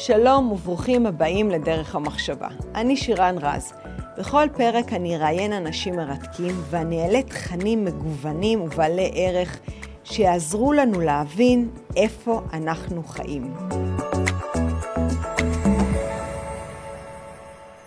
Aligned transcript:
שלום 0.00 0.52
וברוכים 0.52 1.06
הבאים 1.06 1.50
לדרך 1.50 1.94
המחשבה. 1.94 2.48
אני 2.74 2.96
שירן 2.96 3.36
רז. 3.40 3.72
בכל 4.18 4.46
פרק 4.56 4.92
אני 4.92 5.16
אראיין 5.16 5.52
אנשים 5.52 5.96
מרתקים 5.96 6.54
ואני 6.70 7.02
אעלה 7.02 7.22
תכנים 7.22 7.84
מגוונים 7.84 8.60
ובעלי 8.60 9.10
ערך 9.14 9.60
שיעזרו 10.04 10.72
לנו 10.72 11.00
להבין 11.00 11.70
איפה 11.96 12.40
אנחנו 12.52 13.02
חיים. 13.02 13.54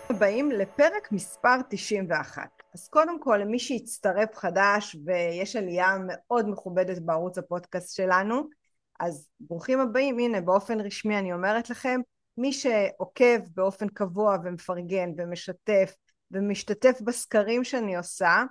הבאים 0.10 0.52
לפרק 0.52 1.12
מספר 1.12 1.56
91. 1.70 2.44
אז 2.76 2.88
קודם 2.88 3.20
כל 3.20 3.38
למי 3.42 3.60
שהצטרף 3.60 4.36
חדש 4.36 4.96
ויש 5.06 5.56
עלייה 5.56 5.98
מאוד 6.08 6.50
מכובדת 6.50 7.00
בערוץ 7.00 7.38
הפודקאסט 7.38 7.96
שלנו, 7.96 8.61
אז 9.02 9.28
ברוכים 9.40 9.80
הבאים, 9.80 10.20
הנה 10.20 10.42
באופן 10.42 10.82
רשמי 10.82 11.20
אני 11.20 11.34
אומרת 11.34 11.70
לכם, 11.70 12.02
מי 12.38 12.54
שעוקב 12.54 13.40
באופן 13.56 13.88
קבוע 13.88 14.38
ומפרגן 14.44 15.10
ומשתף 15.18 15.94
ומשתתף 16.32 17.02
בסקרים 17.02 17.64
שאני 17.64 17.96
עושה, 17.96 18.44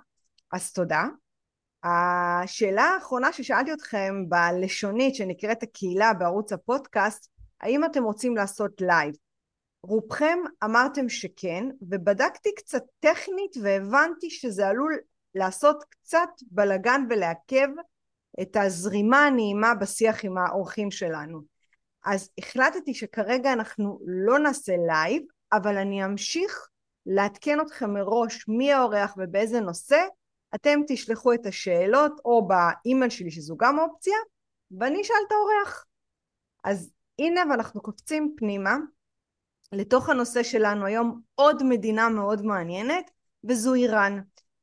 אז 0.51 0.73
תודה. 0.73 1.03
השאלה 1.83 2.83
האחרונה 2.83 3.33
ששאלתי 3.33 3.73
אתכם 3.73 4.13
בלשונית 4.29 5.15
שנקראת 5.15 5.63
הקהילה 5.63 6.13
בערוץ 6.13 6.53
הפודקאסט, 6.53 7.29
האם 7.61 7.85
אתם 7.85 8.03
רוצים 8.03 8.35
לעשות 8.35 8.81
לייב? 8.81 9.15
רובכם 9.83 10.39
אמרתם 10.63 11.09
שכן, 11.09 11.65
ובדקתי 11.81 12.49
קצת 12.55 12.83
טכנית 12.99 13.57
והבנתי 13.63 14.29
שזה 14.29 14.67
עלול 14.67 14.97
לעשות 15.35 15.83
קצת 15.89 16.29
בלגן 16.51 17.01
ולעכב 17.09 17.67
את 18.41 18.55
הזרימה 18.55 19.25
הנעימה 19.25 19.75
בשיח 19.75 20.25
עם 20.25 20.37
האורחים 20.37 20.91
שלנו. 20.91 21.41
אז 22.05 22.29
החלטתי 22.37 22.93
שכרגע 22.93 23.53
אנחנו 23.53 23.99
לא 24.05 24.39
נעשה 24.39 24.73
לייב, 24.87 25.23
אבל 25.53 25.77
אני 25.77 26.05
אמשיך 26.05 26.67
לעדכן 27.05 27.61
אתכם 27.61 27.93
מראש 27.93 28.47
מי 28.47 28.73
האורח 28.73 29.13
ובאיזה 29.17 29.59
נושא, 29.59 30.05
אתם 30.55 30.79
תשלחו 30.87 31.33
את 31.33 31.45
השאלות 31.45 32.21
או 32.25 32.47
באימייל 32.47 33.09
שלי 33.09 33.31
שזו 33.31 33.57
גם 33.57 33.79
אופציה, 33.79 34.17
ואני 34.79 35.01
אשאל 35.01 35.15
את 35.27 35.31
האורח. 35.31 35.85
אז 36.63 36.91
הנה 37.19 37.41
ואנחנו 37.49 37.81
קופצים 37.81 38.35
פנימה 38.37 38.77
לתוך 39.71 40.09
הנושא 40.09 40.43
שלנו 40.43 40.85
היום 40.85 41.21
עוד 41.35 41.63
מדינה 41.63 42.09
מאוד 42.09 42.45
מעניינת 42.45 43.11
וזו 43.43 43.73
איראן. 43.73 44.21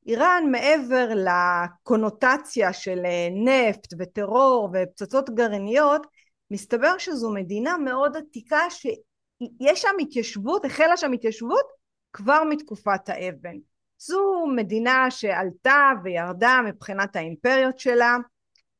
איראן 0.09 0.45
מעבר 0.51 1.09
לקונוטציה 1.15 2.73
של 2.73 2.99
אה, 3.05 3.29
נפט 3.33 3.95
וטרור 3.99 4.71
ופצצות 4.73 5.31
גרעיניות 5.31 6.07
מסתבר 6.51 6.99
שזו 6.99 7.31
מדינה 7.31 7.79
מאוד 7.79 8.17
עתיקה 8.17 8.71
שיש 8.71 9.83
שם 9.83 9.95
התיישבות, 10.01 10.65
החלה 10.65 10.97
שם 10.97 11.13
התיישבות 11.13 11.65
כבר 12.13 12.43
מתקופת 12.51 13.09
האבן. 13.09 13.57
זו 13.99 14.47
מדינה 14.57 15.11
שעלתה 15.11 15.91
וירדה 16.05 16.61
מבחינת 16.67 17.17
האימפריות 17.17 17.79
שלה 17.79 18.17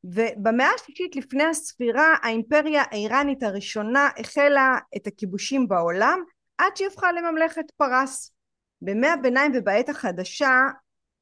ובמאה 0.03 0.69
השישית 0.75 1.15
לפני 1.15 1.43
הספירה 1.43 2.15
האימפריה 2.21 2.83
האיראנית 2.91 3.43
הראשונה 3.43 4.09
החלה 4.17 4.77
את 4.97 5.07
הכיבושים 5.07 5.67
בעולם 5.67 6.19
עד 6.57 6.75
שהיא 6.75 6.87
הפכה 6.87 7.11
לממלכת 7.11 7.71
פרס. 7.77 8.31
במאה 8.81 9.13
הביניים 9.13 9.51
ובעת 9.55 9.89
החדשה 9.89 10.51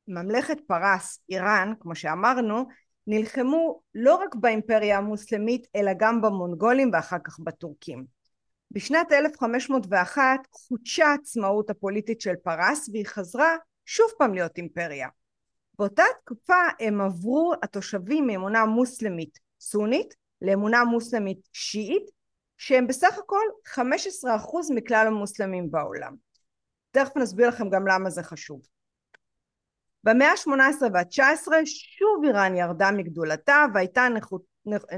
ממלכת 0.08 0.58
פרס, 0.68 1.20
איראן, 1.30 1.74
כמו 1.80 1.96
שאמרנו, 1.96 2.66
נלחמו 3.08 3.82
לא 3.96 4.16
רק 4.16 4.36
באימפריה 4.36 4.98
המוסלמית 4.98 5.68
אלא 5.76 5.92
גם 5.98 6.22
במונגולים 6.22 6.90
ואחר 6.94 7.18
כך 7.24 7.40
בטורקים. 7.40 8.06
בשנת 8.72 9.12
1501 9.12 10.24
חודשה 10.52 11.06
העצמאות 11.06 11.70
הפוליטית 11.70 12.22
של 12.22 12.36
פרס 12.44 12.90
והיא 12.90 13.06
חזרה 13.06 13.56
שוב 13.86 14.08
פעם 14.18 14.34
להיות 14.34 14.58
אימפריה. 14.58 15.08
באותה 15.80 16.04
תקופה 16.26 16.62
הם 16.80 17.02
עברו 17.02 17.54
התושבים 17.64 18.28
מאמונה 18.28 18.66
מוסלמית 18.66 19.40
סונית 19.60 20.14
לאמונה 20.42 20.84
מוסלמית 20.84 21.40
שיעית 21.54 22.10
שהם 22.58 22.88
בסך 22.88 23.18
הכל 23.18 23.44
15% 23.76 23.80
מכלל 24.76 25.08
המוסלמים 25.08 25.72
בעולם. 25.72 26.16
תכף 26.92 27.18
נסביר 27.18 27.48
לכם 27.48 27.70
גם 27.70 27.88
למה 27.88 28.10
זה 28.10 28.24
חשוב. 28.24 28.62
במאה 30.08 30.32
ה-18 30.32 30.84
וה-19 30.94 31.48
שוב 31.66 32.24
איראן 32.24 32.56
ירדה 32.56 32.92
מגדולתה 32.92 33.66
והייתה 33.74 34.08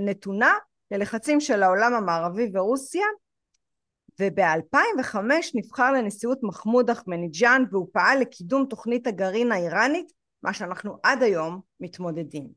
נתונה 0.02 0.54
ללחצים 0.92 1.40
של 1.40 1.64
העולם 1.64 1.94
המערבי 1.94 2.52
ורוסיה 2.54 3.06
וב-2005 4.20 5.18
נבחר 5.56 5.92
לנשיאות 5.92 6.40
מחמוד 6.44 6.90
אחמניג'אן 6.90 7.64
והוא 7.72 7.88
פעל 7.92 8.20
לקידום 8.20 8.66
תוכנית 8.66 9.08
הגרעין 9.08 9.52
האיראנית 9.52 10.12
מה 10.44 10.54
שאנחנו 10.54 10.98
עד 11.04 11.24
היום 11.24 11.62
מתמודדים. 11.80 12.48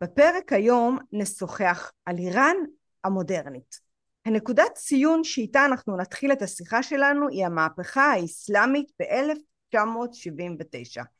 בפרק 0.00 0.52
היום 0.52 0.98
נשוחח 1.12 1.92
על 2.06 2.18
איראן 2.18 2.56
המודרנית. 3.04 3.80
הנקודת 4.24 4.74
ציון 4.74 5.24
שאיתה 5.24 5.64
אנחנו 5.64 5.96
נתחיל 5.96 6.32
את 6.32 6.42
השיחה 6.42 6.82
שלנו 6.82 7.28
היא 7.28 7.46
המהפכה 7.46 8.02
האסלאמית 8.02 8.92
ב-1979 9.00 11.19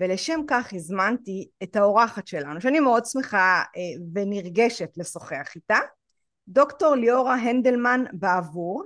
ולשם 0.00 0.40
כך 0.46 0.72
הזמנתי 0.72 1.48
את 1.62 1.76
האורחת 1.76 2.26
שלנו 2.26 2.60
שאני 2.60 2.80
מאוד 2.80 3.06
שמחה 3.06 3.62
אה, 3.76 3.82
ונרגשת 4.14 4.90
לשוחח 4.96 5.48
איתה 5.54 5.78
דוקטור 6.48 6.94
ליאורה 6.94 7.34
הנדלמן 7.34 8.04
בעבור. 8.12 8.84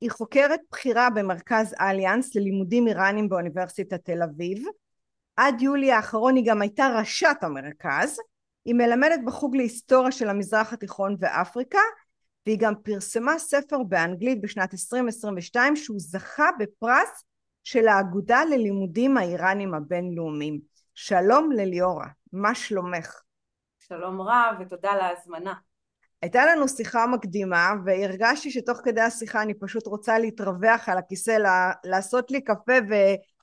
היא 0.00 0.10
חוקרת 0.10 0.60
בכירה 0.72 1.10
במרכז 1.10 1.74
אליאנס 1.80 2.34
ללימודים 2.34 2.86
איראנים 2.86 3.28
באוניברסיטת 3.28 4.04
תל 4.04 4.22
אביב. 4.22 4.64
עד 5.36 5.62
יולי 5.62 5.92
האחרון 5.92 6.36
היא 6.36 6.44
גם 6.46 6.62
הייתה 6.62 6.88
ראשת 6.98 7.36
המרכז. 7.42 8.18
היא 8.64 8.74
מלמדת 8.74 9.20
בחוג 9.26 9.56
להיסטוריה 9.56 10.12
של 10.12 10.28
המזרח 10.28 10.72
התיכון 10.72 11.16
ואפריקה 11.20 11.78
והיא 12.46 12.58
גם 12.60 12.74
פרסמה 12.82 13.38
ספר 13.38 13.82
באנגלית 13.82 14.40
בשנת 14.40 14.72
2022 14.72 15.76
שהוא 15.76 15.96
זכה 16.00 16.48
בפרס 16.58 17.24
של 17.64 17.88
האגודה 17.88 18.44
ללימודים 18.44 19.16
האיראנים 19.16 19.74
הבינלאומיים. 19.74 20.60
שלום 20.94 21.52
לליאורה, 21.52 22.06
מה 22.32 22.54
שלומך? 22.54 23.20
שלום 23.78 24.20
רב 24.20 24.56
ותודה 24.60 24.90
על 24.90 25.00
ההזמנה. 25.00 25.54
הייתה 26.22 26.46
לנו 26.46 26.68
שיחה 26.68 27.06
מקדימה 27.06 27.72
והרגשתי 27.84 28.50
שתוך 28.50 28.78
כדי 28.84 29.00
השיחה 29.00 29.42
אני 29.42 29.54
פשוט 29.54 29.86
רוצה 29.86 30.18
להתרווח 30.18 30.88
על 30.88 30.98
הכיסא, 30.98 31.38
לעשות 31.84 32.30
לי 32.30 32.40
קפה 32.40 32.72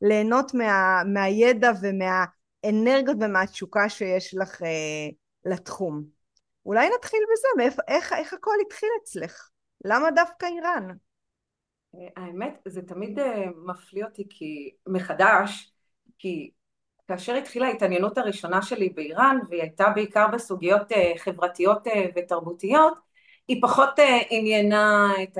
וליהנות 0.02 0.54
מה, 0.54 1.02
מהידע 1.14 1.72
ומהאנרגיות 1.82 3.18
ומהתשוקה 3.22 3.90
שיש 3.90 4.36
לך 4.36 4.62
אה, 4.64 5.10
לתחום. 5.46 6.04
אולי 6.66 6.90
נתחיל 6.98 7.20
בזה, 7.34 7.48
מאיפה, 7.58 7.82
איך, 7.88 8.14
איך 8.14 8.34
הכל 8.34 8.56
התחיל 8.68 8.90
אצלך? 9.04 9.50
למה 9.86 10.12
דווקא 10.12 10.46
איראן? 10.46 10.88
האמת 11.94 12.60
זה 12.66 12.82
תמיד 12.82 13.20
אה, 13.20 13.46
מפליא 13.66 14.06
אותי 14.06 14.28
כי 14.30 14.72
מחדש 14.88 15.72
כי 16.20 16.52
כאשר 17.08 17.36
התחילה 17.36 17.68
ההתעניינות 17.68 18.18
הראשונה 18.18 18.62
שלי 18.62 18.90
באיראן 18.90 19.38
והיא 19.50 19.62
הייתה 19.62 19.90
בעיקר 19.90 20.28
בסוגיות 20.28 20.92
אה, 20.92 21.14
חברתיות 21.18 21.88
אה, 21.88 22.06
ותרבותיות 22.16 22.94
היא 23.48 23.62
פחות 23.62 23.90
עניינה 24.30 25.14
את, 25.24 25.38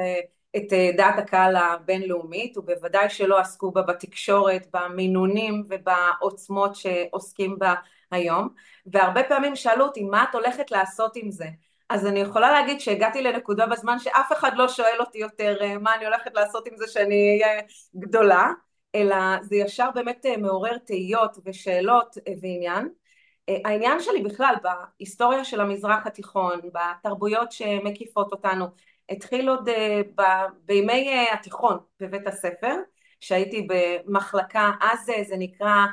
את 0.56 0.74
דעת 0.98 1.20
הקהל 1.20 1.56
הבינלאומית 1.56 2.58
ובוודאי 2.58 3.10
שלא 3.10 3.40
עסקו 3.40 3.72
בה 3.72 3.82
בתקשורת 3.82 4.68
במינונים 4.74 5.64
ובעוצמות 5.70 6.76
שעוסקים 6.76 7.60
בה 7.60 7.74
היום. 8.12 8.50
והרבה 8.86 9.24
פעמים 9.24 9.56
שאלו 9.56 9.86
אותי 9.86 10.04
מה 10.04 10.26
את 10.30 10.36
הולכת 10.36 10.72
לעשות 10.72 11.16
עם 11.16 11.32
זה 11.32 11.46
אז 11.90 12.06
אני 12.06 12.20
יכולה 12.20 12.52
להגיד 12.52 12.80
שהגעתי 12.80 13.22
לנקודה 13.22 13.66
בזמן 13.66 14.00
שאף 14.00 14.32
אחד 14.32 14.52
לא 14.56 14.68
שואל 14.68 14.98
אותי 15.00 15.18
יותר 15.18 15.58
אה, 15.62 15.78
מה 15.78 15.96
אני 15.96 16.06
הולכת 16.06 16.32
לעשות 16.36 16.68
עם 16.68 16.78
זה 16.78 16.88
שאני 16.88 17.40
אהיה 17.42 17.62
גדולה, 17.96 18.48
אלא 18.96 19.16
זה 19.42 19.56
ישר 19.56 19.90
באמת 19.96 20.26
אה, 20.26 20.38
מעורר 20.38 20.78
תהיות 20.78 21.38
ושאלות 21.46 22.16
אה, 22.28 22.34
ועניין. 22.42 22.90
העניין 23.66 24.00
שלי 24.00 24.22
בכלל 24.22 24.56
בהיסטוריה 24.64 25.46
של 25.46 25.62
המזרח 25.62 26.08
התיכון, 26.08 26.60
בתרבויות 26.74 27.52
שמקיפות 27.52 28.32
אותנו, 28.32 28.66
התחיל 29.10 29.50
עוד 29.50 29.70
ב, 30.16 30.22
בימי 30.66 31.28
התיכון 31.34 31.78
בבית 32.00 32.28
הספר, 32.28 32.76
שהייתי 33.20 33.68
במחלקה, 33.70 34.72
אז 34.82 35.06
זה 35.28 35.36
נקרא 35.38 35.86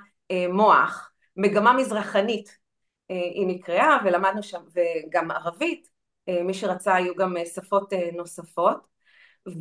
מוח, 0.48 1.10
מגמה 1.36 1.72
מזרחנית 1.72 2.58
היא 3.08 3.46
נקראה 3.46 3.98
ולמדנו 4.04 4.42
שם 4.42 4.60
וגם 4.74 5.30
ערבית 5.30 5.88
אה, 6.28 6.42
מי 6.42 6.54
שרצה 6.54 6.94
היו 6.94 7.14
גם 7.14 7.36
אה, 7.36 7.46
שפות 7.46 7.92
אה, 7.92 8.08
נוספות 8.12 8.86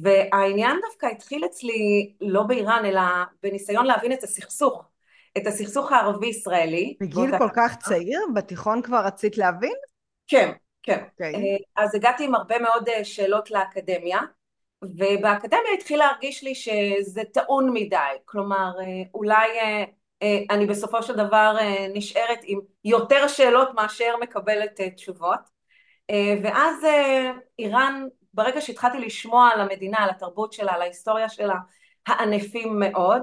והעניין 0.02 0.80
דווקא 0.90 1.06
התחיל 1.06 1.46
אצלי 1.46 2.14
לא 2.22 2.44
באיראן 2.44 2.86
אלא 2.86 3.02
בניסיון 3.44 3.86
להבין 3.86 4.14
את 4.14 4.24
הסכסוך 4.24 4.86
את 5.38 5.48
הסכסוך 5.48 5.92
הערבי 5.92 6.28
ישראלי 6.28 6.98
בגיל 7.00 7.38
כל 7.38 7.50
כך 7.56 7.76
צעיר? 7.78 8.20
בתיכון 8.36 8.82
כבר 8.82 9.06
רצית 9.06 9.38
להבין? 9.38 9.74
כן, 10.28 10.52
כן 10.84 11.00
okay. 11.00 11.12
אוקיי. 11.12 11.58
אז 11.76 11.96
הגעתי 11.96 12.26
עם 12.26 12.36
הרבה 12.36 12.60
מאוד 12.60 13.04
שאלות 13.04 13.52
לאקדמיה 13.52 14.20
ובאקדמיה 14.82 15.74
התחיל 15.78 16.00
להרגיש 16.00 16.44
לי 16.44 16.56
שזה 16.56 17.22
טעון 17.34 17.70
מדי, 17.74 17.98
כלומר 18.26 18.72
אולי 19.14 19.48
אני 20.50 20.66
בסופו 20.66 21.04
של 21.04 21.16
דבר 21.16 21.58
נשארת 21.94 22.40
עם 22.44 22.60
יותר 22.84 23.28
שאלות 23.28 23.70
מאשר 23.76 24.16
מקבלת 24.22 24.82
תשובות. 24.82 25.40
ואז 26.44 26.86
איראן 27.60 28.08
ברגע 28.34 28.62
שהתחלתי 28.62 29.00
לשמוע 29.00 29.50
על 29.54 29.62
המדינה, 29.62 29.98
על 29.98 30.10
התרבות 30.10 30.54
שלה, 30.54 30.74
על 30.74 30.82
ההיסטוריה 30.82 31.30
שלה, 31.30 31.56
הענפים 32.08 32.80
מאוד, 32.80 33.22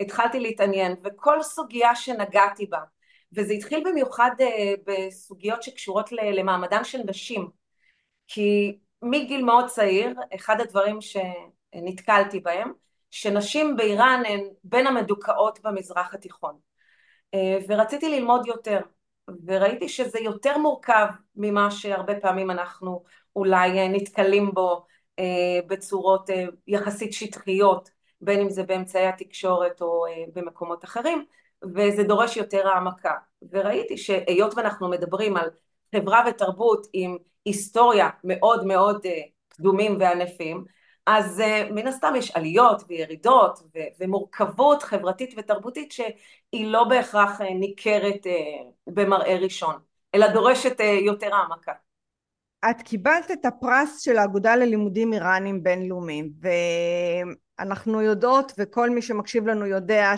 התחלתי 0.00 0.40
להתעניין, 0.40 0.96
וכל 1.04 1.42
סוגיה 1.42 1.96
שנגעתי 1.96 2.66
בה, 2.66 2.78
וזה 3.32 3.52
התחיל 3.52 3.82
במיוחד 3.90 4.30
אה, 4.40 4.74
בסוגיות 4.86 5.62
שקשורות 5.62 6.12
למעמדן 6.12 6.84
של 6.84 6.98
נשים, 7.06 7.50
כי 8.26 8.78
מגיל 9.02 9.44
מאוד 9.44 9.66
צעיר, 9.66 10.14
אחד 10.34 10.60
הדברים 10.60 10.98
שנתקלתי 11.00 12.40
בהם, 12.40 12.72
שנשים 13.10 13.76
באיראן 13.76 14.22
הן 14.26 14.40
בין 14.64 14.86
המדוכאות 14.86 15.58
במזרח 15.64 16.14
התיכון. 16.14 16.58
אה, 17.34 17.58
ורציתי 17.68 18.08
ללמוד 18.08 18.46
יותר, 18.46 18.80
וראיתי 19.46 19.88
שזה 19.88 20.18
יותר 20.18 20.58
מורכב 20.58 21.06
ממה 21.36 21.70
שהרבה 21.70 22.20
פעמים 22.20 22.50
אנחנו 22.50 23.02
אולי 23.36 23.78
אה, 23.78 23.88
נתקלים 23.88 24.50
בו 24.54 24.86
אה, 25.18 25.24
בצורות 25.66 26.30
יחסית 26.66 27.12
שטחיות, 27.12 27.90
בין 28.20 28.40
אם 28.40 28.50
זה 28.50 28.62
באמצעי 28.62 29.06
התקשורת 29.06 29.80
או 29.80 30.04
במקומות 30.32 30.84
אחרים, 30.84 31.24
וזה 31.74 32.02
דורש 32.02 32.36
יותר 32.36 32.68
העמקה. 32.68 33.14
וראיתי 33.50 33.96
שהיות 33.96 34.54
ואנחנו 34.56 34.88
מדברים 34.88 35.36
על 35.36 35.50
חברה 35.96 36.24
ותרבות 36.28 36.86
עם 36.92 37.16
היסטוריה 37.44 38.08
מאוד 38.24 38.66
מאוד 38.66 39.06
קדומים 39.48 39.96
וענפים, 40.00 40.64
אז 41.10 41.42
מן 41.70 41.86
הסתם 41.86 42.12
יש 42.16 42.30
עליות 42.30 42.82
וירידות 42.88 43.62
ומורכבות 44.00 44.82
חברתית 44.82 45.34
ותרבותית 45.36 45.92
שהיא 45.92 46.66
לא 46.66 46.84
בהכרח 46.84 47.40
ניכרת 47.40 48.26
במראה 48.86 49.36
ראשון, 49.36 49.76
אלא 50.14 50.32
דורשת 50.32 50.76
יותר 51.06 51.34
העמקה. 51.34 51.72
את 52.70 52.82
קיבלת 52.82 53.30
את 53.30 53.44
הפרס 53.46 54.00
של 54.00 54.18
האגודה 54.18 54.56
ללימודים 54.56 55.12
איראנים 55.12 55.62
בינלאומיים 55.62 56.30
ואנחנו 57.58 58.02
יודעות 58.02 58.52
וכל 58.58 58.90
מי 58.90 59.02
שמקשיב 59.02 59.46
לנו 59.46 59.66
יודע 59.66 60.12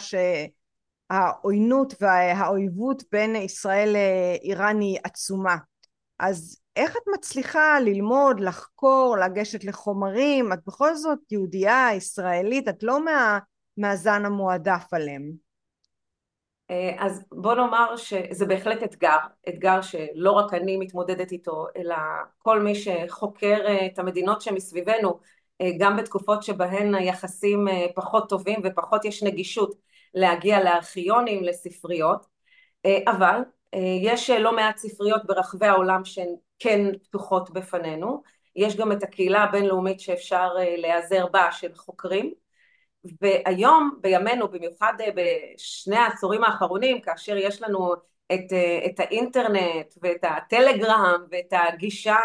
שהעוינות 1.10 1.94
והאויבות 2.00 3.02
בין 3.12 3.36
ישראל 3.36 3.96
לאיראן 3.96 4.80
היא 4.80 4.98
עצומה 5.04 5.56
אז 6.18 6.60
איך 6.76 6.96
את 6.96 7.02
מצליחה 7.14 7.80
ללמוד, 7.80 8.40
לחקור, 8.40 9.16
לגשת 9.16 9.64
לחומרים? 9.64 10.52
את 10.52 10.58
בכל 10.66 10.94
זאת 10.94 11.18
יהודייה, 11.30 11.88
ישראלית, 11.96 12.68
את 12.68 12.82
לא 12.82 13.04
מה, 13.04 13.38
מהזן 13.76 14.24
המועדף 14.24 14.84
עליהם. 14.92 15.50
אה, 16.70 16.96
אז 16.98 17.24
בוא 17.32 17.54
נאמר 17.54 17.96
שזה 17.96 18.46
בהחלט 18.46 18.82
אתגר, 18.82 19.18
אתגר 19.48 19.80
שלא 19.82 20.32
רק 20.32 20.54
אני 20.54 20.76
מתמודדת 20.76 21.32
איתו, 21.32 21.66
אלא 21.76 21.96
כל 22.38 22.62
מי 22.62 22.74
שחוקר 22.74 23.56
אה, 23.66 23.86
את 23.86 23.98
המדינות 23.98 24.42
שמסביבנו, 24.42 25.20
אה, 25.60 25.70
גם 25.78 25.96
בתקופות 25.96 26.42
שבהן 26.42 26.94
היחסים 26.94 27.66
פחות 27.94 28.28
טובים 28.28 28.60
ופחות 28.64 29.04
יש 29.04 29.22
נגישות 29.22 29.74
להגיע 30.14 30.64
לארכיונים, 30.64 31.44
לספריות, 31.44 32.26
אבל 33.06 33.40
יש 34.02 34.30
לא 34.30 34.56
מעט 34.56 34.76
ספריות 34.76 35.24
ברחבי 35.24 35.66
העולם 35.66 36.04
שהן 36.04 36.34
כן 36.58 36.98
פתוחות 37.02 37.50
בפנינו, 37.50 38.22
יש 38.56 38.76
גם 38.76 38.92
את 38.92 39.02
הקהילה 39.02 39.42
הבינלאומית 39.42 40.00
שאפשר 40.00 40.48
להיעזר 40.54 41.26
בה 41.26 41.52
של 41.52 41.74
חוקרים. 41.74 42.32
והיום 43.20 43.98
בימינו 44.00 44.48
במיוחד 44.48 44.92
אה, 45.00 45.06
בשני 45.16 45.96
העשורים 45.96 46.44
האחרונים 46.44 47.00
כאשר 47.00 47.36
יש 47.36 47.62
לנו 47.62 47.94
את, 48.32 48.52
אה, 48.52 48.86
את 48.86 49.00
האינטרנט 49.00 49.94
ואת 50.02 50.24
הטלגרם 50.24 51.24
ואת 51.30 51.52
הגישה 51.52 52.16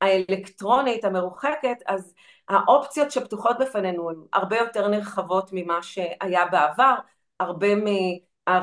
האלקטרונית 0.00 1.04
המרוחקת 1.04 1.76
אז 1.86 2.14
האופציות 2.48 3.10
שפתוחות 3.10 3.56
בפנינו 3.60 4.10
הן 4.10 4.16
הרבה 4.32 4.58
יותר 4.58 4.88
נרחבות 4.88 5.50
ממה 5.52 5.82
שהיה 5.82 6.46
בעבר. 6.46 6.94
הרבה 7.40 7.68
מהארכיונים 7.74 8.31
אה, 8.48 8.60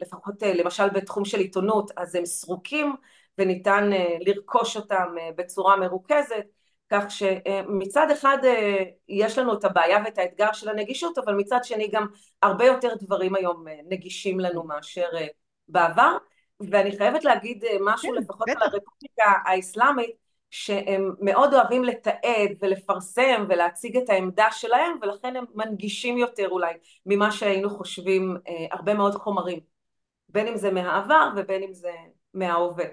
לפחות 0.00 0.34
למשל 0.42 0.88
בתחום 0.88 1.24
של 1.24 1.38
עיתונות 1.38 1.90
אז 1.96 2.14
הם 2.14 2.26
סרוקים 2.26 2.94
וניתן 3.38 3.90
לרכוש 4.20 4.76
אותם 4.76 5.14
בצורה 5.36 5.76
מרוכזת 5.76 6.44
כך 6.90 7.04
שמצד 7.10 8.06
אחד 8.12 8.38
אה, 8.44 8.84
יש 9.08 9.38
לנו 9.38 9.54
את 9.54 9.64
הבעיה 9.64 9.98
ואת 10.04 10.18
האתגר 10.18 10.52
של 10.52 10.68
הנגישות, 10.68 11.18
אבל 11.18 11.34
מצד 11.34 11.58
שני 11.62 11.88
גם 11.88 12.06
הרבה 12.42 12.64
יותר 12.66 12.94
דברים 13.00 13.34
היום 13.34 13.68
אה, 13.68 13.74
נגישים 13.88 14.40
לנו 14.40 14.64
מאשר 14.64 15.08
אה, 15.16 15.26
בעבר, 15.68 16.16
ואני 16.70 16.98
חייבת 16.98 17.24
להגיד 17.24 17.64
משהו 17.80 18.12
כן, 18.14 18.22
לפחות. 18.22 18.48
על 18.48 18.56
הרפובליקה 18.60 19.32
האסלאמית, 19.44 20.23
שהם 20.56 21.14
מאוד 21.20 21.54
אוהבים 21.54 21.84
לתעד 21.84 22.50
ולפרסם 22.60 23.46
ולהציג 23.48 23.96
את 23.96 24.10
העמדה 24.10 24.46
שלהם, 24.50 24.98
ולכן 25.02 25.36
הם 25.36 25.44
מנגישים 25.54 26.18
יותר 26.18 26.48
אולי 26.48 26.74
ממה 27.06 27.32
שהיינו 27.32 27.70
חושבים 27.70 28.36
הרבה 28.70 28.94
מאוד 28.94 29.14
חומרים, 29.14 29.60
בין 30.28 30.46
אם 30.46 30.56
זה 30.56 30.70
מהעבר 30.70 31.28
ובין 31.36 31.62
אם 31.62 31.72
זה 31.72 31.90
מההווה. 32.34 32.84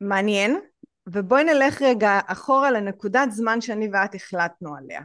מעניין. 0.00 0.60
ובואי 1.06 1.44
נלך 1.44 1.82
רגע 1.82 2.20
אחורה 2.26 2.70
לנקודת 2.70 3.30
זמן 3.30 3.60
שאני 3.60 3.88
ואת 3.92 4.14
החלטנו 4.14 4.76
עליה. 4.76 5.00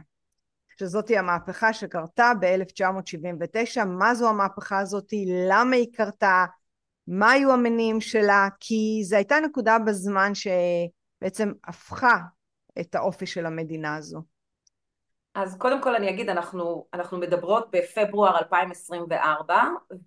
שזאתי 0.78 1.18
המהפכה 1.18 1.72
שקרתה 1.72 2.32
ב-1979. 2.40 3.84
מה 3.84 4.14
זו 4.14 4.28
המהפכה 4.28 4.78
הזאתי 4.78 5.26
למה 5.48 5.76
היא 5.76 5.92
קרתה? 5.92 6.44
מה 7.06 7.30
היו 7.30 7.52
המניעים 7.52 8.00
שלה? 8.00 8.48
כי 8.60 9.00
זו 9.04 9.16
הייתה 9.16 9.40
נקודה 9.40 9.78
בזמן 9.78 10.34
שבעצם 11.18 11.52
הפכה 11.64 12.18
את 12.80 12.94
האופי 12.94 13.26
של 13.26 13.46
המדינה 13.46 13.96
הזו 13.96 14.22
אז 15.34 15.56
קודם 15.58 15.82
כל 15.82 15.94
אני 15.94 16.10
אגיד 16.10 16.28
אנחנו, 16.28 16.86
אנחנו 16.94 17.18
מדברות 17.18 17.70
בפברואר 17.70 18.38
2024 18.38 19.62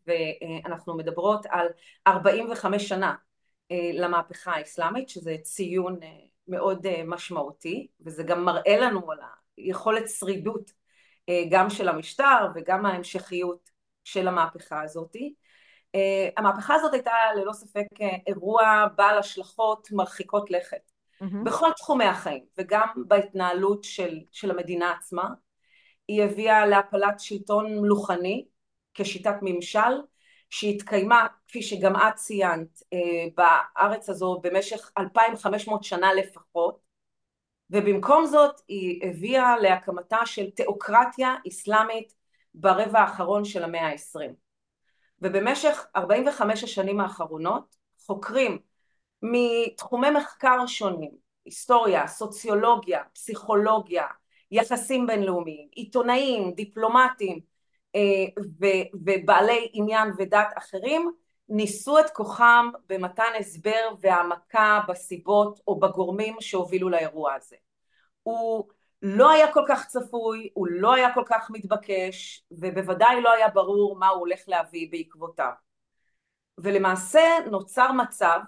ואנחנו 0.08 0.98
מדברות 0.98 1.46
על 1.50 1.68
45 2.08 2.90
שנה 2.90 3.16
אה, 3.72 3.90
למהפכה 3.94 4.52
האסלאמית, 4.52 5.10
שזה 5.10 5.36
ציון 5.42 6.04
אה, 6.04 6.08
מאוד 6.48 6.86
אה, 6.86 7.04
משמעותי, 7.06 7.88
וזה 8.02 8.24
גם 8.24 8.46
מראה 8.46 8.78
לנו 8.78 9.12
על 9.12 9.18
היכולת 9.58 10.10
שרידות 10.10 10.82
גם 11.52 11.70
של 11.70 11.90
המשטר 11.90 12.48
וגם 12.56 12.86
ההמשכיות 12.86 13.70
של 14.04 14.28
המהפכה 14.28 14.82
הזאת. 14.82 15.16
המהפכה 16.38 16.76
הזאת 16.76 16.94
הייתה 16.94 17.12
ללא 17.36 17.54
ספק 17.54 17.86
אירוע 18.28 18.86
בעל 18.96 19.18
השלכות 19.18 19.88
מרחיקות 19.92 20.52
לכת 20.52 20.91
mm-hmm. 21.22 21.46
בכל 21.46 21.70
תחומי 21.78 22.06
החיים 22.06 22.46
וגם 22.58 22.88
בהתנהלות 23.08 23.84
של, 23.84 24.20
של 24.32 24.52
המדינה 24.52 24.92
עצמה. 24.92 25.30
היא 26.08 26.24
הביאה 26.24 26.66
להפלת 26.66 27.20
שלטון 27.20 27.80
מלוכני 27.80 28.46
כשיטת 28.94 29.36
ממשל 29.42 30.02
שהתקיימה, 30.50 31.28
כפי 31.48 31.62
שגם 31.62 31.96
את 31.96 32.16
ציינת, 32.16 32.84
אה, 32.94 33.26
בארץ 33.36 34.10
הזו 34.10 34.40
במשך 34.44 34.92
2,500 34.98 35.84
שנה 35.84 36.14
לפחות, 36.14 36.80
ובמקום 37.70 38.26
זאת 38.26 38.62
היא 38.68 39.10
הביאה 39.10 39.58
להקמתה 39.58 40.26
של 40.26 40.50
תיאוקרטיה 40.50 41.36
אסלאמית 41.48 42.14
ברבע 42.54 43.00
האחרון 43.00 43.46
של 43.46 43.64
המאה 43.64 43.88
העשרים. 43.88 44.34
ובמשך 45.22 45.86
45 45.96 46.64
השנים 46.64 47.00
האחרונות 47.00 47.76
חוקרים 48.06 48.60
מתחומי 49.22 50.10
מחקר 50.10 50.66
שונים, 50.68 51.12
היסטוריה, 51.46 52.08
סוציולוגיה, 52.08 53.04
פסיכולוגיה, 53.14 54.06
יחסים 54.52 55.08
בינלאומיים, 55.08 55.68
עיתונאים, 55.72 56.52
דיפלומטים, 56.52 57.40
אה, 57.96 58.26
ובעלי 58.94 59.70
עניין 59.74 60.10
ודת 60.18 60.48
אחרים 60.58 61.12
ניסו 61.50 62.00
את 62.00 62.10
כוחם 62.10 62.70
במתן 62.90 63.32
הסבר 63.40 63.90
והעמקה 64.02 64.80
בסיבות 64.88 65.60
או 65.68 65.80
בגורמים 65.80 66.36
שהובילו 66.40 66.90
לאירוע 66.90 67.34
הזה. 67.34 67.56
הוא 68.24 68.68
לא 69.02 69.32
היה 69.32 69.54
כל 69.54 69.64
כך 69.68 69.88
צפוי, 69.88 70.50
הוא 70.54 70.68
לא 70.68 70.94
היה 70.94 71.14
כל 71.14 71.24
כך 71.26 71.52
מתבקש 71.52 72.46
ובוודאי 72.52 73.22
לא 73.22 73.32
היה 73.32 73.48
ברור 73.48 74.00
מה 74.00 74.08
הוא 74.08 74.20
הולך 74.20 74.40
להביא 74.48 74.92
בעקבותיו. 74.92 75.52
ולמעשה 76.58 77.22
נוצר 77.52 77.92
מצב 77.92 78.40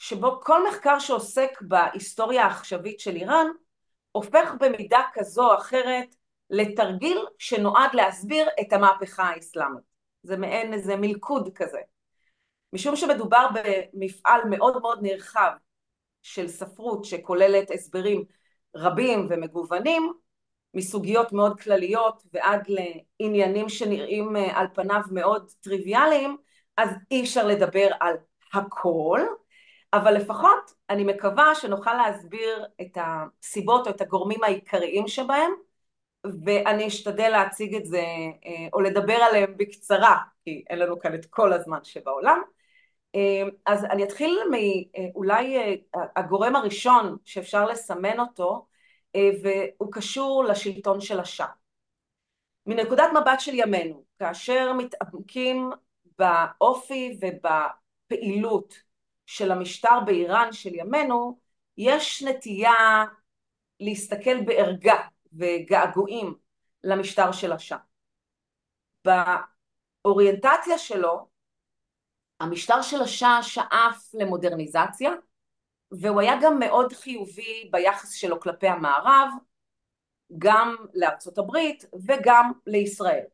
שבו 0.00 0.40
כל 0.40 0.68
מחקר 0.68 0.98
שעוסק 0.98 1.58
בהיסטוריה 1.60 2.44
העכשווית 2.44 3.00
של 3.00 3.16
איראן 3.16 3.46
הופך 4.12 4.54
במידה 4.60 5.00
כזו 5.12 5.50
או 5.50 5.58
אחרת 5.58 6.14
לתרגיל 6.50 7.18
שנועד 7.38 7.94
להסביר 7.94 8.48
את 8.60 8.72
המהפכה 8.72 9.22
האסלאמית. 9.22 9.84
זה 10.22 10.36
מעין 10.36 10.72
איזה 10.72 10.96
מלכוד 10.96 11.48
כזה. 11.54 11.78
משום 12.72 12.96
שמדובר 12.96 13.46
במפעל 13.54 14.40
מאוד 14.50 14.80
מאוד 14.80 14.98
נרחב 15.02 15.50
של 16.22 16.48
ספרות 16.48 17.04
שכוללת 17.04 17.70
הסברים 17.70 18.24
רבים 18.76 19.26
ומגוונים, 19.30 20.12
מסוגיות 20.74 21.32
מאוד 21.32 21.60
כלליות 21.60 22.22
ועד 22.32 22.68
לעניינים 23.20 23.68
שנראים 23.68 24.36
על 24.36 24.66
פניו 24.74 25.00
מאוד 25.12 25.50
טריוויאליים, 25.60 26.36
אז 26.76 26.88
אי 27.10 27.22
אפשר 27.22 27.46
לדבר 27.46 27.88
על 28.00 28.16
הכל, 28.54 29.20
אבל 29.92 30.14
לפחות 30.14 30.74
אני 30.90 31.04
מקווה 31.04 31.54
שנוכל 31.54 31.94
להסביר 31.94 32.66
את 32.80 32.98
הסיבות 33.00 33.86
או 33.86 33.92
את 33.92 34.00
הגורמים 34.00 34.44
העיקריים 34.44 35.08
שבהם, 35.08 35.52
ואני 36.44 36.86
אשתדל 36.86 37.28
להציג 37.28 37.74
את 37.74 37.86
זה 37.86 38.04
או 38.72 38.80
לדבר 38.80 39.14
עליהם 39.14 39.54
בקצרה, 39.56 40.16
כי 40.44 40.64
אין 40.70 40.78
לנו 40.78 41.00
כאן 41.00 41.14
את 41.14 41.26
כל 41.26 41.52
הזמן 41.52 41.78
שבעולם. 41.84 42.42
אז 43.66 43.84
אני 43.84 44.04
אתחיל 44.04 44.40
מאולי 44.50 45.78
הגורם 46.16 46.56
הראשון 46.56 47.16
שאפשר 47.24 47.64
לסמן 47.64 48.20
אותו, 48.20 48.66
והוא 49.16 49.92
קשור 49.92 50.44
לשלטון 50.44 51.00
של 51.00 51.20
השאה. 51.20 51.46
מנקודת 52.66 53.10
מבט 53.20 53.40
של 53.40 53.54
ימינו, 53.54 54.04
כאשר 54.18 54.72
מתעמקים 54.72 55.70
באופי 56.18 57.18
ובפעילות 57.20 58.89
של 59.30 59.52
המשטר 59.52 60.00
באיראן 60.06 60.52
של 60.52 60.74
ימינו, 60.74 61.38
יש 61.76 62.22
נטייה 62.22 63.04
להסתכל 63.80 64.44
בערגה 64.44 64.96
וגעגועים 65.32 66.34
למשטר 66.84 67.32
של 67.32 67.52
השאה. 67.52 67.78
באוריינטציה 69.04 70.78
שלו, 70.78 71.28
המשטר 72.40 72.82
של 72.82 73.02
השאה 73.02 73.42
שאף 73.42 74.10
למודרניזציה, 74.14 75.10
והוא 75.90 76.20
היה 76.20 76.34
גם 76.42 76.58
מאוד 76.58 76.92
חיובי 76.92 77.68
ביחס 77.72 78.12
שלו 78.12 78.40
כלפי 78.40 78.68
המערב, 78.68 79.28
גם 80.38 80.76
לארצות 80.94 81.38
הברית 81.38 81.84
וגם 82.06 82.52
לישראל. 82.66 83.24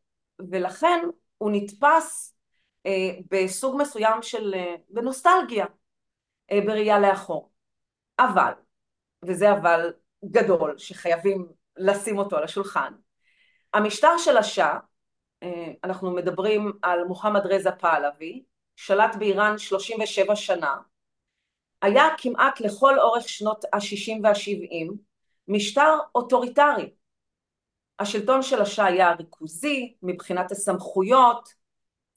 ולכן 0.51 0.99
הוא 1.37 1.51
נתפס 1.53 2.35
אה, 2.85 3.11
בסוג 3.31 3.81
מסוים 3.81 4.21
של, 4.21 4.53
אה, 4.53 4.75
בנוסטלגיה, 4.89 5.65
בראייה 6.51 6.99
לאחור. 6.99 7.51
אבל, 8.19 8.51
וזה 9.25 9.51
אבל 9.51 9.93
גדול 10.25 10.77
שחייבים 10.77 11.47
לשים 11.77 12.17
אותו 12.17 12.37
על 12.37 12.43
השולחן, 12.43 12.93
המשטר 13.73 14.17
של 14.17 14.37
השאה, 14.37 14.79
אה, 15.43 15.71
אנחנו 15.83 16.11
מדברים 16.11 16.71
על 16.81 17.03
מוחמד 17.03 17.45
רזה 17.45 17.71
פהלוי, 17.71 18.43
שלט 18.75 19.15
באיראן 19.15 19.57
37 19.57 20.35
שנה, 20.35 20.75
היה 21.81 22.03
כמעט 22.17 22.59
לכל 22.59 22.99
אורך 22.99 23.29
שנות 23.29 23.65
ה-60 23.73 24.19
וה-70 24.23 24.93
משטר 25.47 25.97
אוטוריטרי. 26.15 26.89
השלטון 27.99 28.41
של 28.41 28.61
השאה 28.61 28.85
היה 28.85 29.13
ריכוזי 29.13 29.95
מבחינת 30.03 30.51
הסמכויות, 30.51 31.53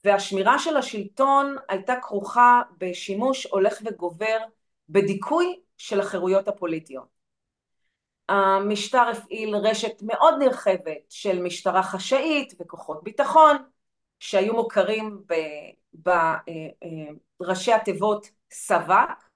והשמירה 0.05 0.59
של 0.59 0.77
השלטון 0.77 1.55
הייתה 1.69 1.93
כרוכה 2.01 2.61
בשימוש 2.77 3.45
הולך 3.45 3.81
וגובר 3.85 4.37
בדיכוי 4.89 5.59
של 5.77 5.99
החירויות 5.99 6.47
הפוליטיות. 6.47 7.21
המשטר 8.29 9.03
הפעיל 9.11 9.55
רשת 9.55 10.01
מאוד 10.01 10.33
נרחבת 10.39 11.01
של 11.09 11.41
משטרה 11.41 11.83
חשאית 11.83 12.53
וכוחות 12.59 13.03
ביטחון 13.03 13.57
שהיו 14.19 14.53
מוכרים 14.53 15.21
בראשי 17.39 17.73
התיבות 17.73 18.29
סב"כ, 18.51 19.29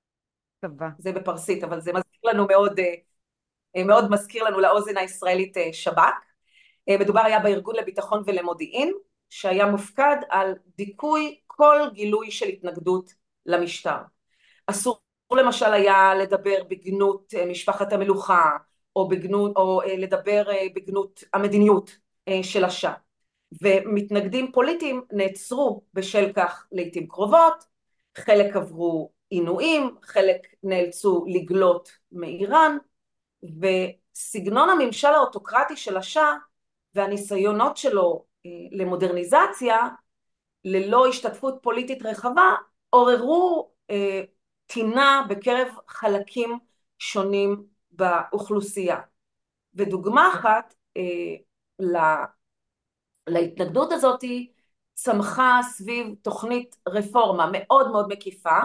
זה 0.98 1.12
בפרסית 1.12 1.63
אבל 1.63 1.81
זה 1.81 1.93
מזכיר 1.93 2.22
לנו 2.24 2.45
מאוד, 2.48 2.79
מאוד 3.86 4.12
מזכיר 4.12 4.43
לנו 4.43 4.60
לאוזן 4.60 4.98
הישראלית 4.98 5.57
שב"כ, 5.72 6.13
מדובר 7.00 7.22
היה 7.22 7.39
בארגון 7.39 7.75
לביטחון 7.75 8.24
ולמודיעין 8.25 8.93
שהיה 9.29 9.65
מופקד 9.65 10.17
על 10.29 10.53
דיכוי 10.77 11.39
כל 11.48 11.79
גילוי 11.94 12.32
של 12.32 12.48
התנגדות 12.48 13.13
למשטר. 13.46 13.98
אסור 14.67 15.00
למשל 15.32 15.74
היה 15.74 16.15
לדבר 16.15 16.63
בגנות 16.70 17.34
משפחת 17.50 17.94
המלוכה 17.94 18.50
או, 18.96 19.08
בגנות, 19.08 19.55
או 19.55 19.82
לדבר 19.98 20.44
בגנות 20.75 21.24
המדיניות 21.34 21.98
של 22.41 22.65
השאה 22.65 22.94
ומתנגדים 23.62 24.51
פוליטיים 24.51 25.01
נעצרו 25.12 25.82
בשל 25.94 26.34
כך 26.34 26.67
לעיתים 26.72 27.08
קרובות, 27.08 27.63
חלק 28.17 28.55
עברו 28.55 29.12
עינויים, 29.29 29.96
חלק 30.03 30.48
נאלצו 30.63 31.25
לגלות 31.27 31.89
מאיראן 32.12 32.77
וסגנון 33.44 34.70
הממשל 34.70 35.08
האוטוקרטי 35.08 35.77
של 35.77 35.98
השאה 35.98 36.34
והניסיונות 36.96 37.77
שלו 37.77 38.25
למודרניזציה 38.71 39.87
ללא 40.65 41.07
השתתפות 41.07 41.55
פוליטית 41.61 42.05
רחבה 42.05 42.55
עוררו 42.89 43.71
אה, 43.89 44.21
טינה 44.67 45.25
בקרב 45.29 45.67
חלקים 45.87 46.59
שונים 46.99 47.65
באוכלוסייה. 47.91 48.99
ודוגמה 49.75 50.29
אחת 50.33 50.73
אה, 50.97 51.35
לה, 51.79 52.25
להתנגדות 53.27 53.91
הזאת 53.91 54.23
צמחה 54.93 55.59
סביב 55.63 56.15
תוכנית 56.21 56.75
רפורמה 56.87 57.49
מאוד 57.51 57.91
מאוד 57.91 58.07
מקיפה 58.07 58.59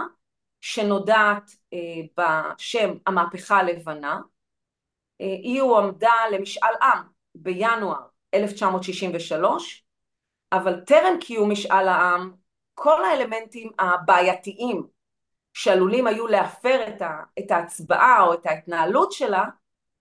שנודעת 0.61 1.51
אה, 1.73 1.77
בשם 2.17 2.89
המהפכה 3.07 3.57
הלבנה 3.57 4.19
היא 5.19 5.61
הועמדה 5.61 6.13
למשאל 6.31 6.73
עם 6.81 6.99
בינואר 7.35 8.10
1963, 8.33 9.85
אבל 10.51 10.79
טרם 10.79 11.17
קיום 11.19 11.51
משאל 11.51 11.87
העם, 11.87 12.33
כל 12.73 13.05
האלמנטים 13.05 13.71
הבעייתיים 13.79 14.87
שעלולים 15.53 16.07
היו 16.07 16.27
להפר 16.27 16.87
את, 16.87 17.01
ה, 17.01 17.23
את 17.39 17.51
ההצבעה 17.51 18.23
או 18.23 18.33
את 18.33 18.45
ההתנהלות 18.45 19.11
שלה, 19.11 19.45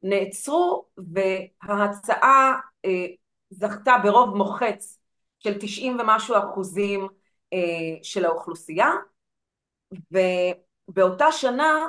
נעצרו 0.03 0.85
וההצעה 1.13 2.61
אה, 2.85 3.07
זכתה 3.51 3.93
ברוב 4.03 4.37
מוחץ 4.37 4.99
של 5.39 5.59
90 5.61 6.01
ומשהו 6.01 6.37
אחוזים 6.39 7.09
אה, 7.53 7.59
של 8.03 8.25
האוכלוסייה, 8.25 8.91
ובאותה 10.11 11.33
שנה, 11.33 11.89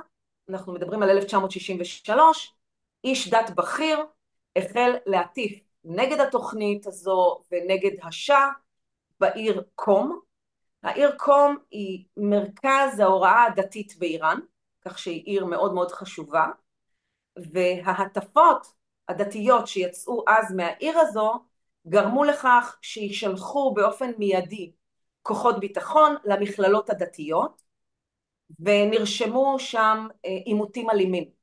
אנחנו 0.49 0.73
מדברים 0.73 1.03
על 1.03 1.09
1963, 1.09 2.55
איש 3.03 3.29
דת 3.29 3.49
בכיר 3.55 3.99
החל 4.55 4.91
להטיף 5.05 5.59
נגד 5.83 6.19
התוכנית 6.19 6.87
הזו 6.87 7.41
ונגד 7.51 7.91
השאה 8.03 8.47
בעיר 9.19 9.63
קום. 9.75 10.19
העיר 10.83 11.15
קום 11.17 11.57
היא 11.71 12.05
מרכז 12.17 12.99
ההוראה 12.99 13.43
הדתית 13.43 13.95
באיראן, 13.99 14.39
כך 14.85 14.99
שהיא 14.99 15.23
עיר 15.25 15.45
מאוד 15.45 15.73
מאוד 15.73 15.91
חשובה, 15.91 16.47
וההטפות 17.53 18.73
הדתיות 19.07 19.67
שיצאו 19.67 20.23
אז 20.27 20.51
מהעיר 20.55 20.99
הזו 20.99 21.33
גרמו 21.87 22.23
לכך 22.23 22.77
שישלחו 22.81 23.73
באופן 23.73 24.11
מיידי 24.17 24.71
כוחות 25.21 25.59
ביטחון 25.59 26.15
למכללות 26.25 26.89
הדתיות 26.89 27.61
ונרשמו 28.59 29.55
שם 29.59 30.07
אה, 30.25 30.29
עימותים 30.45 30.89
אלימים. 30.89 31.40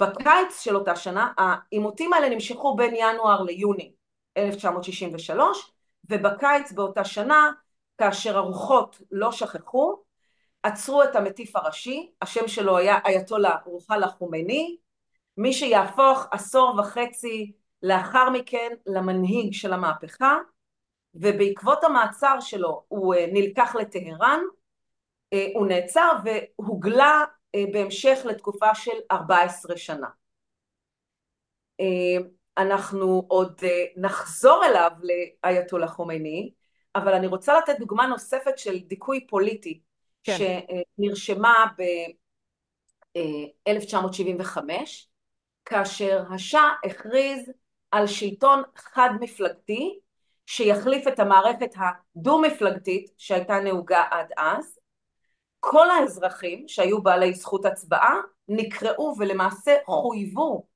בקיץ 0.00 0.60
של 0.60 0.76
אותה 0.76 0.96
שנה 0.96 1.32
העימותים 1.38 2.12
האלה 2.12 2.28
נמשכו 2.28 2.76
בין 2.76 2.94
ינואר 2.94 3.42
ליוני 3.42 3.92
1963 4.36 5.72
ובקיץ 6.10 6.72
באותה 6.72 7.04
שנה 7.04 7.50
כאשר 7.98 8.36
הרוחות 8.36 9.00
לא 9.10 9.32
שכחו 9.32 9.96
עצרו 10.62 11.02
את 11.02 11.16
המטיף 11.16 11.56
הראשי 11.56 12.12
השם 12.22 12.48
שלו 12.48 12.76
היה 12.76 12.98
אייתולה 13.04 13.56
רוחלה 13.64 14.08
חומייני 14.08 14.76
מי 15.36 15.52
שיהפוך 15.52 16.26
עשור 16.30 16.74
וחצי 16.78 17.52
לאחר 17.82 18.30
מכן 18.30 18.68
למנהיג 18.86 19.52
של 19.52 19.72
המהפכה 19.72 20.36
ובעקבות 21.14 21.84
המעצר 21.84 22.40
שלו 22.40 22.84
הוא 22.88 23.14
אה, 23.14 23.26
נלקח 23.32 23.74
לטהרן 23.74 24.40
אה, 25.32 25.46
הוא 25.54 25.66
נעצר 25.66 26.12
והוגלה 26.24 27.24
בהמשך 27.56 28.18
לתקופה 28.24 28.74
של 28.74 28.98
14 29.12 29.76
שנה. 29.76 30.08
אה, 31.80 32.18
אנחנו 32.58 33.24
עוד 33.28 33.60
אה, 33.62 33.84
נחזור 33.96 34.64
אליו 34.64 34.90
לאייתולה 35.02 35.86
חומייני, 35.86 36.52
אבל 36.94 37.14
אני 37.14 37.26
רוצה 37.26 37.58
לתת 37.58 37.78
דוגמה 37.78 38.06
נוספת 38.06 38.58
של 38.58 38.78
דיכוי 38.78 39.26
פוליטי 39.26 39.80
כן. 40.24 40.36
שנרשמה 40.98 41.66
ב-1975, 41.78 44.58
כאשר 45.64 46.22
השאה 46.34 46.72
הכריז 46.84 47.50
על 47.90 48.06
שלטון 48.06 48.62
חד 48.76 49.10
מפלגתי 49.20 49.98
שיחליף 50.46 51.08
את 51.08 51.18
המערכת 51.18 51.70
הדו-מפלגתית 51.76 53.10
שהייתה 53.18 53.60
נהוגה 53.60 54.04
עד 54.10 54.26
אז, 54.36 54.77
כל 55.60 55.90
האזרחים 55.90 56.68
שהיו 56.68 57.02
בעלי 57.02 57.34
זכות 57.34 57.64
הצבעה 57.64 58.14
נקראו 58.48 59.14
ולמעשה 59.18 59.76
חויבו 59.86 60.66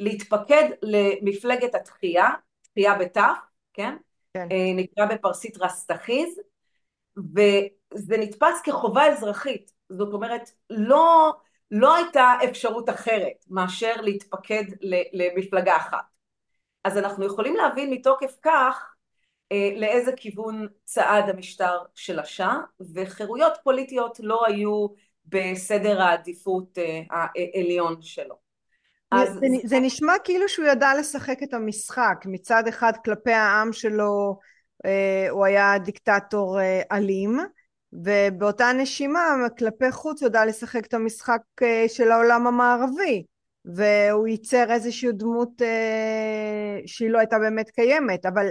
להתפקד 0.00 0.68
למפלגת 0.82 1.74
התחייה, 1.74 2.28
תחייה 2.62 2.98
בתף, 2.98 3.38
כן? 3.72 3.96
כן. 4.34 4.48
נקרא 4.76 5.06
בפרסית 5.06 5.56
רסטחיז, 5.56 6.40
וזה 7.16 8.16
נתפס 8.18 8.60
כחובה 8.64 9.06
אזרחית, 9.06 9.72
זאת 9.88 10.12
אומרת 10.12 10.50
לא, 10.70 11.32
לא 11.70 11.96
הייתה 11.96 12.34
אפשרות 12.44 12.90
אחרת 12.90 13.44
מאשר 13.48 13.94
להתפקד 14.00 14.64
למפלגה 15.12 15.76
אחת. 15.76 16.04
אז 16.84 16.98
אנחנו 16.98 17.26
יכולים 17.26 17.56
להבין 17.56 17.90
מתוקף 17.90 18.36
כך 18.42 18.94
אה, 18.94 18.99
לאיזה 19.76 20.12
כיוון 20.16 20.66
צעד 20.84 21.28
המשטר 21.28 21.78
של 21.94 22.18
השאה, 22.18 22.56
וחירויות 22.94 23.52
פוליטיות 23.64 24.20
לא 24.20 24.46
היו 24.46 24.86
בסדר 25.26 26.02
העדיפות 26.02 26.78
אה, 26.78 27.00
העליון 27.10 28.02
שלו. 28.02 28.34
אז 29.10 29.32
זה, 29.32 29.46
זה 29.64 29.80
נשמע 29.80 30.12
כאילו 30.24 30.48
שהוא 30.48 30.66
ידע 30.66 30.88
לשחק 30.98 31.42
את 31.42 31.54
המשחק, 31.54 32.24
מצד 32.26 32.62
אחד 32.68 32.92
כלפי 33.04 33.32
העם 33.32 33.72
שלו 33.72 34.38
אה, 34.84 35.26
הוא 35.30 35.44
היה 35.44 35.78
דיקטטור 35.78 36.58
אלים, 36.92 37.38
ובאותה 37.92 38.72
נשימה 38.72 39.36
כלפי 39.58 39.90
חוץ 39.90 40.22
הוא 40.22 40.28
ידע 40.28 40.46
לשחק 40.46 40.86
את 40.86 40.94
המשחק 40.94 41.40
של 41.88 42.10
העולם 42.10 42.46
המערבי. 42.46 43.24
והוא 43.64 44.28
ייצר 44.28 44.72
איזושהי 44.72 45.12
דמות 45.12 45.62
אה, 45.62 46.78
שהיא 46.86 47.10
לא 47.10 47.18
הייתה 47.18 47.38
באמת 47.38 47.70
קיימת, 47.70 48.26
אבל 48.26 48.46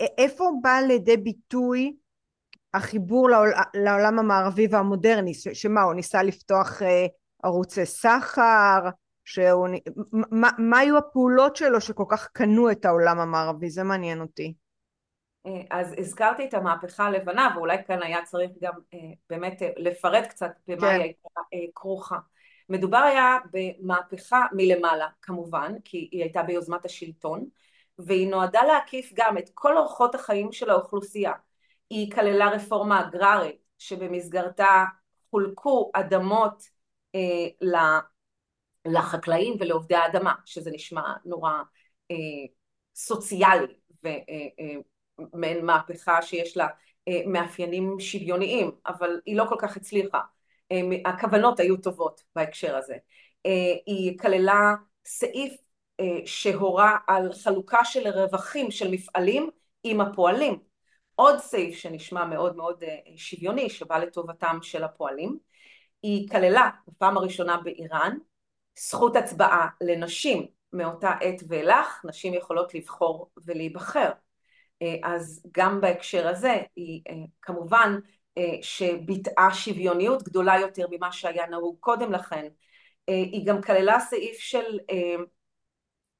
איפה 0.00 0.50
בא 0.62 0.80
לידי 0.88 1.16
ביטוי 1.16 1.96
החיבור 2.74 3.30
לעול, 3.30 3.52
לעולם 3.74 4.18
המערבי 4.18 4.66
והמודרני, 4.70 5.34
ש, 5.34 5.48
שמה, 5.48 5.82
הוא 5.82 5.94
ניסה 5.94 6.22
לפתוח 6.22 6.82
אה, 6.82 7.06
ערוצי 7.42 7.86
סחר, 7.86 8.80
שהוא, 9.24 9.68
מה, 10.12 10.50
מה 10.58 10.78
היו 10.78 10.98
הפעולות 10.98 11.56
שלו 11.56 11.80
שכל 11.80 12.04
כך 12.08 12.28
קנו 12.32 12.70
את 12.70 12.84
העולם 12.84 13.20
המערבי? 13.20 13.70
זה 13.70 13.82
מעניין 13.82 14.20
אותי. 14.20 14.54
אה, 15.46 15.60
אז 15.70 15.94
הזכרתי 15.98 16.44
את 16.44 16.54
המהפכה 16.54 17.04
הלבנה, 17.04 17.48
ואולי 17.56 17.76
כאן 17.86 18.02
היה 18.02 18.22
צריך 18.24 18.50
גם 18.62 18.72
אה, 18.94 18.98
באמת 19.30 19.62
אה, 19.62 19.70
לפרט 19.76 20.26
קצת 20.26 20.52
במה 20.66 20.80
כן. 20.80 20.86
היא 20.86 21.02
הייתה 21.02 21.28
אה, 21.54 21.58
כרוכה. 21.74 22.18
מדובר 22.68 22.98
היה 22.98 23.38
במהפכה 23.52 24.46
מלמעלה 24.52 25.08
כמובן, 25.22 25.72
כי 25.84 26.08
היא 26.12 26.22
הייתה 26.22 26.42
ביוזמת 26.42 26.84
השלטון, 26.84 27.44
והיא 27.98 28.28
נועדה 28.28 28.62
להקיף 28.64 29.10
גם 29.14 29.38
את 29.38 29.50
כל 29.54 29.76
אורחות 29.76 30.14
החיים 30.14 30.52
של 30.52 30.70
האוכלוסייה. 30.70 31.32
היא 31.90 32.10
כללה 32.10 32.48
רפורמה 32.50 33.00
אגררית 33.00 33.56
שבמסגרתה 33.78 34.84
חולקו 35.30 35.90
אדמות 35.94 36.62
אה, 37.14 37.68
לחקלאים 38.86 39.56
ולעובדי 39.60 39.94
האדמה, 39.94 40.34
שזה 40.44 40.70
נשמע 40.70 41.12
נורא 41.24 41.52
אה, 42.10 42.16
סוציאלי 42.94 43.74
ומעין 44.04 45.56
אה, 45.56 45.60
אה, 45.60 45.62
מהפכה 45.62 46.22
שיש 46.22 46.56
לה 46.56 46.66
אה, 47.08 47.20
מאפיינים 47.26 48.00
שוויוניים, 48.00 48.70
אבל 48.86 49.20
היא 49.26 49.36
לא 49.36 49.44
כל 49.48 49.56
כך 49.58 49.76
הצליחה. 49.76 50.20
אה, 50.72 50.80
הכוונות 51.04 51.60
היו 51.60 51.76
טובות 51.76 52.22
בהקשר 52.36 52.76
הזה. 52.76 52.96
אה, 53.46 53.74
היא 53.86 54.18
כללה 54.18 54.74
סעיף 55.06 55.63
שהורה 56.26 56.96
על 57.06 57.32
חלוקה 57.32 57.84
של 57.84 58.08
רווחים 58.08 58.70
של 58.70 58.90
מפעלים 58.90 59.50
עם 59.84 60.00
הפועלים. 60.00 60.58
עוד 61.14 61.38
סעיף 61.38 61.76
שנשמע 61.78 62.24
מאוד 62.24 62.56
מאוד 62.56 62.84
שוויוני 63.16 63.70
שבא 63.70 63.98
לטובתם 63.98 64.58
של 64.62 64.84
הפועלים. 64.84 65.38
היא 66.02 66.28
כללה 66.28 66.70
בפעם 66.88 67.16
הראשונה 67.16 67.56
באיראן 67.56 68.16
זכות 68.78 69.16
הצבעה 69.16 69.68
לנשים 69.80 70.46
מאותה 70.72 71.10
עת 71.10 71.42
ואילך, 71.48 72.04
נשים 72.04 72.34
יכולות 72.34 72.74
לבחור 72.74 73.30
ולהיבחר. 73.44 74.10
אז 75.02 75.46
גם 75.52 75.80
בהקשר 75.80 76.28
הזה 76.28 76.56
היא 76.76 77.02
כמובן 77.42 77.98
שביטאה 78.62 79.54
שוויוניות 79.54 80.22
גדולה 80.22 80.58
יותר 80.60 80.86
ממה 80.90 81.12
שהיה 81.12 81.46
נהוג 81.46 81.76
קודם 81.80 82.12
לכן. 82.12 82.48
אה, 83.08 83.14
היא 83.14 83.46
גם 83.46 83.62
כללה 83.62 84.00
סעיף 84.00 84.38
של 84.38 84.78
אה, 84.90 85.16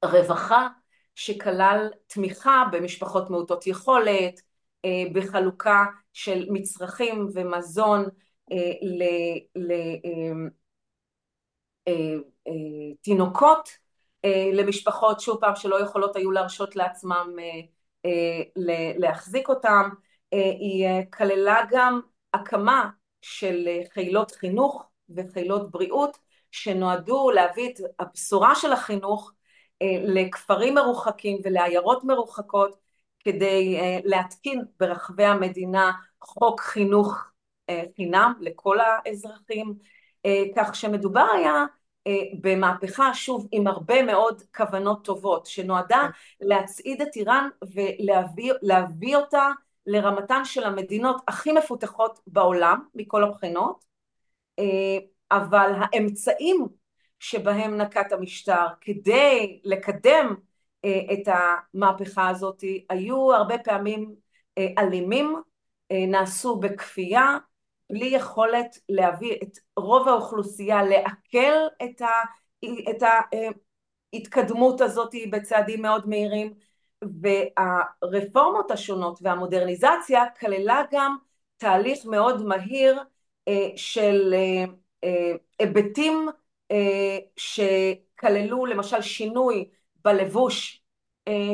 רווחה 0.06 0.68
שכלל 1.14 1.90
תמיכה 2.06 2.64
במשפחות 2.72 3.30
מעוטות 3.30 3.66
יכולת, 3.66 4.40
אה, 4.84 5.04
בחלוקה 5.12 5.84
של 6.12 6.46
מצרכים 6.50 7.28
ומזון 7.34 8.04
לתינוקות, 13.06 13.68
למשפחות 14.52 15.20
שוב 15.20 15.40
פעם 15.40 15.56
שלא 15.56 15.80
יכולות 15.82 16.16
היו 16.16 16.30
להרשות 16.30 16.76
לעצמם 16.76 17.36
להחזיק 18.98 19.48
אותם, 19.48 19.88
היא 20.30 20.86
כללה 21.12 21.60
גם 21.70 22.00
הקמה 22.34 22.90
של 23.22 23.68
חילות 23.92 24.30
חינוך 24.30 24.84
וחילות 25.16 25.70
בריאות 25.70 26.18
שנועדו 26.50 27.30
להביא 27.30 27.70
את 27.70 27.80
הבשורה 27.98 28.54
של 28.54 28.72
החינוך 28.72 29.32
לכפרים 29.82 30.74
מרוחקים 30.74 31.38
ולעיירות 31.44 32.04
מרוחקות 32.04 32.78
כדי 33.20 33.76
להתקין 34.04 34.64
ברחבי 34.80 35.24
המדינה 35.24 35.92
חוק 36.20 36.60
חינוך 36.60 37.24
חינם 37.96 38.32
לכל 38.40 38.78
האזרחים 38.80 39.74
כך 40.56 40.74
שמדובר 40.74 41.26
היה 41.34 41.64
במהפכה 42.40 43.14
שוב 43.14 43.48
עם 43.52 43.66
הרבה 43.66 44.02
מאוד 44.02 44.42
כוונות 44.56 45.04
טובות 45.04 45.46
שנועדה. 45.46 46.08
להצעיד 46.40 47.02
את 47.02 47.16
איראן 47.16 47.48
ולהביא 47.74 49.16
אותה 49.16 49.48
לרמתן 49.86 50.44
של 50.44 50.64
המדינות 50.64 51.16
הכי 51.28 51.52
מפותחות 51.52 52.20
בעולם 52.26 52.78
מכל 52.94 53.24
הבחינות 53.24 53.84
אבל 55.30 55.72
האמצעים 55.80 56.66
שבהם 57.24 57.76
נקט 57.76 58.12
המשטר. 58.12 58.66
כדי 58.80 59.60
לקדם 59.64 60.34
את 61.12 61.28
המהפכה 61.74 62.28
הזאת 62.28 62.64
היו 62.90 63.32
הרבה 63.32 63.58
פעמים 63.58 64.14
אלימים, 64.58 65.36
נעשו 65.92 66.56
בכפייה 66.56 67.38
בלי 67.90 68.06
יכולת 68.06 68.78
להביא 68.88 69.36
את 69.42 69.58
רוב 69.76 70.08
האוכלוסייה 70.08 70.82
לעכל 70.82 71.66
את, 71.84 72.00
ה, 72.00 72.10
את 72.90 73.02
ההתקדמות 74.12 74.80
הזאת 74.80 75.14
בצעדים 75.30 75.82
מאוד 75.82 76.08
מהירים. 76.08 76.54
והרפורמות 78.02 78.70
השונות 78.70 79.18
והמודרניזציה 79.22 80.24
כללה 80.40 80.82
גם 80.92 81.16
תהליך 81.56 82.06
מאוד 82.06 82.42
מהיר 82.42 83.00
של 83.76 84.34
היבטים 85.58 86.28
שכללו 87.36 88.66
למשל 88.66 89.02
שינוי 89.02 89.68
בלבוש 90.04 90.82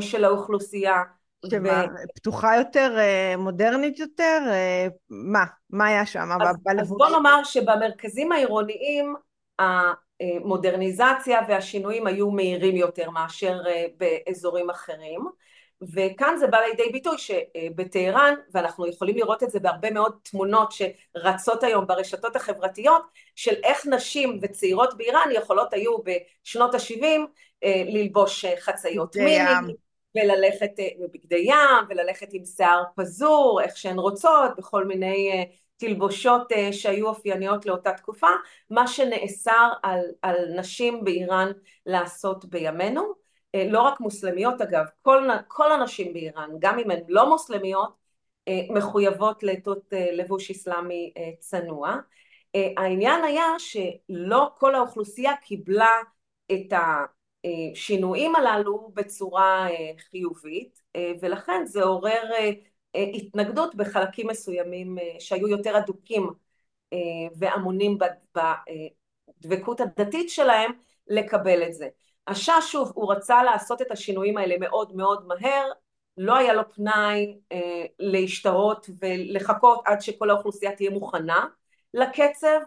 של 0.00 0.24
האוכלוסייה 0.24 1.02
שמה, 1.50 1.84
ו... 1.84 2.14
פתוחה 2.14 2.56
יותר, 2.56 2.98
אה, 2.98 3.34
מודרנית 3.38 3.98
יותר? 3.98 4.42
אה, 4.46 4.86
מה? 5.10 5.44
מה 5.70 5.86
היה 5.86 6.06
שם? 6.06 6.28
אז, 6.40 6.56
אז 6.80 6.88
בוא 6.88 7.08
נאמר 7.08 7.44
שבמרכזים 7.44 8.32
העירוניים 8.32 9.14
המודרניזציה 9.58 11.40
והשינויים 11.48 12.06
היו 12.06 12.30
מהירים 12.30 12.76
יותר 12.76 13.10
מאשר 13.10 13.60
אה, 13.66 13.86
באזורים 13.96 14.70
אחרים 14.70 15.20
וכאן 15.94 16.36
זה 16.38 16.46
בא 16.46 16.58
לידי 16.58 16.92
ביטוי 16.92 17.18
שבטהרן, 17.18 18.34
ואנחנו 18.52 18.86
יכולים 18.86 19.16
לראות 19.16 19.42
את 19.42 19.50
זה 19.50 19.60
בהרבה 19.60 19.90
מאוד 19.90 20.18
תמונות 20.22 20.72
שרצות 20.72 21.62
היום 21.62 21.86
ברשתות 21.86 22.36
החברתיות, 22.36 23.02
של 23.34 23.54
איך 23.64 23.86
נשים 23.86 24.38
וצעירות 24.42 24.96
באיראן 24.96 25.28
יכולות 25.32 25.72
היו 25.72 25.96
בשנות 26.02 26.74
ה-70 26.74 27.04
ללבוש 27.86 28.44
חצאיות 28.60 29.16
מיני, 29.16 29.74
וללכת 30.14 30.70
בבגדי 31.00 31.44
ים, 31.44 31.86
וללכת 31.88 32.28
עם 32.32 32.44
שיער 32.44 32.82
פזור, 32.96 33.60
איך 33.62 33.76
שהן 33.76 33.98
רוצות, 33.98 34.50
בכל 34.56 34.84
מיני 34.84 35.30
אה, 35.32 35.42
תלבושות 35.76 36.52
אה, 36.52 36.72
שהיו 36.72 37.08
אופייניות 37.08 37.66
לאותה 37.66 37.92
תקופה, 37.92 38.28
מה 38.70 38.86
שנאסר 38.86 39.68
על, 39.82 40.00
על 40.22 40.36
נשים 40.56 41.04
באיראן 41.04 41.50
לעשות 41.86 42.44
בימינו. 42.44 43.20
אה, 43.54 43.66
לא 43.70 43.82
רק 43.82 44.00
מוסלמיות 44.00 44.60
אגב, 44.60 44.84
כל, 45.02 45.28
כל 45.48 45.72
הנשים 45.72 46.12
באיראן, 46.12 46.50
גם 46.58 46.78
אם 46.78 46.90
הן 46.90 47.00
לא 47.08 47.28
מוסלמיות, 47.28 48.00
מחויבות 48.70 49.42
לעטות 49.42 49.92
לבוש 50.12 50.50
אסלאמי 50.50 51.12
צנוע. 51.38 51.96
העניין 52.76 53.24
היה 53.24 53.46
שלא 53.58 54.50
כל 54.58 54.74
האוכלוסייה 54.74 55.36
קיבלה 55.36 55.96
את. 56.52 56.72
השינויים 57.44 58.36
הללו 58.36 58.90
בצורה 58.94 59.70
אה, 59.70 59.92
חיובית 60.10 60.82
אה, 60.96 61.12
ולכן 61.20 61.62
זה 61.66 61.82
עורר 61.82 62.30
אה, 62.38 62.50
התנגדות 63.14 63.74
בחלקים 63.74 64.26
מסוימים 64.26 64.96
שהיו 65.18 65.48
יותר 65.48 65.78
אדוקים 65.78 66.30
ואמונים 67.38 67.98
בדבקות 68.34 69.80
הדתית 69.80 70.30
שלהם 70.30 70.72
לקבל 71.06 71.62
את 71.62 71.74
זה. 71.74 71.88
השאה 72.30 72.62
שוב, 72.62 72.92
הוא 72.94 73.12
רצה 73.12 73.42
לעשות 73.42 73.82
את 73.82 73.90
השינויים 73.90 74.38
האלה 74.38 74.54
מאוד 74.60 74.96
מאוד 74.96 75.26
מהר, 75.26 75.70
לא 76.16 76.36
היה 76.36 76.52
לו 76.52 76.62
פנאי 76.74 77.38
אה, 77.52 77.84
להשתרות 77.98 78.90
ולחכות 79.02 79.82
עד 79.84 80.00
שכל 80.00 80.30
האוכלוסייה 80.30 80.76
תהיה 80.76 80.90
מוכנה 80.90 81.46
לקצב, 81.94 82.60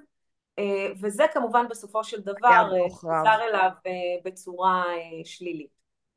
אה, 0.60 0.88
וזה 1.02 1.24
כמובן 1.34 1.66
בסופו 1.70 2.04
של 2.04 2.22
דבר 2.22 2.72
אה, 2.74 2.96
חזר 2.96 3.44
אליו 3.50 3.70
אה, 3.88 3.92
בצורה 4.26 4.84
אה, 4.88 5.26
שלילית. 5.26 5.70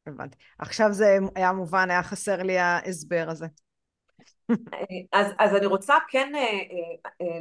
הבנתי. 0.06 0.36
עכשיו 0.58 0.92
זה 0.92 1.18
היה 1.34 1.52
מובן, 1.52 1.90
היה 1.90 2.02
חסר 2.02 2.42
לי 2.42 2.58
ההסבר 2.58 3.24
הזה. 3.28 3.46
אז, 5.12 5.26
אז 5.38 5.54
אני 5.54 5.66
רוצה 5.66 5.94
כן 6.08 6.32
אה, 6.34 6.40
אה, 6.40 7.38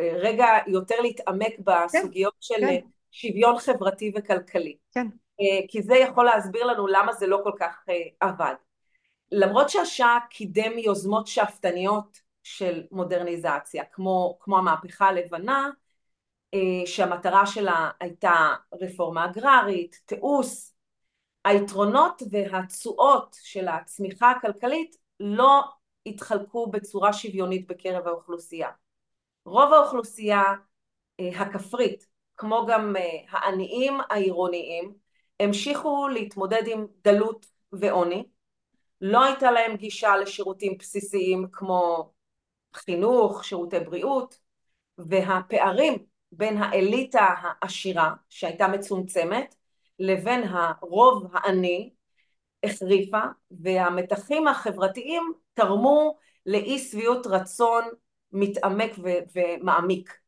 אה, 0.00 0.12
רגע 0.20 0.46
יותר 0.66 1.00
להתעמק 1.00 1.52
בסוגיות 1.58 2.32
כן, 2.32 2.38
של 2.40 2.60
כן. 2.60 2.80
שוויון 3.10 3.58
חברתי 3.58 4.12
וכלכלי. 4.16 4.76
כן. 4.92 5.06
כי 5.68 5.82
זה 5.82 5.96
יכול 5.96 6.24
להסביר 6.24 6.64
לנו 6.64 6.86
למה 6.86 7.12
זה 7.12 7.26
לא 7.26 7.40
כל 7.44 7.52
כך 7.58 7.84
עבד. 8.20 8.54
למרות 9.32 9.70
שהשאה 9.70 10.18
קידם 10.30 10.78
יוזמות 10.78 11.26
שאפתניות 11.26 12.20
של 12.42 12.82
מודרניזציה, 12.90 13.84
כמו, 13.84 14.38
כמו 14.40 14.58
המהפכה 14.58 15.08
הלבנה, 15.08 15.70
שהמטרה 16.86 17.46
שלה 17.46 17.90
הייתה 18.00 18.54
רפורמה 18.80 19.24
אגררית, 19.24 20.00
תיעוש, 20.06 20.70
היתרונות 21.44 22.22
והתשואות 22.30 23.36
של 23.42 23.68
הצמיחה 23.68 24.30
הכלכלית 24.30 24.96
לא 25.20 25.64
התחלקו 26.06 26.70
בצורה 26.70 27.12
שוויונית 27.12 27.66
בקרב 27.66 28.06
האוכלוסייה. 28.06 28.68
רוב 29.44 29.72
האוכלוסייה 29.72 30.42
אה, 31.20 31.40
הכפרית, 31.40 32.06
כמו 32.40 32.66
גם 32.68 32.96
אה, 32.96 33.18
העניים 33.30 33.98
העירוניים, 34.10 34.94
המשיכו 35.40 36.08
להתמודד 36.08 36.62
עם 36.66 36.86
דלות 37.04 37.46
ועוני. 37.72 38.24
לא 39.00 39.24
הייתה 39.24 39.50
להם 39.50 39.76
גישה 39.76 40.16
לשירותים 40.16 40.76
בסיסיים 40.78 41.46
כמו 41.52 42.12
חינוך, 42.74 43.44
שירותי 43.44 43.80
בריאות, 43.80 44.38
והפערים 44.98 45.94
בין 46.32 46.56
האליטה 46.56 47.26
העשירה, 47.42 48.12
שהייתה 48.28 48.68
מצומצמת, 48.68 49.54
לבין 49.98 50.42
הרוב 50.48 51.26
העני 51.32 51.90
החריפה, 52.62 53.22
והמתחים 53.50 54.48
החברתיים 54.48 55.32
תרמו 55.54 56.16
לאי 56.46 56.78
שביעות 56.78 57.26
רצון 57.26 57.84
מתעמק 58.32 58.90
ומעמיק. 59.34 60.20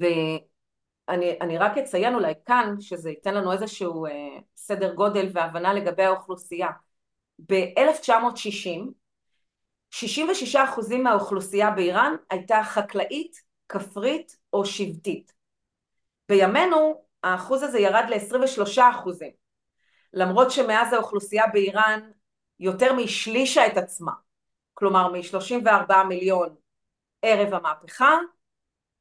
ואני 0.00 1.58
רק 1.58 1.78
אציין 1.78 2.14
אולי 2.14 2.32
כאן, 2.46 2.74
שזה 2.80 3.10
ייתן 3.10 3.34
לנו 3.34 3.52
איזשהו 3.52 4.06
אה, 4.06 4.12
סדר 4.56 4.94
גודל 4.94 5.28
והבנה 5.32 5.74
לגבי 5.74 6.04
האוכלוסייה. 6.04 6.68
ב-1960, 7.38 8.90
66% 9.94 10.56
מהאוכלוסייה 11.02 11.70
באיראן 11.70 12.14
הייתה 12.30 12.60
חקלאית, 12.64 13.42
כפרית 13.68 14.36
או 14.52 14.66
שבטית. 14.66 15.32
בימינו 16.28 17.04
האחוז 17.22 17.62
הזה 17.62 17.78
ירד 17.78 18.04
ל-23 18.08 18.80
אחוזים, 18.90 19.30
למרות 20.12 20.50
שמאז 20.50 20.92
האוכלוסייה 20.92 21.46
באיראן 21.46 22.00
יותר 22.60 22.92
משלישה 22.92 23.66
את 23.66 23.76
עצמה, 23.76 24.12
כלומר 24.74 25.08
מ-34 25.12 26.04
מיליון 26.08 26.54
ערב 27.22 27.54
המהפכה 27.54 28.18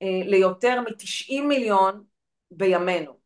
ליותר 0.01 0.81
מ-90 0.81 1.41
מיליון 1.47 2.03
בימינו. 2.51 3.17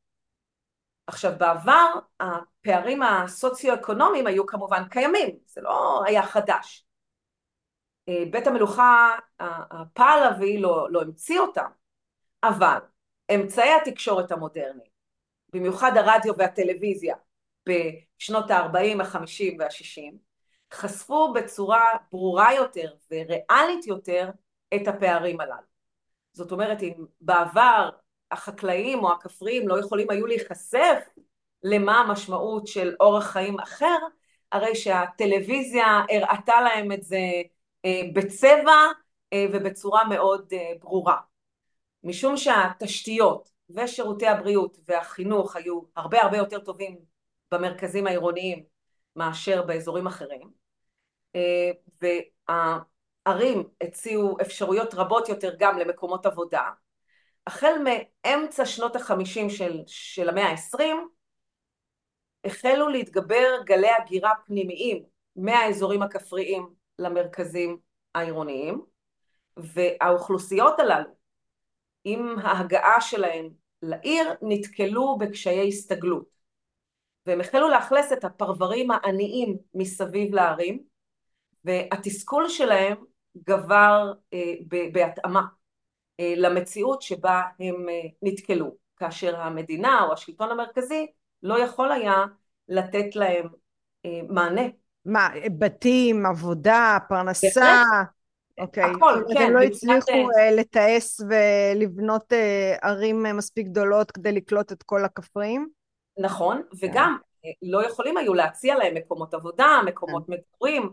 עכשיו 1.08 1.32
בעבר 1.38 1.94
הפערים 2.20 3.04
הסוציו-אקונומיים 3.04 4.28
היו 4.28 4.46
כמובן 4.46 4.84
קיימים, 4.90 5.38
זה 5.46 5.62
לא 5.62 6.04
היה 6.06 6.24
חדש. 6.24 6.86
אה, 8.10 8.24
בית 8.32 8.48
המלוכה 8.48 9.18
הפעלבי 9.40 10.58
לא, 10.58 10.88
לא 10.92 11.02
המציא 11.02 11.40
אותם, 11.40 11.70
אבל 12.44 12.78
אמצעי 13.36 13.74
התקשורת 13.74 14.32
המודרניים, 14.32 14.90
במיוחד 15.54 15.92
הרדיו 15.98 16.34
והטלוויזיה 16.38 17.16
בשנות 17.70 18.52
ה-40, 18.52 19.04
ה-50 19.04 19.56
וה-60, 19.60 20.16
חשפו 20.74 21.34
בצורה 21.34 21.86
ברורה 22.12 22.54
יותר 22.54 22.94
וריאלית 23.12 23.88
יותר 23.88 24.30
את 24.76 24.88
הפערים 24.88 25.42
הללו. 25.42 25.79
זאת 26.34 26.52
אומרת, 26.52 26.84
אם 26.84 26.94
בעבר 27.22 27.90
החקלאים 28.32 29.04
או 29.04 29.12
הכפריים 29.12 29.68
לא 29.68 29.80
יכולים 29.80 30.10
היו 30.10 30.26
להיחשף 30.26 31.00
למה 31.64 32.00
המשמעות 32.00 32.68
של 32.68 32.96
אורח 33.00 33.26
חיים 33.26 33.60
אחר, 33.60 33.98
הרי 34.52 34.76
שהטלוויזיה 34.76 36.02
הראתה 36.10 36.62
להם 36.62 36.92
את 36.92 37.04
זה 37.04 37.20
אה, 37.86 38.02
בצבע 38.14 38.78
אה, 39.34 39.46
ובצורה 39.54 40.08
מאוד 40.08 40.54
אה, 40.54 40.72
ברורה. 40.80 41.18
משום 42.04 42.38
שהתשתיות 42.38 43.50
ושירותי 43.70 44.28
הבריאות 44.28 44.78
והחינוך 44.88 45.56
היו 45.56 45.82
הרבה 45.96 46.22
הרבה 46.22 46.38
יותר 46.38 46.60
טובים 46.60 47.00
במרכזים 47.52 48.08
העירוניים 48.08 48.64
מאשר 49.16 49.62
באזורים 49.62 50.08
אחרים 50.08 50.52
אה, 51.36 51.72
והערים 53.26 53.64
הציעו 53.82 54.38
אפשרויות 54.42 54.94
רבות 54.94 55.30
יותר 55.30 55.56
גם 55.60 55.78
למקומות 55.78 56.26
עבודה. 56.26 56.70
החל 57.48 57.74
מאמצע 57.84 58.66
שנות 58.66 58.96
החמישים 58.96 59.50
של, 59.50 59.80
של 59.88 60.30
המאה 60.30 60.46
העשרים 60.46 61.08
החלו 62.44 62.88
להתגבר 62.88 63.48
גלי 63.66 63.90
הגירה 63.90 64.32
פנימיים 64.46 65.04
מהאזורים 65.36 66.02
הכפריים 66.02 66.70
למרכזים 67.00 67.78
העירוניים 68.16 68.82
והאוכלוסיות 69.58 70.80
הללו 70.80 71.10
עם 72.04 72.40
ההגעה 72.40 73.02
שלהם 73.02 73.50
לעיר 73.82 74.34
נתקלו 74.42 75.18
בקשיי 75.18 75.68
הסתגלות. 75.68 76.40
והם 77.26 77.42
החלו 77.42 77.70
לאכלס 77.70 78.14
את 78.14 78.24
הפרברים 78.24 78.92
העניים 78.92 79.58
מסביב 79.74 80.34
לערים 80.34 80.84
והתסכול 81.66 82.50
שלהם 82.50 82.96
גבר 83.48 84.14
אה, 84.34 84.54
בהתאמה 84.94 85.42
אה, 86.20 86.34
למציאות 86.38 87.02
שבה 87.02 87.42
הם 87.60 87.90
אה, 87.90 88.10
נתקלו 88.22 88.76
כאשר 88.98 89.42
המדינה 89.42 90.04
או 90.04 90.14
השלטון 90.14 90.52
המרכזי 90.52 91.08
לא 91.44 91.60
יכול 91.60 91.92
היה 91.92 92.24
לתת 92.70 93.16
להם 93.16 93.48
אה, 94.06 94.20
מענה. 94.30 94.62
מה, 95.06 95.30
בתים, 95.58 96.26
עבודה, 96.26 96.98
פרנסה? 97.10 97.84
אוקיי. 98.60 98.84
הכל, 98.84 99.24
כן. 99.34 99.42
הם 99.42 99.54
לא 99.54 99.60
הצליחו 99.60 100.12
uh, 100.12 100.52
לתעש 100.58 101.18
ולבנות 101.30 102.34
uh, 102.34 102.86
ערים 102.88 103.24
מספיק 103.24 103.68
גדולות 103.68 104.12
כדי 104.12 104.32
לקלוט 104.32 104.72
את 104.72 104.84
כל 104.84 105.06
הכפריים? 105.06 105.70
נכון, 106.18 106.62
וגם 106.82 107.18
uh, 107.22 107.48
לא 107.62 107.86
יכולים 107.88 108.18
היו 108.18 108.34
להציע 108.34 108.76
להם 108.76 108.96
מקומות 108.96 109.34
עבודה, 109.34 109.80
מקומות 109.86 110.28
כן. 110.28 110.34
מגורים. 110.34 110.90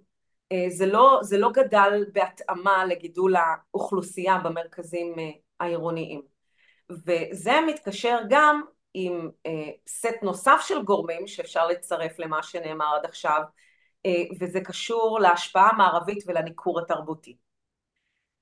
Uh, 0.53 0.71
זה, 0.71 0.87
לא, 0.87 1.19
זה 1.23 1.39
לא 1.39 1.51
גדל 1.53 2.05
בהתאמה 2.13 2.85
לגידול 2.85 3.35
האוכלוסייה 3.37 4.39
במרכזים 4.39 5.15
uh, 5.15 5.21
העירוניים. 5.61 6.23
וזה 6.91 7.61
מתקשר 7.67 8.19
גם 8.29 8.63
עם 8.95 9.31
uh, 9.47 9.51
סט 9.89 10.23
נוסף 10.23 10.61
של 10.61 10.83
גורמים 10.83 11.27
שאפשר 11.27 11.67
לצרף 11.67 12.19
למה 12.19 12.43
שנאמר 12.43 12.95
עד 12.95 13.05
עכשיו, 13.05 13.43
וזה 14.41 14.61
קשור 14.61 15.21
להשפעה 15.21 15.69
המערבית 15.69 16.25
ולניכור 16.27 16.81
התרבותי. 16.81 17.37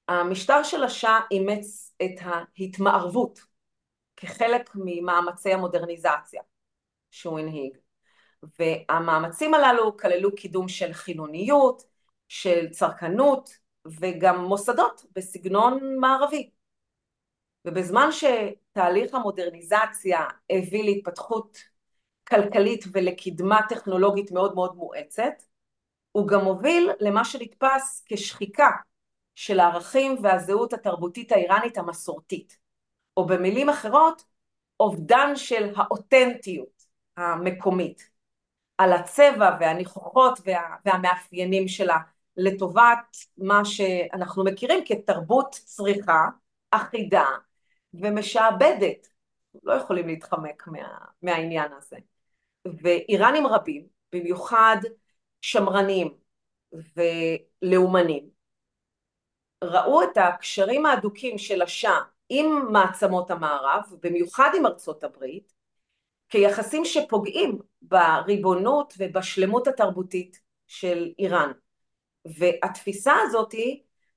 המשטר 0.08 0.62
של 0.62 0.84
השאה 0.84 1.20
אימץ 1.30 1.94
את 2.02 2.14
ההתמערבות 2.20 3.40
כחלק 4.16 4.70
ממאמצי 4.74 5.52
המודרניזציה 5.52 6.42
שהוא 7.10 7.38
הנהיג 7.38 7.76
והמאמצים 8.58 9.54
הללו 9.54 9.96
כללו 9.96 10.34
קידום 10.34 10.68
של 10.68 10.92
חילוניות, 10.92 11.82
של 12.34 12.68
צרכנות 12.70 13.58
וגם 13.86 14.44
מוסדות 14.44 15.04
בסגנון 15.16 15.96
מערבי. 16.00 16.50
ובזמן 17.64 18.08
שתהליך 18.12 19.14
המודרניזציה 19.14 20.20
הביא 20.50 20.84
להתפתחות 20.84 21.58
כלכלית 22.28 22.84
ולקדמה 22.92 23.60
טכנולוגית 23.68 24.30
מאוד 24.30 24.54
מאוד 24.54 24.76
מואצת 24.76 25.42
הוא 26.12 26.28
גם 26.28 26.40
הוביל 26.40 26.90
למה 27.00 27.24
שנתפס 27.24 28.04
כשחיקה 28.06 28.70
של 29.34 29.60
הערכים 29.60 30.16
והזהות 30.22 30.72
התרבותית 30.72 31.32
האיראנית 31.32 31.78
המסורתית, 31.78 32.58
או 33.16 33.26
במילים 33.26 33.68
אחרות, 33.68 34.24
אובדן 34.80 35.36
של 35.36 35.72
האותנטיות 35.76 36.82
המקומית, 37.16 38.10
על 38.78 38.92
הצבע 38.92 39.56
והניחוחות 39.60 40.38
וה, 40.44 40.76
והמאפיינים 40.84 41.68
שלה 41.68 41.98
לטובת 42.36 43.16
מה 43.38 43.64
שאנחנו 43.64 44.44
מכירים 44.44 44.84
כתרבות 44.86 45.50
צריכה 45.64 46.28
אחידה 46.70 47.26
ומשעבדת 47.94 49.08
לא 49.62 49.72
יכולים 49.72 50.06
להתחמק 50.06 50.66
מה, 50.66 50.98
מהעניין 51.22 51.72
הזה. 51.72 51.96
ואיראנים 52.82 53.46
רבים, 53.46 53.86
במיוחד 54.12 54.76
שמרנים 55.40 56.14
ולאומנים, 57.62 58.28
ראו 59.64 60.02
את 60.02 60.16
הקשרים 60.16 60.86
ההדוקים 60.86 61.38
של 61.38 61.62
השאה 61.62 62.00
עם 62.28 62.72
מעצמות 62.72 63.30
המערב, 63.30 63.82
במיוחד 64.02 64.50
עם 64.56 64.66
ארצות 64.66 65.04
הברית, 65.04 65.52
כיחסים 66.28 66.84
שפוגעים 66.84 67.58
בריבונות 67.82 68.94
ובשלמות 68.98 69.68
התרבותית 69.68 70.40
של 70.66 71.12
איראן. 71.18 71.52
והתפיסה 72.38 73.14
הזאת 73.22 73.54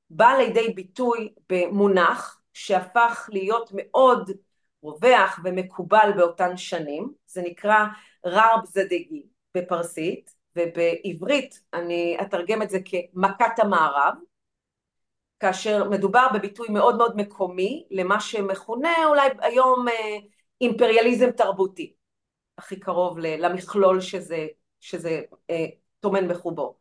באה 0.09 0.37
לידי 0.37 0.69
ביטוי 0.69 1.33
במונח 1.49 2.41
שהפך 2.53 3.29
להיות 3.33 3.69
מאוד 3.73 4.31
רווח 4.83 5.39
ומקובל 5.43 6.11
באותן 6.15 6.57
שנים, 6.57 7.13
זה 7.27 7.41
נקרא 7.41 7.85
ררב 8.25 8.65
זדגי 8.65 9.23
בפרסית, 9.55 10.35
ובעברית 10.55 11.61
אני 11.73 12.17
אתרגם 12.21 12.61
את 12.61 12.69
זה 12.69 12.79
כמכת 12.85 13.59
המערב, 13.59 14.13
כאשר 15.39 15.89
מדובר 15.89 16.27
בביטוי 16.33 16.67
מאוד 16.69 16.97
מאוד 16.97 17.15
מקומי 17.15 17.87
למה 17.91 18.19
שמכונה 18.19 18.93
אולי 19.05 19.29
היום 19.41 19.87
אה, 19.87 20.17
אימפריאליזם 20.61 21.31
תרבותי, 21.31 21.93
הכי 22.57 22.79
קרוב 22.79 23.17
למכלול 23.19 24.01
שזה, 24.01 24.47
שזה 24.79 25.21
אה, 25.49 25.65
טומן 25.99 26.27
בחובו. 26.27 26.77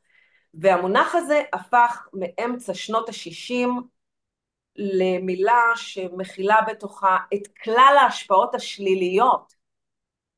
והמונח 0.60 1.14
הזה 1.14 1.42
הפך 1.52 2.08
מאמצע 2.12 2.74
שנות 2.74 3.08
ה-60 3.08 3.68
למילה 4.76 5.62
שמכילה 5.76 6.56
בתוכה 6.68 7.16
את 7.34 7.48
כלל 7.62 7.96
ההשפעות 8.00 8.54
השליליות 8.54 9.54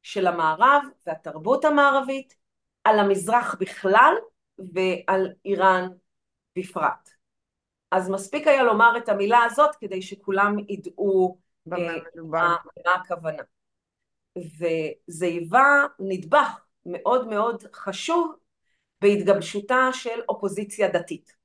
של 0.02 0.26
המערב 0.26 0.83
והתרבות 1.07 1.64
המערבית 1.64 2.37
על 2.85 2.98
המזרח 2.98 3.57
בכלל 3.61 4.14
ועל 4.74 5.33
איראן 5.44 5.88
בפרט. 6.59 7.11
אז 7.90 8.11
מספיק 8.11 8.46
היה 8.46 8.62
לומר 8.62 8.92
את 8.96 9.09
המילה 9.09 9.44
הזאת 9.44 9.74
כדי 9.74 10.02
שכולם 10.02 10.57
ידעו 10.68 11.38
במה 11.66 11.78
אה, 12.35 12.57
מה 12.85 12.94
הכוונה. 12.94 13.42
וזה 14.38 15.26
היווה 15.26 15.87
נדבך 15.98 16.61
מאוד 16.87 17.28
מאוד 17.28 17.62
חשוב 17.74 18.37
בהתגבשותה 19.00 19.88
של 19.92 20.20
אופוזיציה 20.28 20.88
דתית 20.88 21.37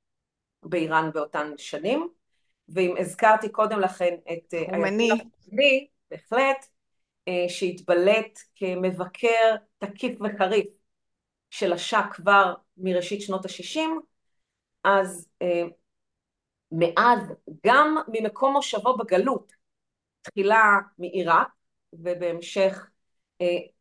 באיראן 0.62 1.10
באותן 1.14 1.52
שנים, 1.56 2.08
ואם 2.68 2.94
הזכרתי 2.98 3.48
קודם 3.48 3.80
לכן 3.80 4.14
את 4.32 4.54
אה, 4.54 4.64
חומני, 4.70 5.88
בהחלט, 6.10 6.66
אה, 7.28 7.44
שהתבלט 7.48 8.38
כמבקר 8.56 9.54
תקיף 9.78 10.18
וחריף 10.20 10.66
של 11.50 11.72
השאה 11.72 12.10
כבר 12.12 12.54
מראשית 12.76 13.22
שנות 13.22 13.44
ה-60, 13.44 13.80
אז 14.84 15.28
מאז 16.72 17.20
גם 17.66 17.96
ממקום 18.08 18.52
מושבו 18.52 18.96
בגלות, 18.96 19.52
תחילה 20.22 20.78
מעיראק 20.98 21.48
ובהמשך 21.92 22.72
אה, 22.72 22.93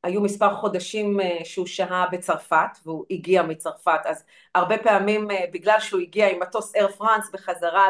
היו 0.03 0.21
מספר 0.21 0.55
חודשים 0.55 1.19
אה, 1.19 1.39
שהוא 1.43 1.65
שהה 1.65 2.05
בצרפת 2.11 2.77
והוא 2.85 3.05
הגיע 3.11 3.43
מצרפת 3.43 3.99
אז 4.05 4.23
הרבה 4.55 4.77
פעמים 4.77 5.31
אה, 5.31 5.45
בגלל 5.53 5.79
שהוא 5.79 6.01
הגיע 6.01 6.29
עם 6.29 6.39
מטוס 6.39 6.75
אייר 6.75 6.87
פרנס 6.87 7.29
בחזרה 7.33 7.87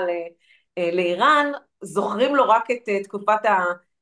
אה, 0.78 0.90
לאיראן 0.92 1.52
זוכרים 1.82 2.36
לו 2.36 2.44
רק 2.50 2.72
את 2.72 2.90
אה, 2.90 3.04
תקופת 3.04 3.40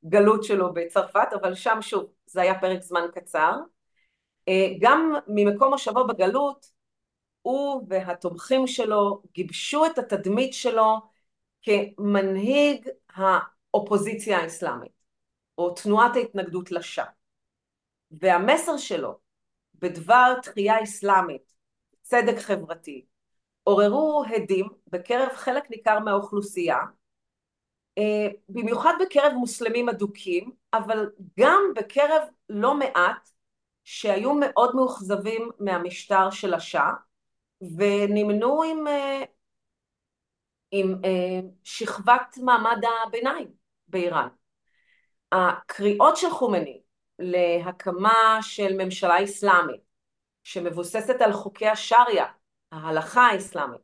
הגלות 0.03 0.43
שלו 0.43 0.73
בצרפת 0.73 1.27
אבל 1.41 1.55
שם 1.55 1.77
שוב 1.81 2.05
זה 2.25 2.41
היה 2.41 2.59
פרק 2.59 2.81
זמן 2.81 3.07
קצר 3.13 3.55
אה, 4.47 4.67
גם 4.81 5.13
ממקום 5.27 5.69
מושבו 5.69 6.07
בגלות 6.07 6.71
הוא 7.41 7.85
והתומכים 7.89 8.67
שלו 8.67 9.21
גיבשו 9.33 9.85
את 9.85 9.97
התדמית 9.97 10.53
שלו 10.53 10.97
כמנהיג 11.61 12.89
האופוזיציה 13.15 14.39
האסלאמית, 14.39 14.91
או 15.57 15.69
תנועת 15.75 16.15
ההתנגדות 16.15 16.71
לשאה. 16.71 17.05
והמסר 18.11 18.77
שלו 18.77 19.19
בדבר 19.75 20.33
תחייה 20.43 20.83
אסלאמית, 20.83 21.53
צדק 22.01 22.37
חברתי, 22.37 23.05
עוררו 23.63 24.23
הדים 24.35 24.67
בקרב 24.87 25.29
חלק 25.33 25.69
ניכר 25.69 25.99
מהאוכלוסייה, 25.99 26.77
אה, 27.97 28.27
במיוחד 28.49 28.93
בקרב 29.01 29.33
מוסלמים 29.33 29.89
אדוקים, 29.89 30.51
אבל 30.73 31.09
גם 31.39 31.61
בקרב 31.75 32.21
לא 32.49 32.73
מעט 32.73 33.29
שהיו 33.83 34.33
מאוד 34.33 34.75
מאוכזבים 34.75 35.49
מהמשטר 35.59 36.29
של 36.29 36.53
השאה, 36.53 36.91
ונמנו 37.77 38.63
עם, 38.63 38.87
אה, 38.87 39.23
עם 40.71 40.95
אה, 41.05 41.39
שכבת 41.63 42.37
מעמד 42.37 42.81
הביניים 43.07 43.51
באיראן. 43.87 44.27
הקריאות 45.31 46.17
של 46.17 46.29
חומני 46.29 46.81
להקמה 47.21 48.39
של 48.41 48.83
ממשלה 48.85 49.23
אסלאמית 49.23 49.81
שמבוססת 50.43 51.21
על 51.21 51.33
חוקי 51.33 51.67
השריעה, 51.67 52.31
ההלכה 52.71 53.21
האסלאמית, 53.21 53.81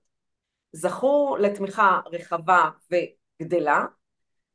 זכו 0.71 1.38
לתמיכה 1.39 2.00
רחבה 2.12 2.69
וגדלה, 2.91 3.86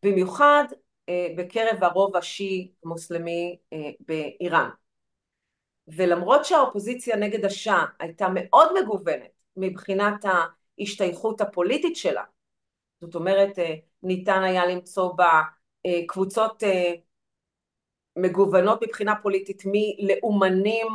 במיוחד 0.04 0.64
אה, 1.08 1.28
בקרב 1.36 1.84
הרוב 1.84 2.16
השיעי 2.16 2.72
המוסלמי 2.84 3.58
באיראן. 4.00 4.68
ולמרות 5.88 6.44
שהאופוזיציה 6.44 7.16
נגד 7.16 7.44
השאה 7.44 7.84
הייתה 7.98 8.26
מאוד 8.34 8.72
מגוונת 8.80 9.30
מבחינת 9.56 10.24
ההשתייכות 10.78 11.40
הפוליטית 11.40 11.96
שלה, 11.96 12.24
זאת 13.00 13.14
אומרת 13.14 13.58
אה, 13.58 13.74
ניתן 14.02 14.42
היה 14.42 14.66
למצוא 14.66 15.12
בה 15.12 15.42
אה, 15.86 16.00
קבוצות 16.08 16.62
אה, 16.62 16.92
מגוונות 18.16 18.82
מבחינה 18.82 19.14
פוליטית 19.22 19.62
מלאומנים 19.66 20.86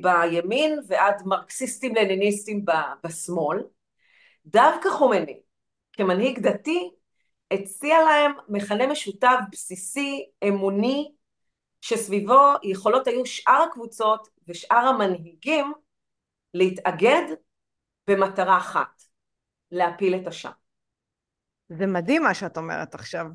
בימין 0.00 0.80
ועד 0.86 1.22
מרקסיסטים 1.24 1.94
לניניסטים 1.94 2.64
בשמאל, 3.04 3.58
דווקא 4.46 4.90
חומני 4.90 5.40
כמנהיג 5.92 6.38
דתי 6.38 6.90
הציע 7.50 7.98
להם 8.04 8.32
מכנה 8.48 8.86
משותף 8.86 9.38
בסיסי 9.52 10.26
אמוני 10.48 11.12
שסביבו 11.80 12.40
יכולות 12.62 13.06
היו 13.06 13.26
שאר 13.26 13.66
הקבוצות 13.70 14.28
ושאר 14.48 14.76
המנהיגים 14.76 15.72
להתאגד 16.54 17.22
במטרה 18.08 18.58
אחת, 18.58 19.02
להפיל 19.70 20.14
את 20.14 20.26
השם. 20.26 20.50
זה 21.68 21.86
מדהים 21.86 22.22
מה 22.22 22.34
שאת 22.34 22.56
אומרת 22.56 22.94
עכשיו. 22.94 23.26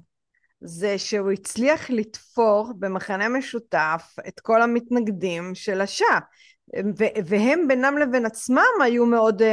זה 0.62 0.98
שהוא 0.98 1.32
הצליח 1.32 1.90
לתפור 1.90 2.74
במחנה 2.80 3.30
משותף 3.30 4.16
את 4.28 4.40
כל 4.40 4.62
המתנגדים 4.62 5.56
של 5.56 5.82
השאה. 5.82 6.20
והם 7.26 7.68
בינם 7.68 7.98
לבין 7.98 8.26
עצמם 8.26 8.82
היו 8.84 9.06
מאוד 9.06 9.42
uh, 9.42 9.46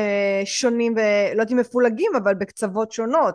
שונים 0.45 0.95
ולא 0.97 1.45
אם 1.53 1.57
מפולגים 1.57 2.13
אבל 2.17 2.35
בקצוות 2.35 2.93
שונות 2.93 3.35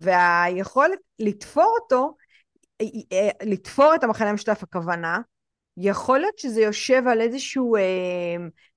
והיכולת 0.00 0.98
לתפור 1.18 1.76
אותו 1.80 2.14
אה, 2.80 3.28
לתפור 3.42 3.94
את 3.94 4.04
המחנה 4.04 4.30
המשותף 4.30 4.62
הכוונה, 4.62 5.20
יכול 5.76 6.18
להיות 6.18 6.38
שזה 6.38 6.60
יושב 6.60 7.02
על 7.06 7.20
איזשהו 7.20 7.76
אה, 7.76 7.82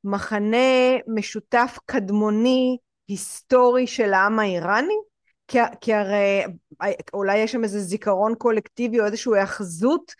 מחנה 0.03 0.97
משותף 1.07 1.77
קדמוני 1.85 2.77
היסטורי 3.07 3.87
של 3.87 4.13
העם 4.13 4.39
האיראני? 4.39 4.93
כי, 5.51 5.59
כי 5.81 5.93
הרי 5.93 6.43
אה, 6.81 6.91
אולי 7.13 7.37
יש 7.37 7.51
שם 7.51 7.63
איזה 7.63 7.79
זיכרון 7.79 8.35
קולקטיבי 8.35 8.99
או 8.99 9.05
איזושהי 9.05 9.31
היאחזות 9.35 10.11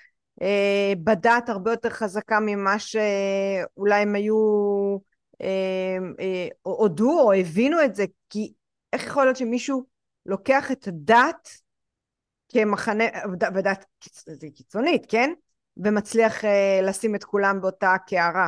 אה, 0.41 0.93
בדת 1.03 1.49
הרבה 1.49 1.71
יותר 1.71 1.89
חזקה 1.89 2.39
ממה 2.39 2.79
שאולי 2.79 4.01
הם 4.01 4.15
היו 4.15 4.37
אה, 5.41 5.97
אה, 6.19 6.47
הודו 6.61 7.19
או 7.19 7.33
הבינו 7.33 7.83
את 7.83 7.95
זה, 7.95 8.05
כי 8.29 8.53
איך 8.93 9.05
יכול 9.05 9.23
להיות 9.23 9.37
שמישהו 9.37 9.85
לוקח 10.25 10.71
את 10.71 10.87
הדת 10.87 11.49
כמחנה, 12.49 13.03
ודת 13.55 13.85
קיצונית, 14.55 15.05
כן? 15.09 15.33
ומצליח 15.77 16.43
uh, 16.43 16.47
לשים 16.83 17.15
את 17.15 17.23
כולם 17.23 17.61
באותה 17.61 17.95
קערה. 18.07 18.47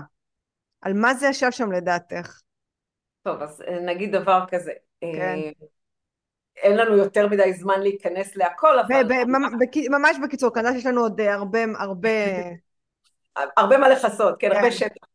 על 0.82 0.94
מה 0.94 1.14
זה 1.14 1.28
ישב 1.28 1.52
שם 1.52 1.72
לדעתך? 1.72 2.42
טוב, 3.24 3.42
אז 3.42 3.62
אה, 3.62 3.80
נגיד 3.80 4.16
דבר 4.16 4.44
כזה. 4.50 4.72
כן. 5.02 5.40
אה, 6.58 6.62
אין 6.64 6.78
לנו 6.78 6.98
יותר 6.98 7.28
מדי 7.28 7.54
זמן 7.54 7.82
להיכנס 7.82 8.36
להכל, 8.36 8.80
אבל... 8.80 9.04
ממש 9.90 10.16
בקיצור, 10.24 10.54
כנראה 10.54 10.74
שיש 10.74 10.86
לנו 10.86 11.02
עוד 11.02 11.22
הרבה, 11.22 11.60
הרבה... 11.80 12.10
הרבה 13.58 13.78
מה 13.78 13.90
לכסות, 13.90 14.36
כן, 14.40 14.52
הרבה 14.52 14.62
כן. 14.62 14.72
שטח. 14.72 15.08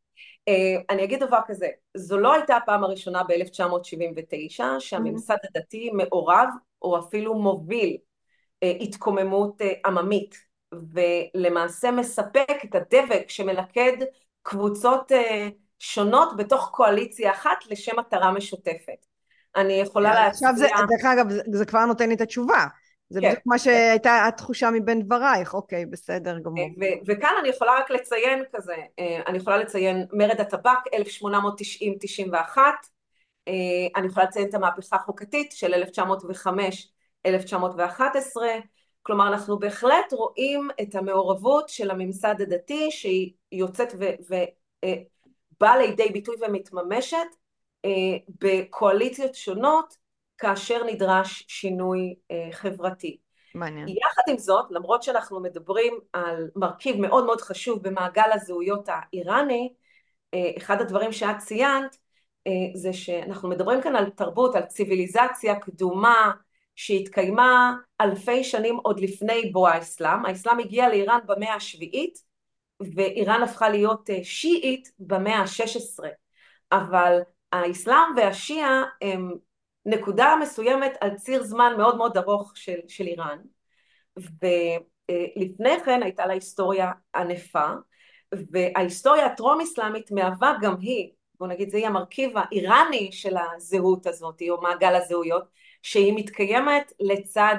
אני 0.91 1.05
אגיד 1.05 1.25
דבר 1.25 1.39
כזה, 1.47 1.69
זו 1.97 2.19
לא 2.19 2.33
הייתה 2.33 2.57
הפעם 2.57 2.85
הראשונה 2.85 3.23
ב-1979 3.23 4.63
שהממסד 4.79 5.37
הדתי 5.45 5.91
מעורב 5.91 6.49
או 6.83 6.99
אפילו 6.99 7.35
מוביל 7.35 7.97
אה, 8.63 8.73
התקוממות 8.81 9.63
אה, 9.63 9.73
עממית 9.87 10.35
ולמעשה 10.93 11.91
מספק 11.91 12.65
את 12.65 12.75
הדבק 12.75 13.25
שמלכד 13.29 13.97
קבוצות 14.43 15.13
שונות 15.79 16.37
בתוך 16.37 16.71
קואליציה 16.73 17.33
אחת 17.33 17.67
לשם 17.71 17.99
מטרה 17.99 18.33
משותפת. 18.33 19.07
אני 19.57 19.73
יכולה 19.73 20.15
להציע... 20.15 20.49
עכשיו 20.49 20.53
זה, 20.57 20.67
דרך 20.89 21.05
אגב, 21.13 21.27
זה 21.53 21.67
כבר 21.67 21.85
נותן 21.85 22.09
לי 22.09 22.15
את 22.15 22.21
התשובה. 22.21 22.67
זה 23.11 23.21
כן. 23.21 23.29
בדיוק 23.29 23.43
מה 23.47 23.59
שהייתה 23.59 24.27
התחושה 24.27 24.71
מבין 24.71 25.03
דברייך, 25.03 25.55
אוקיי, 25.55 25.87
בסדר 25.87 26.39
גמור. 26.39 26.69
וכאן 27.07 27.35
אני 27.41 27.49
יכולה 27.49 27.79
רק 27.79 27.91
לציין 27.91 28.43
כזה, 28.53 28.75
אני 29.27 29.39
יכולה 29.39 29.57
לציין 29.57 30.07
מרד 30.13 30.41
הטבק 30.41 30.79
1890-91, 30.95 32.59
אני 33.97 34.07
יכולה 34.07 34.27
לציין 34.27 34.49
את 34.49 34.55
המהפכה 34.55 34.97
החוקתית 34.97 35.53
של 35.53 35.83
1905-1911, 37.27 37.31
כלומר 39.03 39.29
אנחנו 39.29 39.59
בהחלט 39.59 40.13
רואים 40.13 40.69
את 40.83 40.95
המעורבות 40.95 41.69
של 41.69 41.91
הממסד 41.91 42.35
הדתי 42.41 42.91
שהיא 42.91 43.33
יוצאת 43.53 43.95
ובאה 43.95 45.77
לידי 45.79 46.09
ביטוי 46.09 46.37
ומתממשת 46.41 47.17
בקואליציות 48.41 49.35
שונות 49.35 49.97
כאשר 50.39 50.85
נדרש 50.85 51.45
שינוי 51.49 52.15
חברתי. 52.53 53.17
מעניין. 53.55 53.89
יחד 53.89 54.23
עם 54.29 54.39
זאת, 54.39 54.67
למרות 54.71 55.03
שאנחנו 55.03 55.41
מדברים 55.41 55.99
על 56.13 56.49
מרכיב 56.57 57.01
מאוד 57.01 57.27
מאוד 57.27 57.41
חשוב 57.41 57.83
במעגל 57.83 58.31
הזהויות 58.33 58.89
האיראני, 58.89 59.73
אחד 60.59 60.81
הדברים 60.81 61.13
שאת 61.13 61.39
ציינת 61.39 61.97
זה 62.75 62.93
שאנחנו 62.93 63.49
מדברים 63.49 63.83
כאן 63.83 63.97
על 63.97 64.11
תרבות, 64.11 64.55
על 64.55 64.63
ציוויליזציה 64.63 65.61
קדומה 65.61 66.31
שהתקיימה 66.77 67.77
אלפי 68.01 68.45
שנים 68.45 68.77
עוד 68.77 69.01
לפני 69.01 69.51
בוא 69.53 69.69
האסלאם, 69.69 70.27
האסלאם 70.27 70.59
הגיע 70.59 70.89
לאיראן 70.89 71.19
במאה 71.27 71.55
השביעית 71.55 72.19
ואיראן 72.95 73.43
הפכה 73.43 73.69
להיות 73.69 74.11
שיעית 74.23 74.93
במאה 74.99 75.39
ה-16, 75.39 76.05
אבל 76.73 77.19
האסלאם 77.53 78.17
והשיעה 78.17 78.85
הם 79.03 79.35
נקודה 79.87 80.35
מסוימת 80.41 80.93
על 81.01 81.15
ציר 81.15 81.43
זמן 81.43 81.73
מאוד 81.77 81.97
מאוד 81.97 82.17
ארוך 82.17 82.53
של, 82.57 82.79
של 82.89 83.07
איראן. 83.07 83.39
ולפני 84.17 85.81
כן 85.85 86.03
הייתה 86.03 86.27
לה 86.27 86.33
היסטוריה 86.33 86.93
ענפה 87.15 87.69
וההיסטוריה 88.53 89.27
הטרום 89.27 89.61
אסלאמית 89.61 90.11
מהווה 90.11 90.53
גם 90.61 90.75
היא 90.81 91.11
בוא 91.41 91.47
נגיד 91.47 91.71
זה 91.71 91.79
יהיה 91.79 91.89
המרכיב 91.89 92.31
האיראני 92.39 93.13
של 93.13 93.37
הזהות 93.37 94.07
הזאת 94.07 94.43
או 94.51 94.61
מעגל 94.61 94.95
הזהויות 94.95 95.45
שהיא 95.83 96.13
מתקיימת 96.17 96.93
לצד 97.01 97.57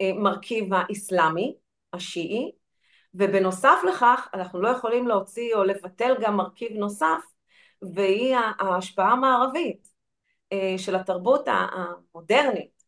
המרכיב 0.00 0.74
האסלאמי 0.74 1.56
השיעי. 1.92 2.52
ובנוסף 3.14 3.78
לכך 3.88 4.28
אנחנו 4.34 4.60
לא 4.62 4.68
יכולים 4.68 5.08
להוציא 5.08 5.54
או 5.54 5.64
לבטל 5.64 6.14
גם 6.20 6.36
מרכיב 6.36 6.72
נוסף 6.72 7.22
והיא 7.82 8.36
ההשפעה 8.58 9.12
המערבית 9.12 9.88
של 10.76 10.96
התרבות 10.96 11.48
המודרנית 11.48 12.84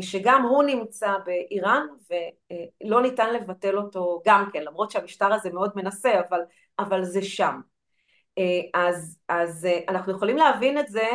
שגם 0.00 0.42
הוא 0.42 0.62
נמצא 0.62 1.12
באיראן 1.24 1.86
ולא 2.10 3.02
ניתן 3.02 3.34
לבטל 3.34 3.78
אותו 3.78 4.22
גם 4.26 4.48
כן 4.52 4.62
למרות 4.62 4.90
שהמשטר 4.90 5.32
הזה 5.32 5.50
מאוד 5.50 5.70
מנסה 5.76 6.20
אבל, 6.28 6.40
אבל 6.78 7.04
זה 7.04 7.22
שם 7.22 7.60
אז, 8.74 9.18
אז 9.28 9.68
אנחנו 9.88 10.12
יכולים 10.12 10.36
להבין 10.36 10.78
את 10.78 10.88
זה 10.88 11.08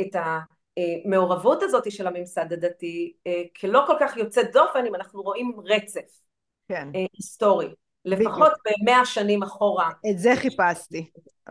את 0.00 0.16
המעורבות 0.16 1.62
הזאת 1.62 1.92
של 1.92 2.06
הממסד 2.06 2.52
הדתי 2.52 3.12
כלא 3.60 3.80
כל 3.86 3.96
כך 4.00 4.16
יוצאת 4.16 4.52
דופן 4.52 4.86
אם 4.86 4.94
אנחנו 4.94 5.22
רואים 5.22 5.56
רצף 5.64 6.20
כן. 6.68 6.88
היסטורי 7.12 7.74
לפחות 8.06 8.52
במאה 8.64 9.04
שנים 9.04 9.42
אחורה. 9.42 9.90
את 10.10 10.18
זה 10.18 10.32
חיפשתי. 10.36 11.10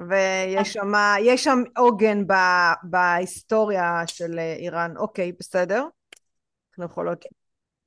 ויש 0.10 0.74
שם, 0.74 0.92
יש 1.22 1.44
שם 1.44 1.64
עוגן 1.78 2.28
ב, 2.28 2.34
בהיסטוריה 2.84 4.04
של 4.08 4.40
איראן. 4.40 4.98
אוקיי, 4.98 5.32
בסדר. 5.40 5.88
אנחנו 6.70 6.86
יכולות... 6.86 7.26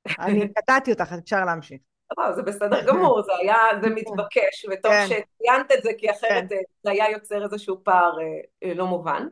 אני 0.19 0.53
קטעתי 0.53 0.91
אותך, 0.91 1.13
אפשר 1.23 1.45
להמשיך. 1.45 1.79
לא, 2.17 2.31
זה 2.35 2.41
בסדר 2.41 2.85
גמור, 2.87 3.21
זה 3.21 3.31
היה, 3.39 3.55
זה 3.81 3.87
כן. 3.87 3.93
מתבקש, 3.93 4.65
וטוב 4.71 4.91
כן. 4.91 5.05
שציינת 5.05 5.71
את 5.71 5.83
זה, 5.83 5.89
כי 5.97 6.11
אחרת 6.11 6.49
כן. 6.49 6.55
זה 6.83 6.91
היה 6.91 7.11
יוצר 7.11 7.43
איזשהו 7.43 7.83
פער 7.83 8.17
אה, 8.63 8.73
לא 8.73 8.87
מובן. 8.87 9.27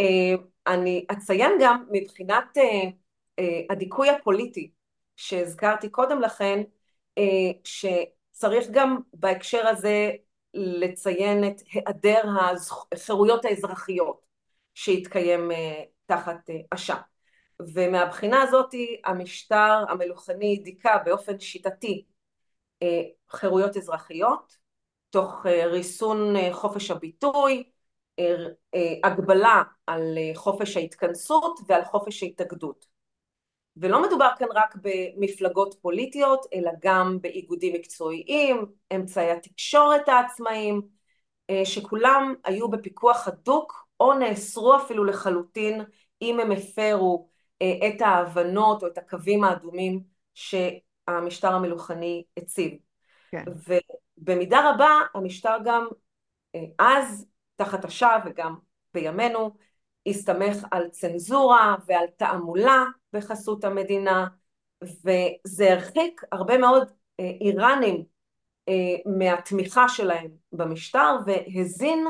אה, 0.00 0.34
אני 0.66 1.04
אציין 1.12 1.52
גם 1.60 1.84
מבחינת 1.90 2.58
אה, 3.38 3.60
הדיכוי 3.70 4.10
הפוליטי 4.10 4.70
שהזכרתי 5.16 5.88
קודם 5.88 6.20
לכן, 6.20 6.62
שצריך 8.36 8.66
גם 8.70 8.98
בהקשר 9.12 9.66
הזה 9.66 10.10
לציין 10.54 11.44
את 11.48 11.60
היעדר 11.72 12.22
החירויות 12.92 13.44
האזרחיות 13.44 14.26
שהתקיים 14.74 15.50
תחת 16.06 16.50
אש"ף. 16.70 16.98
ומהבחינה 17.74 18.42
הזאת 18.42 18.74
המשטר 19.04 19.84
המלוכני 19.88 20.56
דיכא 20.64 20.98
באופן 21.04 21.40
שיטתי 21.40 22.04
חירויות 23.30 23.76
אזרחיות, 23.76 24.56
תוך 25.10 25.46
ריסון 25.46 26.34
חופש 26.52 26.90
הביטוי, 26.90 27.70
הגבלה 29.04 29.62
על 29.86 30.18
חופש 30.34 30.76
ההתכנסות 30.76 31.60
ועל 31.68 31.84
חופש 31.84 32.22
ההתאגדות. 32.22 32.95
ולא 33.76 34.02
מדובר 34.02 34.28
כאן 34.38 34.46
רק 34.54 34.74
במפלגות 34.82 35.74
פוליטיות, 35.82 36.46
אלא 36.54 36.70
גם 36.82 37.18
באיגודים 37.20 37.74
מקצועיים, 37.74 38.66
אמצעי 38.94 39.30
התקשורת 39.30 40.08
העצמאיים, 40.08 40.82
שכולם 41.64 42.34
היו 42.44 42.68
בפיקוח 42.70 43.28
הדוק 43.28 43.86
או 44.00 44.14
נאסרו 44.14 44.76
אפילו 44.76 45.04
לחלוטין 45.04 45.84
אם 46.22 46.40
הם 46.40 46.52
הפרו 46.52 47.28
את 47.62 48.00
ההבנות 48.00 48.82
או 48.82 48.88
את 48.88 48.98
הקווים 48.98 49.44
האדומים 49.44 50.00
שהמשטר 50.34 51.54
המלוכני 51.54 52.24
הציב. 52.36 52.72
כן. 53.30 53.44
ובמידה 54.18 54.70
רבה 54.70 54.90
המשטר 55.14 55.56
גם 55.64 55.86
אז 56.78 57.26
תחת 57.56 57.84
השעה 57.84 58.18
וגם 58.26 58.54
בימינו 58.94 59.50
הסתמך 60.06 60.66
על 60.70 60.88
צנזורה 60.88 61.76
ועל 61.86 62.06
תעמולה 62.16 62.84
בחסות 63.12 63.64
המדינה 63.64 64.26
וזה 64.84 65.72
הרחיק 65.72 66.22
הרבה 66.32 66.58
מאוד 66.58 66.88
איראנים 67.18 68.04
מהתמיכה 69.18 69.88
שלהם 69.88 70.30
במשטר 70.52 71.16
והזין 71.26 72.06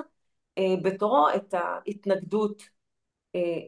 בתורו 0.83 1.29
את 1.37 1.55
ההתנגדות 1.55 2.63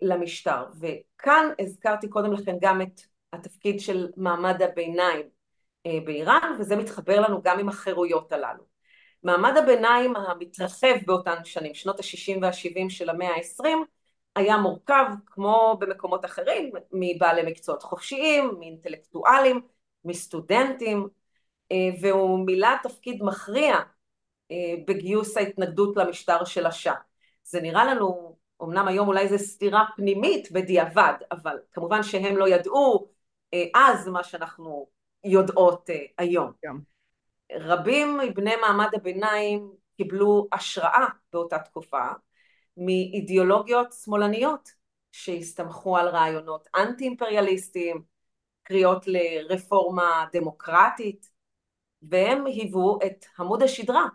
למשטר. 0.03 0.65
וכאן 0.81 1.51
הזכרתי 1.59 2.09
קודם 2.09 2.33
לכן 2.33 2.57
גם 2.61 2.83
את 2.83 3.01
התפקיד 3.33 3.81
של 3.81 4.09
מעמד 4.17 4.63
הביניים 4.63 5.27
באיראן 5.85 6.57
וזה 6.59 6.77
מתחבר 6.77 7.21
לנו 7.21 7.43
גם 7.43 7.59
עם 7.59 7.69
החירויות 7.69 8.33
הללו. 8.33 8.65
מעמד 9.23 9.57
הביניים 9.57 10.17
המתרחב 10.17 10.95
באותן 11.07 11.45
שנים, 11.45 11.75
שנות 11.75 12.01
ה-60 12.01 12.39
וה-70 12.43 12.91
של 12.91 13.11
המאה 13.11 13.31
ה-20, 13.31 13.69
היה 14.39 14.57
מורכב 14.57 15.05
כמו 15.27 15.77
במקומות 15.81 16.25
אחרים 16.25 16.71
מבעלי 16.93 17.43
מקצועות 17.51 17.83
חופשיים, 17.83 18.55
מאינטלקטואלים, 18.59 19.61
מסטודנטים, 20.05 21.09
והוא 22.01 22.47
מילא 22.47 22.69
תפקיד 22.83 23.23
מכריע 23.23 23.77
בגיוס 24.87 25.37
ההתנגדות 25.37 25.97
למשטר 25.97 26.45
של 26.45 26.67
השאה. 26.67 26.95
זה 27.45 27.61
נראה 27.61 27.85
לנו, 27.85 28.37
אמנם 28.63 28.89
היום 28.89 29.09
אולי 29.09 29.29
זה 29.29 29.39
סתירה 29.39 29.85
פנימית 29.97 30.53
בדיעבד, 30.53 31.15
אבל 31.33 31.57
כמובן 31.73 32.03
שהם 32.03 32.37
לא 32.37 32.49
ידעו 32.49 33.09
אז 33.75 34.09
מה 34.09 34.25
שאנחנו 34.25 34.87
יודעות 35.25 35.91
היום. 36.19 36.53
Yeah. 36.67 36.71
רבים 37.53 38.19
מבני 38.19 38.57
מעמד 38.57 38.89
הביניים 38.95 39.73
קיבלו 39.97 40.47
השראה 40.53 41.07
באותה 41.33 41.59
תקופה 41.59 42.07
מאידיאולוגיות 42.79 43.93
שמאלניות 43.93 44.73
שהסתמכו 45.13 45.97
על 45.97 46.09
רעיונות 46.09 46.69
אנטי 46.77 47.05
אימפריאליסטיים, 47.05 48.03
קריאות 48.63 49.05
לרפורמה 49.07 50.27
דמוקרטית 50.33 51.31
והם 52.03 52.47
היוו 52.47 52.99
את 53.07 53.25
עמוד 53.39 53.63
השדרה 53.63 54.07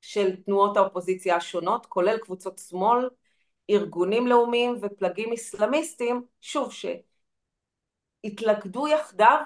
של 0.00 0.36
תנועות 0.36 0.76
האופוזיציה 0.76 1.36
השונות 1.36 1.86
כולל 1.86 2.18
קבוצות 2.18 2.58
שמאל, 2.68 3.08
ארגונים 3.70 4.26
לאומיים 4.26 4.78
ופלגים 4.80 5.32
אסלאמיסטיים 5.32 6.26
שוב 6.40 6.72
שהתלכדו 8.24 8.88
יחדיו 8.88 9.38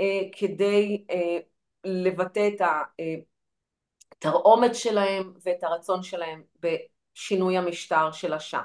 אה, 0.00 0.20
כדי 0.32 1.04
אה, 1.10 1.38
לבטא 1.84 2.48
את 2.48 2.60
התרעומת 4.12 4.74
שלהם 4.74 5.32
ואת 5.44 5.64
הרצון 5.64 6.02
שלהם 6.02 6.42
בשינוי 7.16 7.56
המשטר 7.56 8.12
של 8.12 8.32
השאה. 8.32 8.62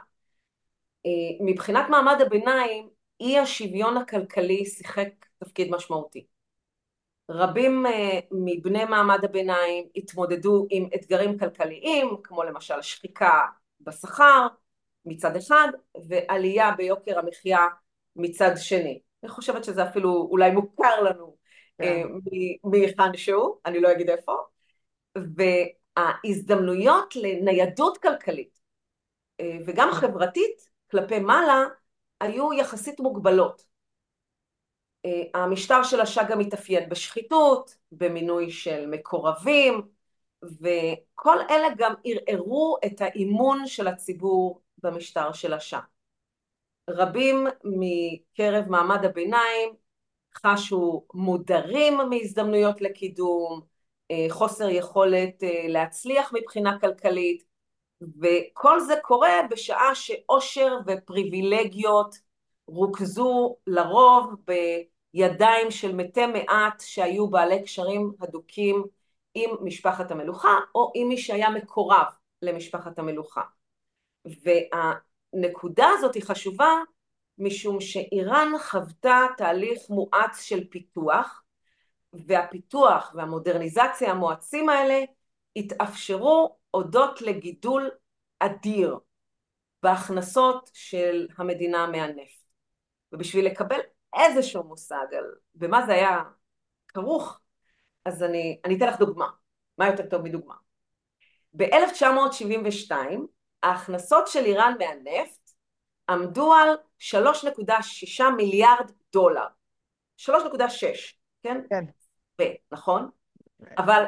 מבחינת 1.42 1.90
מעמד 1.90 2.22
הביניים 2.22 2.90
אי 3.20 3.40
השוויון 3.40 3.98
הכלכלי 3.98 4.66
שיחק 4.66 5.10
תפקיד 5.40 5.72
משמעותי. 5.72 6.26
רבים 7.30 7.86
מבני 8.32 8.86
מעמד 8.86 9.26
הביניים 9.26 9.86
התמודדו 9.96 10.68
עם 10.70 10.90
אתגרים 10.96 11.38
כלכליים, 11.40 12.08
כמו 12.24 12.44
למשל 12.44 12.82
שחיקה 12.82 13.40
בשכר 13.82 14.48
מצד 15.06 15.36
אחד, 15.36 15.68
ועלייה 16.08 16.72
ביוקר 16.72 17.20
המחיה 17.20 17.68
מצד 18.16 18.52
שני. 18.56 19.00
אני 19.24 19.32
חושבת 19.32 19.64
שזה 19.64 19.90
אפילו 19.90 20.28
אולי 20.32 20.52
מוכר 20.52 21.02
לנו 21.02 21.36
כן. 21.82 22.08
מהיכן 22.64 23.18
שהוא, 23.18 23.56
אני 23.66 23.80
לא 23.80 23.92
אגיד 23.92 24.10
איפה, 24.10 24.36
וההזדמנויות 26.00 27.16
לניידות 27.16 27.98
כלכלית 27.98 28.60
וגם 29.66 29.90
כן. 29.92 29.96
חברתית 29.96 30.70
כלפי 30.92 31.20
מעלה 31.20 31.64
היו 32.20 32.54
יחסית 32.54 33.00
מוגבלות. 33.00 33.72
המשטר 35.34 35.84
של 35.84 36.02
השאה 36.02 36.24
גם 36.24 36.40
מתאפיין 36.40 36.90
בשחיתות, 36.90 37.76
במינוי 37.92 38.52
של 38.52 38.86
מקורבים, 38.88 39.82
וכל 40.44 41.38
אלה 41.50 41.68
גם 41.78 41.94
ערערו 42.04 42.78
את 42.86 43.02
האימון 43.02 43.68
של 43.68 43.88
הציבור 43.88 44.62
במשטר 44.84 45.32
של 45.32 45.54
השאה. 45.54 45.80
רבים 46.90 47.48
מקרב 47.64 48.70
מעמד 48.70 49.06
הביניים 49.06 49.76
חשו 50.38 51.06
מודרים 51.14 51.98
מהזדמנויות 52.10 52.82
לקידום, 52.82 53.62
חוסר 54.30 54.70
יכולת 54.70 55.44
להצליח 55.68 56.34
מבחינה 56.34 56.80
כלכלית, 56.80 57.44
וכל 58.22 58.80
זה 58.80 58.94
קורה 59.02 59.34
בשעה 59.50 59.96
שעושר 59.96 60.78
ופריבילגיות 60.88 62.16
רוכזו 62.68 63.56
לרוב 63.68 64.36
בידיים 65.14 65.72
של 65.72 65.96
מתי 65.96 66.26
מעט 66.26 66.84
שהיו 66.86 67.28
בעלי 67.28 67.64
קשרים 67.64 68.12
הדוקים 68.22 68.84
עם 69.34 69.50
משפחת 69.62 70.12
המלוכה 70.12 70.60
או 70.76 70.92
עם 70.96 71.08
מי 71.08 71.18
שהיה 71.18 71.50
מקורב 71.50 72.06
למשפחת 72.42 73.00
המלוכה. 73.00 73.42
והנקודה 74.26 75.88
הזאת 75.98 76.16
היא 76.16 76.24
חשובה 76.24 76.72
משום 77.38 77.82
שאיראן 77.82 78.52
חוותה 78.64 79.26
תהליך 79.38 79.90
מואץ 79.90 80.42
של 80.42 80.68
פיתוח 80.70 81.44
והפיתוח 82.14 83.12
והמודרניזציה 83.16 84.12
המואצים 84.12 84.70
האלה 84.70 85.00
התאפשרו 85.56 86.58
הודות 86.72 87.22
לגידול 87.22 87.90
אדיר 88.40 88.98
בהכנסות 89.84 90.70
של 90.74 91.28
המדינה 91.38 91.88
מהנפט. 91.88 92.42
ובשביל 93.12 93.46
לקבל 93.46 93.80
איזשהו 94.20 94.64
מושג 94.64 95.06
על 95.18 95.26
במה 95.56 95.86
זה 95.86 95.94
היה 95.94 96.24
כרוך, 96.88 97.40
אז 98.06 98.24
אני, 98.24 98.60
אני 98.66 98.78
אתן 98.78 98.88
לך 98.88 99.00
דוגמה. 99.00 99.28
מה 99.78 99.88
יותר 99.88 100.10
טוב 100.10 100.22
מדוגמה? 100.22 100.56
ב-1972 101.54 102.92
ההכנסות 103.64 104.28
של 104.28 104.46
איראן 104.46 104.74
מהנפט 104.80 105.52
עמדו 106.10 106.54
על 106.54 106.70
3.6 107.00 108.24
מיליארד 108.38 108.92
דולר. 109.14 109.48
3.6, 110.18 110.34
כן? 111.44 111.62
כן. 111.70 111.86
ב, 112.42 112.54
נכון? 112.72 113.10
אבל, 113.78 114.04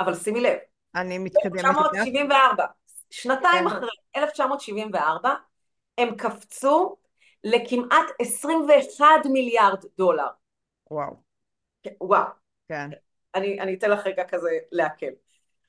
אבל 0.00 0.14
שימי 0.14 0.40
לב. 0.40 0.58
אני 0.94 1.18
מתקדמת. 1.18 1.64
1974, 1.64 2.66
שנתיים 3.10 3.68
כן. 3.68 3.76
אחרי, 3.76 3.88
1974, 4.16 5.34
הם 5.98 6.14
קפצו 6.16 6.96
לכמעט 7.44 8.06
21 8.20 9.06
מיליארד 9.32 9.84
דולר. 9.98 10.28
וואו. 10.90 11.14
כן, 11.82 11.90
וואו. 12.00 12.24
כן. 12.68 12.90
אני, 13.34 13.60
אני 13.60 13.74
אתן 13.74 13.90
לך 13.90 14.06
רגע 14.06 14.24
כזה 14.24 14.50
להקל. 14.72 15.10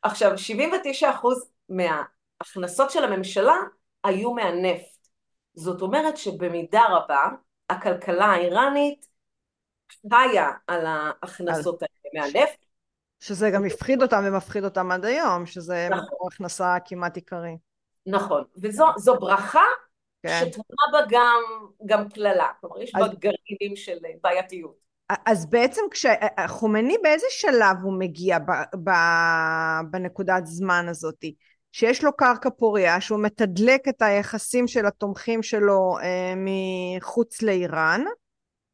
עכשיו, 0.02 0.38
79 0.38 1.10
אחוז 1.12 1.50
מההכנסות 1.70 2.92
של 2.92 3.04
הממשלה 3.04 3.56
היו 4.04 4.34
מהנפט. 4.34 5.08
זאת 5.54 5.82
אומרת 5.82 6.18
שבמידה 6.18 6.84
רבה 6.90 7.30
הכלכלה 7.70 8.26
האיראנית 8.26 9.08
חיה 10.10 10.50
על 10.68 10.86
ההכנסות 10.86 11.82
האלה 11.82 11.99
מהנפט. 12.14 12.66
שזה 13.20 13.50
גם 13.50 13.66
הפחיד 13.66 14.02
אותם 14.02 14.24
ומפחיד 14.28 14.64
אותם 14.64 14.92
עד 14.92 15.06
היום, 15.06 15.46
שזה 15.46 15.88
נכון. 15.92 16.06
מקור 16.06 16.28
הכנסה 16.34 16.78
כמעט 16.86 17.16
עיקרי. 17.16 17.58
נכון, 18.06 18.44
וזו 18.62 19.16
ברכה 19.20 19.64
כן. 20.24 20.40
שתמונה 20.40 20.84
בה 20.92 21.00
גם, 21.10 21.42
גם 21.86 22.10
קללה, 22.10 22.48
כלומר 22.62 22.82
יש 22.82 22.92
אז... 22.96 23.02
בה 23.02 23.08
גרעינים 23.08 23.76
של 23.76 23.98
בעייתיות. 24.24 24.90
אז 25.26 25.50
בעצם 25.50 25.82
כשחומני 25.92 26.98
באיזה 27.04 27.26
שלב 27.30 27.78
הוא 27.84 28.00
מגיע 28.00 28.40
ב, 28.40 28.52
ב, 28.84 28.92
בנקודת 29.92 30.46
זמן 30.46 30.86
הזאת? 30.90 31.26
שיש 31.72 32.04
לו 32.04 32.18
קרקע 32.18 32.50
פוריה, 32.50 33.02
שהוא 33.02 33.20
מתדלק 33.20 33.88
את 33.88 34.02
היחסים 34.02 34.68
של 34.68 34.86
התומכים 34.86 35.44
שלו 35.44 35.98
אה, 36.02 36.34
מחוץ 36.36 37.42
לאיראן, 37.42 38.04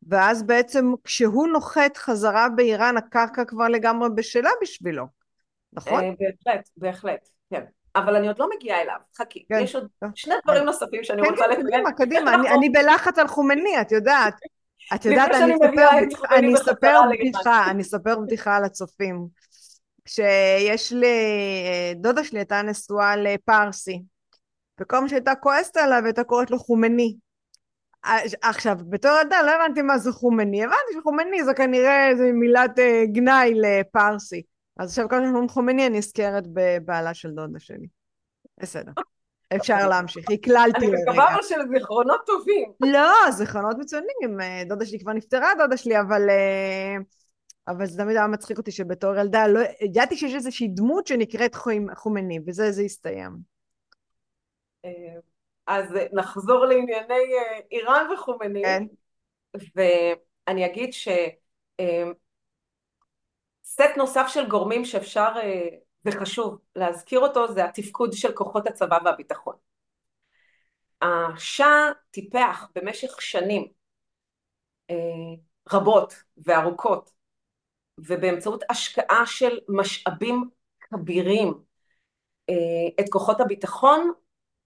ואז 0.05 0.43
בעצם 0.43 0.93
כשהוא 1.03 1.47
נוחת 1.47 1.97
חזרה 1.97 2.49
באיראן 2.49 2.97
הקרקע 2.97 3.45
כבר 3.45 3.67
לגמרי 3.67 4.09
בשלה 4.15 4.49
בשבילו, 4.61 5.05
נכון? 5.73 6.03
אה, 6.03 6.09
בהחלט, 6.19 6.69
בהחלט, 6.77 7.29
כן. 7.49 7.63
אבל 7.95 8.15
אני 8.15 8.27
עוד 8.27 8.39
לא 8.39 8.49
מגיעה 8.55 8.81
אליו, 8.81 8.97
חכי, 9.17 9.45
כן. 9.49 9.59
יש 9.59 9.75
עוד 9.75 9.87
שני 10.15 10.33
דברים 10.43 10.59
כן. 10.59 10.65
נוספים 10.65 11.03
שאני 11.03 11.21
כן, 11.21 11.29
רוצה 11.29 11.43
כן, 11.43 11.49
לציין. 11.49 11.65
קדימה, 11.65 11.91
קדימה, 11.91 12.33
אני, 12.33 12.49
אני 12.49 12.69
בלחץ 12.69 13.19
על 13.19 13.27
חומני, 13.27 13.81
את 13.81 13.91
יודעת. 13.91 14.33
את 14.95 15.05
יודעת, 15.05 15.31
אני 15.31 15.53
אספר, 15.55 15.89
אני 16.37 16.53
אספר 16.53 17.01
בדיחה, 17.09 17.71
אני 17.71 17.81
אספר 17.81 18.19
בדיחה 18.19 18.55
על 18.55 18.63
הצופים. 18.63 19.27
כשיש 20.05 20.93
לי, 20.93 21.15
דודה 21.95 22.23
שלי 22.23 22.39
הייתה 22.39 22.61
נשואה 22.61 23.15
לפרסי, 23.15 24.01
וכל 24.81 24.99
מה 24.99 25.09
שהייתה 25.09 25.35
כועסת 25.35 25.77
עליו 25.77 26.01
הייתה 26.05 26.23
קוראת 26.23 26.51
לו 26.51 26.59
חומני. 26.59 27.15
עכשיו, 28.41 28.77
בתור 28.89 29.11
ילדה 29.21 29.41
לא 29.41 29.51
הבנתי 29.51 29.81
מה 29.81 29.97
זה 29.97 30.11
חומני, 30.11 30.63
הבנתי 30.63 30.93
שחומני 30.99 31.43
זה 31.43 31.53
כנראה 31.53 32.09
איזה 32.09 32.31
מילת 32.33 32.79
אה, 32.79 33.03
גנאי 33.05 33.53
לפרסי. 33.55 34.41
אז 34.77 34.89
עכשיו 34.89 35.09
כל 35.09 35.23
הזמן 35.23 35.47
חומני 35.47 35.87
אני 35.87 35.97
נזכרת 35.97 36.43
בבעלה 36.53 37.13
של 37.13 37.31
דודה 37.31 37.59
שלי. 37.59 37.87
בסדר. 38.61 38.91
אפשר 39.55 39.89
להמשיך, 39.89 40.25
הקללתי 40.33 40.79
לרגע. 40.79 40.97
אני 40.97 41.01
מקווה 41.01 41.33
אבל 41.33 41.41
של 41.43 41.55
זיכרונות 41.73 42.21
טובים. 42.25 42.71
לא, 42.79 43.31
זיכרונות 43.31 43.77
מצוינים, 43.77 44.41
אה, 44.41 44.63
דודה 44.67 44.85
שלי 44.85 44.99
כבר 44.99 45.13
נפטרה, 45.13 45.49
דודה 45.57 45.77
שלי, 45.77 45.99
אבל... 45.99 46.29
אה, 46.29 46.95
אבל 47.67 47.85
זה 47.85 47.97
תמיד 47.97 48.17
היה 48.17 48.27
מצחיק 48.27 48.57
אותי 48.57 48.71
שבתור 48.71 49.15
ילדה, 49.15 49.47
לא, 49.47 49.59
ידעתי 49.81 50.17
שיש 50.17 50.33
איזושהי 50.33 50.67
דמות 50.67 51.07
שנקראת 51.07 51.55
חומני, 51.95 52.39
וזה 52.47 52.71
זה 52.71 52.81
הסתיים. 52.81 53.31
אז 55.68 55.93
נחזור 56.13 56.66
לענייני 56.66 57.13
אה, 57.13 57.59
איראן 57.72 58.11
וחומני. 58.13 58.63
כן. 58.63 58.84
ואני 59.76 60.66
אגיד 60.66 60.93
שסט 60.93 61.09
אה, 63.80 63.97
נוסף 63.97 64.26
של 64.28 64.49
גורמים 64.49 64.86
שאפשר 64.86 65.32
אה, 65.43 65.68
וחשוב 66.05 66.57
להזכיר 66.76 67.20
אותו 67.20 67.53
זה 67.53 67.66
התפקוד 67.66 68.13
של 68.13 68.32
כוחות 68.32 68.68
הצבא 68.68 68.97
והביטחון. 69.05 69.55
השאה 71.01 71.91
טיפח 72.11 72.68
במשך 72.76 73.22
שנים 73.22 73.68
רבות 75.72 76.24
וארוכות 76.38 77.11
ובאמצעות 77.97 78.63
השקעה 78.70 79.26
של 79.26 79.59
משאבים 79.70 80.49
כבירים 80.82 81.53
את 82.99 83.05
כוחות 83.09 83.41
הביטחון 83.41 84.11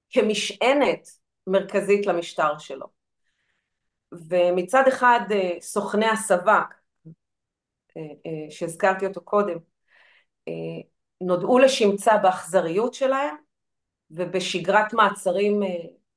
כמשענת 0.10 1.10
מרכזית 1.48 2.06
למשטר 2.06 2.58
שלו. 2.58 2.88
ומצד 4.12 4.84
אחד 4.88 5.20
אה, 5.32 5.52
סוכני 5.62 6.06
הסב"כ, 6.06 6.74
אה, 7.98 8.02
אה, 8.26 8.52
שהזכרתי 8.52 9.06
אותו 9.06 9.22
קודם, 9.22 9.58
נודעו 11.22 11.60
לשמצה 11.60 12.18
באכזריות 12.18 12.94
שלהם 12.94 13.36
ובשגרת 14.12 14.94
מעצרים 14.94 15.60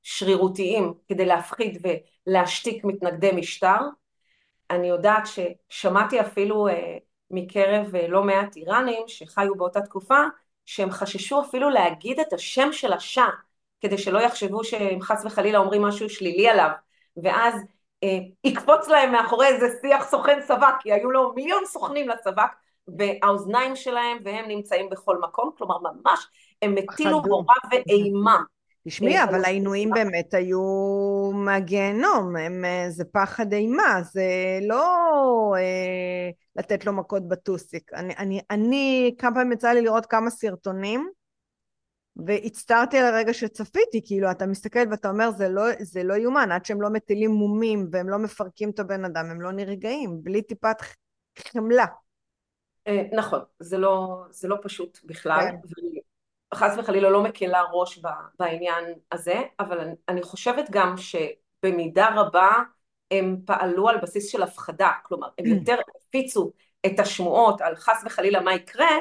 שרירותיים 0.02 0.94
כדי 1.08 1.24
להפחיד 1.24 1.86
ולהשתיק 2.26 2.84
מתנגדי 2.84 3.30
משטר. 3.32 3.78
אני 4.70 4.88
יודעת 4.88 5.22
ששמעתי 5.26 6.20
אפילו 6.20 6.68
מקרב 7.30 7.96
לא 8.08 8.22
מעט 8.22 8.56
איראנים 8.56 9.02
שחיו 9.06 9.54
באותה 9.54 9.80
תקופה, 9.80 10.20
שהם 10.66 10.90
חששו 10.90 11.40
אפילו 11.40 11.70
להגיד 11.70 12.20
את 12.20 12.32
השם 12.32 12.72
של 12.72 12.92
השאה 12.92 13.30
כדי 13.82 13.98
שלא 13.98 14.18
יחשבו 14.18 14.64
שאם 14.64 14.98
חס 15.02 15.24
וחלילה 15.24 15.58
אומרים 15.58 15.82
משהו 15.82 16.10
שלילי 16.10 16.48
עליו, 16.48 16.70
ואז 17.22 17.54
אה, 18.04 18.18
יקפוץ 18.44 18.88
להם 18.88 19.12
מאחורי 19.12 19.46
איזה 19.46 19.66
שיח 19.80 20.10
סוכן 20.10 20.38
סבק, 20.46 20.74
כי 20.80 20.92
היו 20.92 21.10
לו 21.10 21.32
מיליון 21.34 21.62
סוכנים 21.66 22.08
לסבק, 22.08 22.50
והאוזניים 22.98 23.76
שלהם 23.76 24.18
והם 24.24 24.44
נמצאים 24.48 24.90
בכל 24.90 25.18
מקום, 25.18 25.50
כלומר 25.58 25.76
ממש 25.78 26.26
הם 26.62 26.74
הטילו 26.78 27.22
הוראה 27.24 27.54
ואימה. 27.70 28.38
תשמעי, 28.88 29.22
אבל 29.22 29.44
העינויים 29.44 29.90
באמת 29.90 30.34
היו 30.34 30.60
מהגיהנום, 31.34 32.36
הם, 32.36 32.64
זה 32.88 33.04
פחד 33.12 33.52
אימה, 33.52 34.00
זה 34.12 34.24
לא 34.62 34.84
אה, 35.56 36.30
לתת 36.56 36.86
לו 36.86 36.92
מכות 36.92 37.28
בטוסיק. 37.28 37.92
אני, 37.94 38.14
אני, 38.18 38.40
אני 38.50 39.14
כמה 39.18 39.34
פעמים 39.34 39.52
יצא 39.52 39.68
לי 39.68 39.80
לראות 39.80 40.06
כמה 40.06 40.30
סרטונים, 40.30 41.10
והצטערתי 42.16 42.98
על 42.98 43.14
הרגע 43.14 43.34
שצפיתי, 43.34 44.00
כאילו, 44.04 44.30
אתה 44.30 44.46
מסתכל 44.46 44.80
ואתה 44.90 45.10
אומר, 45.10 45.30
זה 45.30 45.48
לא, 45.48 45.62
זה 45.80 46.02
לא 46.02 46.14
יאומן, 46.14 46.52
עד 46.52 46.64
שהם 46.64 46.82
לא 46.82 46.90
מטילים 46.90 47.30
מומים 47.30 47.88
והם 47.92 48.08
לא 48.08 48.18
מפרקים 48.18 48.70
את 48.70 48.78
הבן 48.78 49.04
אדם, 49.04 49.30
הם 49.30 49.40
לא 49.40 49.52
נרגעים, 49.52 50.18
בלי 50.22 50.42
טיפת 50.42 50.76
חמלה. 51.38 51.86
אה, 52.86 53.02
נכון, 53.12 53.40
זה 53.58 53.78
לא, 53.78 54.22
זה 54.30 54.48
לא 54.48 54.56
פשוט 54.62 54.98
בכלל, 55.04 55.40
כן. 55.40 55.56
חס 56.54 56.74
וחלילה 56.78 57.10
לא 57.10 57.22
מקלה 57.22 57.62
ראש 57.72 58.02
בעניין 58.38 58.84
הזה, 59.12 59.42
אבל 59.60 59.80
אני, 59.80 59.94
אני 60.08 60.22
חושבת 60.22 60.70
גם 60.70 60.94
שבמידה 60.96 62.08
רבה 62.14 62.50
הם 63.10 63.36
פעלו 63.46 63.88
על 63.88 63.98
בסיס 63.98 64.28
של 64.32 64.42
הפחדה, 64.42 64.90
כלומר 65.02 65.28
הם 65.38 65.46
יותר 65.54 65.76
הפיצו 66.08 66.52
את 66.86 66.98
השמועות 67.00 67.60
על 67.60 67.76
חס 67.76 68.02
וחלילה 68.06 68.40
מה 68.40 68.54
יקרה, 68.54 68.96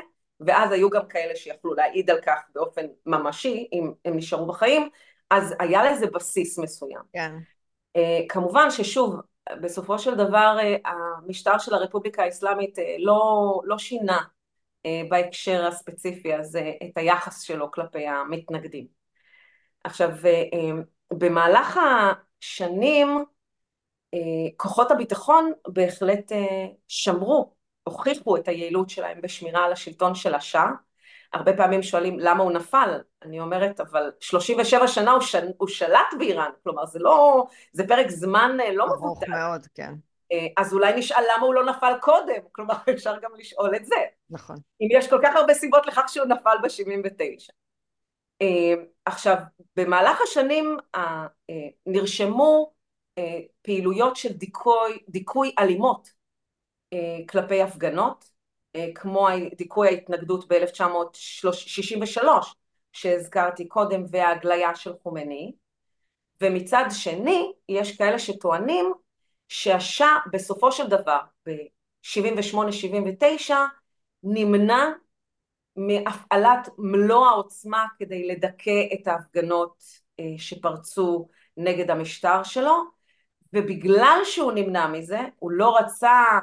ואז 0.45 0.71
היו 0.71 0.89
גם 0.89 1.07
כאלה 1.07 1.35
שיכלו 1.35 1.73
להעיד 1.73 2.09
על 2.09 2.21
כך 2.21 2.39
באופן 2.55 2.85
ממשי, 3.05 3.67
אם 3.73 3.91
הם 4.05 4.17
נשארו 4.17 4.45
בחיים, 4.45 4.89
אז 5.29 5.55
היה 5.59 5.91
לזה 5.91 6.05
בסיס 6.07 6.59
מסוים. 6.59 7.01
כן. 7.13 7.35
Uh, 7.97 8.01
כמובן 8.29 8.71
ששוב, 8.71 9.15
בסופו 9.61 9.99
של 9.99 10.15
דבר 10.15 10.57
uh, 10.59 10.89
המשטר 10.89 11.57
של 11.57 11.73
הרפובליקה 11.73 12.23
האסלאמית 12.23 12.77
uh, 12.77 12.81
לא, 12.99 13.61
לא 13.63 13.77
שינה 13.77 14.19
uh, 14.19 14.89
בהקשר 15.09 15.65
הספציפי 15.65 16.33
הזה 16.33 16.71
את 16.83 16.97
היחס 16.97 17.41
שלו 17.41 17.71
כלפי 17.71 18.07
המתנגדים. 18.07 18.87
עכשיו, 19.83 20.09
uh, 20.09 20.55
uh, 20.55 21.17
במהלך 21.17 21.79
השנים 22.41 23.07
uh, 24.15 24.19
כוחות 24.57 24.91
הביטחון 24.91 25.51
בהחלט 25.67 26.31
uh, 26.31 26.35
שמרו 26.87 27.53
הוכיחו 27.83 28.37
את 28.37 28.47
היעילות 28.47 28.89
שלהם 28.89 29.21
בשמירה 29.21 29.65
על 29.65 29.71
השלטון 29.71 30.15
של 30.15 30.35
השאה. 30.35 30.69
הרבה 31.33 31.57
פעמים 31.57 31.83
שואלים 31.83 32.19
למה 32.19 32.43
הוא 32.43 32.51
נפל, 32.51 32.99
אני 33.23 33.39
אומרת 33.39 33.79
אבל 33.79 34.11
37 34.19 34.87
שנה 34.87 35.11
הוא, 35.11 35.21
ש... 35.21 35.35
הוא 35.57 35.67
שלט 35.67 36.13
באיראן, 36.19 36.49
כלומר 36.63 36.85
זה 36.85 36.99
לא, 36.99 37.45
זה 37.73 37.87
פרק 37.87 38.09
זמן 38.09 38.57
אה, 38.59 38.73
לא 38.73 38.85
מבוטל. 38.85 39.05
ארוך 39.05 39.23
מאוד, 39.29 39.67
כן. 39.75 39.93
אה, 40.31 40.47
אז 40.57 40.73
אולי 40.73 40.93
נשאל 40.95 41.23
למה 41.35 41.45
הוא 41.45 41.53
לא 41.53 41.65
נפל 41.65 41.93
קודם, 42.01 42.41
כלומר 42.51 42.73
אפשר 42.93 43.19
גם 43.21 43.31
לשאול 43.37 43.75
את 43.75 43.85
זה. 43.85 43.95
נכון. 44.29 44.55
אם 44.81 44.87
יש 44.91 45.09
כל 45.09 45.19
כך 45.23 45.35
הרבה 45.35 45.53
סיבות 45.53 45.87
לכך 45.87 46.03
שהוא 46.07 46.25
נפל 46.25 46.57
ב-79. 46.63 47.51
אה, 48.41 48.83
עכשיו, 49.05 49.35
במהלך 49.75 50.21
השנים 50.21 50.77
נרשמו 51.85 52.73
פעילויות 53.61 54.15
של 54.15 54.33
דיכוי, 54.33 54.99
דיכוי 55.09 55.55
אלימות 55.59 56.20
כלפי 57.27 57.61
הפגנות, 57.61 58.29
אה, 58.75 58.87
כמו 58.95 59.27
דיכוי 59.57 59.87
ההתנגדות 59.87 60.47
ב-1963 60.47 62.23
שהזכרתי 62.93 63.67
קודם 63.67 64.03
וההגליה 64.09 64.75
של 64.75 64.93
חומני, 65.03 65.51
ומצד 66.41 66.85
שני 66.89 67.51
יש 67.69 67.97
כאלה 67.97 68.19
שטוענים 68.19 68.93
שהשאה 69.47 70.17
בסופו 70.31 70.71
של 70.71 70.87
דבר 70.87 71.19
ב-78-79 71.47 73.53
נמנע 74.23 74.89
מהפעלת 75.75 76.69
מלוא 76.77 77.27
העוצמה 77.27 77.85
כדי 77.99 78.27
לדכא 78.27 78.83
את 78.93 79.07
ההפגנות 79.07 79.83
אה, 80.19 80.25
שפרצו 80.37 81.27
נגד 81.57 81.91
המשטר 81.91 82.43
שלו, 82.43 82.83
ובגלל 83.53 84.19
שהוא 84.23 84.51
נמנע 84.51 84.87
מזה, 84.87 85.19
הוא 85.39 85.51
לא 85.51 85.77
רצה 85.77 86.09
אה, 86.09 86.39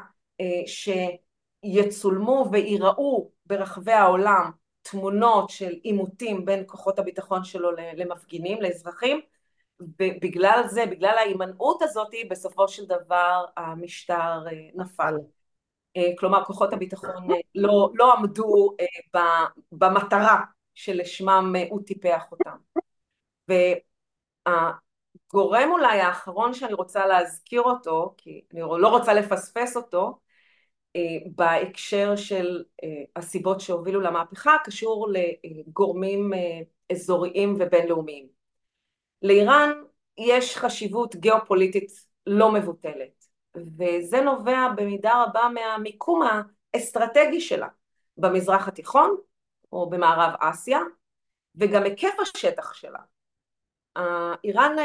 שיצולמו 0.67 2.49
וייראו 2.53 3.31
ברחבי 3.47 3.93
העולם 3.93 4.51
תמונות 4.83 5.51
של 5.51 5.73
עימותים 5.83 6.45
בין 6.45 6.65
כוחות 6.67 6.99
הביטחון 6.99 7.45
שלו 7.45 7.71
למפגינים, 7.73 8.63
לאזרחים, 8.63 9.21
ובגלל 9.81 10.63
זה, 10.67 10.87
בגלל 10.87 11.15
ההימנעות 11.19 11.83
הזאת, 11.83 12.09
בסופו 12.31 12.69
של 12.69 12.87
דבר 12.87 13.45
המשטר 13.57 14.45
אה, 14.47 14.69
נפל. 14.75 15.15
אה, 15.97 16.11
כלומר, 16.19 16.45
כוחות 16.45 16.73
הביטחון 16.73 17.29
לא, 17.55 17.91
לא 17.95 18.13
עמדו 18.15 18.77
במטרה 19.73 20.41
שלשמם 20.75 21.55
הוא 21.71 21.81
טיפח 21.87 22.25
אותם. 22.33 22.57
והגורם 24.49 25.71
אולי 25.71 26.01
האחרון 26.01 26.55
שאני 26.55 26.73
רוצה 26.73 27.07
להזכיר 27.07 27.63
אותו, 27.63 28.15
כי 28.17 28.45
אני 28.53 28.61
לא 28.61 28.89
רוצה 28.89 29.15
לפספס 29.15 29.77
אותו, 29.77 30.07
אה, 30.07 30.28
בהקשר 31.27 32.17
של 32.17 32.65
אה, 32.85 32.89
הסיבות 33.17 33.61
שהובילו 33.61 34.01
למהפכה 34.01 34.57
קשור 34.65 35.09
לגורמים 35.11 36.35
אה, 36.35 36.61
אזוריים 36.93 37.55
ובינלאומיים. 37.59 38.29
לאיראן 39.23 39.71
יש 40.19 40.57
חשיבות 40.57 41.17
גיאופוליטית 41.17 41.91
לא 42.27 42.53
מבוטלת 42.53 43.25
וזה 43.57 44.21
נובע 44.21 44.69
במידה 44.77 45.25
רבה 45.27 45.49
מהמיקום 45.55 46.23
האסטרטגי 46.75 47.41
שלה 47.41 47.69
במזרח 48.17 48.69
התיכון 48.69 49.17
או 49.73 49.91
במערב 49.91 50.35
אסיה 50.41 50.81
וגם 51.55 51.83
היקף 51.83 52.15
השטח 52.23 52.75
שלה. 52.75 52.99
איראן 54.45 54.77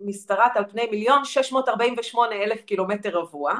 משתרעת 0.00 0.56
על 0.56 0.64
פני 0.70 0.86
מיליון 0.90 1.24
שש 1.24 1.52
מאות 1.52 1.68
ארבעים 1.68 1.94
ושמונה 1.98 2.34
אלף 2.34 2.60
קילומטר 2.60 3.18
רבוע 3.18 3.54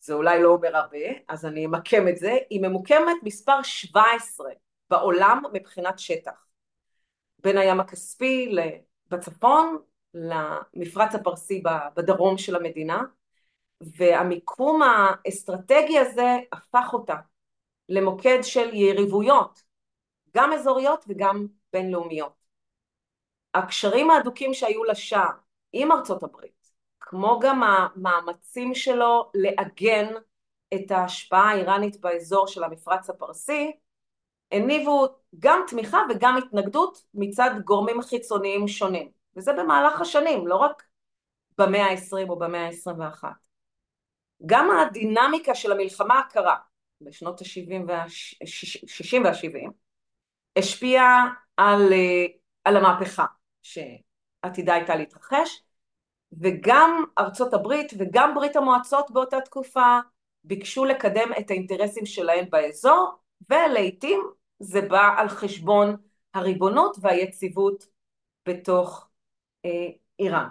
זה 0.00 0.14
אולי 0.14 0.42
לא 0.42 0.48
אומר 0.48 0.76
הרבה, 0.76 0.98
אז 1.28 1.46
אני 1.46 1.66
אמקם 1.66 2.08
את 2.08 2.16
זה, 2.16 2.36
היא 2.50 2.60
ממוקמת 2.62 3.16
מספר 3.22 3.62
17 3.62 4.50
בעולם 4.90 5.42
מבחינת 5.52 5.98
שטח. 5.98 6.46
בין 7.38 7.58
הים 7.58 7.80
הכספי 7.80 8.54
בצפון 9.10 9.78
למפרץ 10.14 11.14
הפרסי 11.14 11.62
בדרום 11.96 12.38
של 12.38 12.56
המדינה, 12.56 13.02
והמיקום 13.80 14.82
האסטרטגי 14.82 15.98
הזה 15.98 16.36
הפך 16.52 16.90
אותה 16.92 17.16
למוקד 17.88 18.38
של 18.42 18.74
יריבויות, 18.74 19.62
גם 20.36 20.52
אזוריות 20.52 21.04
וגם 21.08 21.46
בינלאומיות. 21.72 22.46
הקשרים 23.54 24.10
ההדוקים 24.10 24.54
שהיו 24.54 24.84
לשעה 24.84 25.30
עם 25.72 25.92
ארצות 25.92 26.22
הברית 26.22 26.55
כמו 27.08 27.40
גם 27.42 27.62
המאמצים 27.62 28.74
שלו 28.74 29.30
לעגן 29.34 30.14
את 30.74 30.90
ההשפעה 30.90 31.50
האיראנית 31.50 32.00
באזור 32.00 32.46
של 32.46 32.64
המפרץ 32.64 33.10
הפרסי, 33.10 33.72
הניבו 34.52 35.08
גם 35.38 35.60
תמיכה 35.68 35.98
וגם 36.10 36.36
התנגדות 36.36 37.04
מצד 37.14 37.50
גורמים 37.64 38.02
חיצוניים 38.02 38.68
שונים, 38.68 39.10
וזה 39.36 39.52
במהלך 39.52 40.00
השנים, 40.00 40.46
לא 40.46 40.56
רק 40.56 40.82
במאה 41.58 41.86
ה-20 41.86 42.28
או 42.28 42.38
במאה 42.38 42.66
ה-21. 42.66 43.24
גם 44.46 44.70
הדינמיקה 44.70 45.54
של 45.54 45.72
המלחמה 45.72 46.18
הקרה 46.18 46.56
בשנות 47.00 47.40
ה-60 47.40 47.84
וה-70 47.88 49.70
השפיעה 50.56 51.28
על, 51.56 51.92
אה, 51.92 52.26
על 52.64 52.76
המהפכה 52.76 53.24
שעתידה 53.62 54.74
הייתה 54.74 54.96
להתרחש, 54.96 55.65
וגם 56.40 57.04
ארצות 57.18 57.54
הברית 57.54 57.92
וגם 57.98 58.34
ברית 58.34 58.56
המועצות 58.56 59.10
באותה 59.10 59.40
תקופה 59.40 59.98
ביקשו 60.44 60.84
לקדם 60.84 61.28
את 61.38 61.50
האינטרסים 61.50 62.06
שלהן 62.06 62.50
באזור 62.50 63.12
ולעיתים 63.50 64.20
זה 64.58 64.80
בא 64.80 65.14
על 65.16 65.28
חשבון 65.28 65.96
הריבונות 66.34 66.96
והיציבות 67.00 67.86
בתוך 68.48 69.08
אה, 69.64 69.88
איראן. 70.18 70.48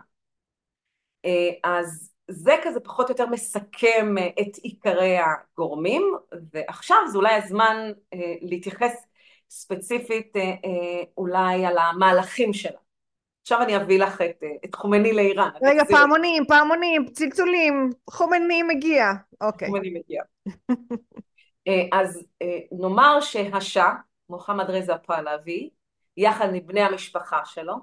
אה, 1.25 1.49
אז 1.63 2.11
זה 2.27 2.55
כזה 2.63 2.79
פחות 2.79 3.09
או 3.09 3.11
יותר 3.11 3.25
מסכם 3.25 4.17
אה, 4.17 4.27
את 4.27 4.55
עיקרי 4.57 5.17
הגורמים 5.17 6.13
ועכשיו 6.53 6.97
זה 7.11 7.17
אולי 7.17 7.33
הזמן 7.33 7.91
אה, 8.13 8.33
להתייחס 8.41 8.93
ספציפית 9.49 10.35
אה, 10.35 10.41
אה, 10.41 11.03
אולי 11.17 11.65
על 11.65 11.77
המהלכים 11.77 12.53
שלה. 12.53 12.84
עכשיו 13.45 13.61
אני 13.61 13.77
אביא 13.77 13.99
לך 13.99 14.21
את, 14.21 14.43
אה, 14.43 14.49
את 14.65 14.75
חומני 14.75 15.13
לאיראן. 15.13 15.49
רגע, 15.63 15.83
פעמונים, 15.85 16.45
פעמונים, 16.45 17.05
צלצולים, 17.13 17.89
חומני 18.09 18.63
מגיע. 18.63 19.11
אוקיי. 19.41 19.67
חומני 19.67 19.89
מגיע. 19.89 20.23
אה, 21.67 21.99
אז 21.99 22.25
אה, 22.41 22.59
נאמר 22.71 23.21
שהשאה, 23.21 23.93
מוחמד 24.29 24.69
רזה 24.69 24.93
פהלוי, 24.97 25.69
יחד 26.17 26.55
עם 26.55 26.67
בני 26.67 26.81
המשפחה 26.81 27.45
שלו, 27.45 27.73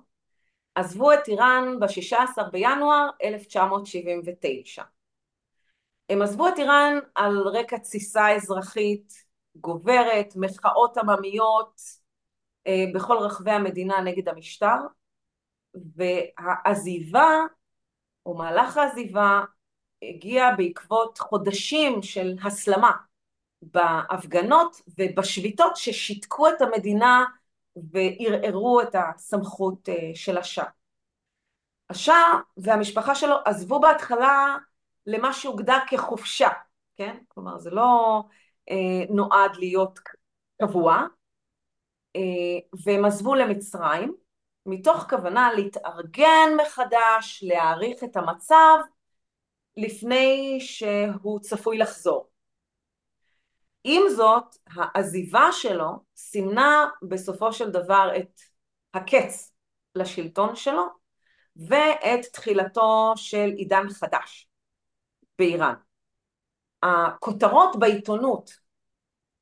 עזבו 0.74 1.12
את 1.12 1.28
איראן 1.28 1.80
ב-16 1.80 2.42
בינואר 2.52 3.08
1979. 3.22 4.82
הם 6.08 6.22
עזבו 6.22 6.48
את 6.48 6.58
איראן 6.58 6.98
על 7.14 7.38
רקע 7.38 7.78
תסיסה 7.78 8.34
אזרחית 8.36 9.12
גוברת, 9.56 10.32
מחאות 10.36 10.98
עממיות 10.98 11.80
בכל 12.94 13.16
רחבי 13.16 13.50
המדינה 13.50 14.00
נגד 14.00 14.28
המשטר, 14.28 14.76
והעזיבה, 15.96 17.28
או 18.26 18.34
מהלך 18.34 18.76
העזיבה, 18.76 19.44
הגיע 20.02 20.50
בעקבות 20.56 21.18
חודשים 21.18 22.02
של 22.02 22.36
הסלמה 22.44 22.92
בהפגנות 23.62 24.80
ובשביתות 24.98 25.76
ששיתקו 25.76 26.48
את 26.48 26.62
המדינה 26.62 27.24
וערערו 27.76 28.80
את 28.80 28.94
הסמכות 28.94 29.88
אה, 29.88 30.10
של 30.14 30.38
השאה. 30.38 30.68
השאה 31.90 32.32
והמשפחה 32.56 33.14
שלו 33.14 33.36
עזבו 33.44 33.80
בהתחלה 33.80 34.56
למה 35.06 35.32
שהוגדר 35.32 35.78
כחופשה, 35.88 36.48
כן? 36.96 37.16
כלומר 37.28 37.58
זה 37.58 37.70
לא 37.70 38.22
אה, 38.70 39.04
נועד 39.10 39.56
להיות 39.56 40.00
קבוע, 40.62 41.06
אה, 42.16 42.78
והם 42.84 43.04
עזבו 43.04 43.34
למצרים 43.34 44.14
מתוך 44.66 45.06
כוונה 45.10 45.52
להתארגן 45.52 46.48
מחדש, 46.62 47.44
להעריך 47.46 48.04
את 48.04 48.16
המצב 48.16 48.76
לפני 49.76 50.58
שהוא 50.60 51.40
צפוי 51.40 51.78
לחזור. 51.78 52.28
עם 53.84 54.02
זאת, 54.16 54.56
העזיבה 54.66 55.48
שלו 55.52 55.90
סימנה 56.16 56.88
בסופו 57.02 57.52
של 57.52 57.70
דבר 57.70 58.10
את 58.18 58.40
הקץ 58.94 59.52
לשלטון 59.94 60.56
שלו 60.56 60.82
ואת 61.56 62.26
תחילתו 62.32 63.12
של 63.16 63.50
עידן 63.56 63.88
חדש 63.88 64.48
באיראן. 65.38 65.74
הכותרות 66.82 67.76
בעיתונות 67.78 68.58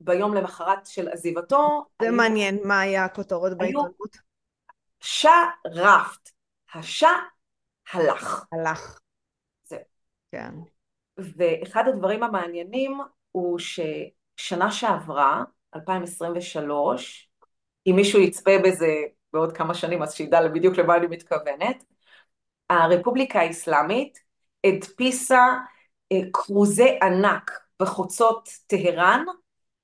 ביום 0.01 0.35
למחרת 0.35 0.87
של 0.87 1.09
עזיבתו 1.09 1.87
זה 2.01 2.07
היו, 2.07 2.17
מעניין, 2.17 2.59
מה 2.65 2.81
היה 2.81 3.05
הכותרות 3.05 3.59
בעיתונות? 3.59 4.30
שאה 5.01 5.47
רפט, 5.67 6.31
השאה 6.75 7.19
הלך. 7.93 8.45
הלך. 8.53 9.01
זה. 9.65 9.77
כן. 10.33 10.55
ואחד 11.19 11.89
הדברים 11.89 12.23
המעניינים 12.23 13.01
הוא 13.33 13.59
ש... 13.59 13.81
שנה 14.37 14.71
שעברה, 14.71 15.45
2023, 15.75 17.31
אם 17.87 17.93
מישהו 17.97 18.21
יצפה 18.21 18.51
בזה 18.65 19.03
בעוד 19.33 19.57
כמה 19.57 19.75
שנים 19.75 20.03
אז 20.03 20.15
שידע 20.15 20.49
בדיוק 20.49 20.77
למה 20.77 20.97
אני 20.97 21.07
מתכוונת, 21.07 21.85
הרפובליקה 22.71 23.41
האסלאמית 23.41 24.19
הדפיסה 24.67 25.47
אה, 26.13 26.19
כרוזי 26.33 26.99
ענק 27.03 27.61
בחוצות 27.81 28.49
טהרן 28.67 29.25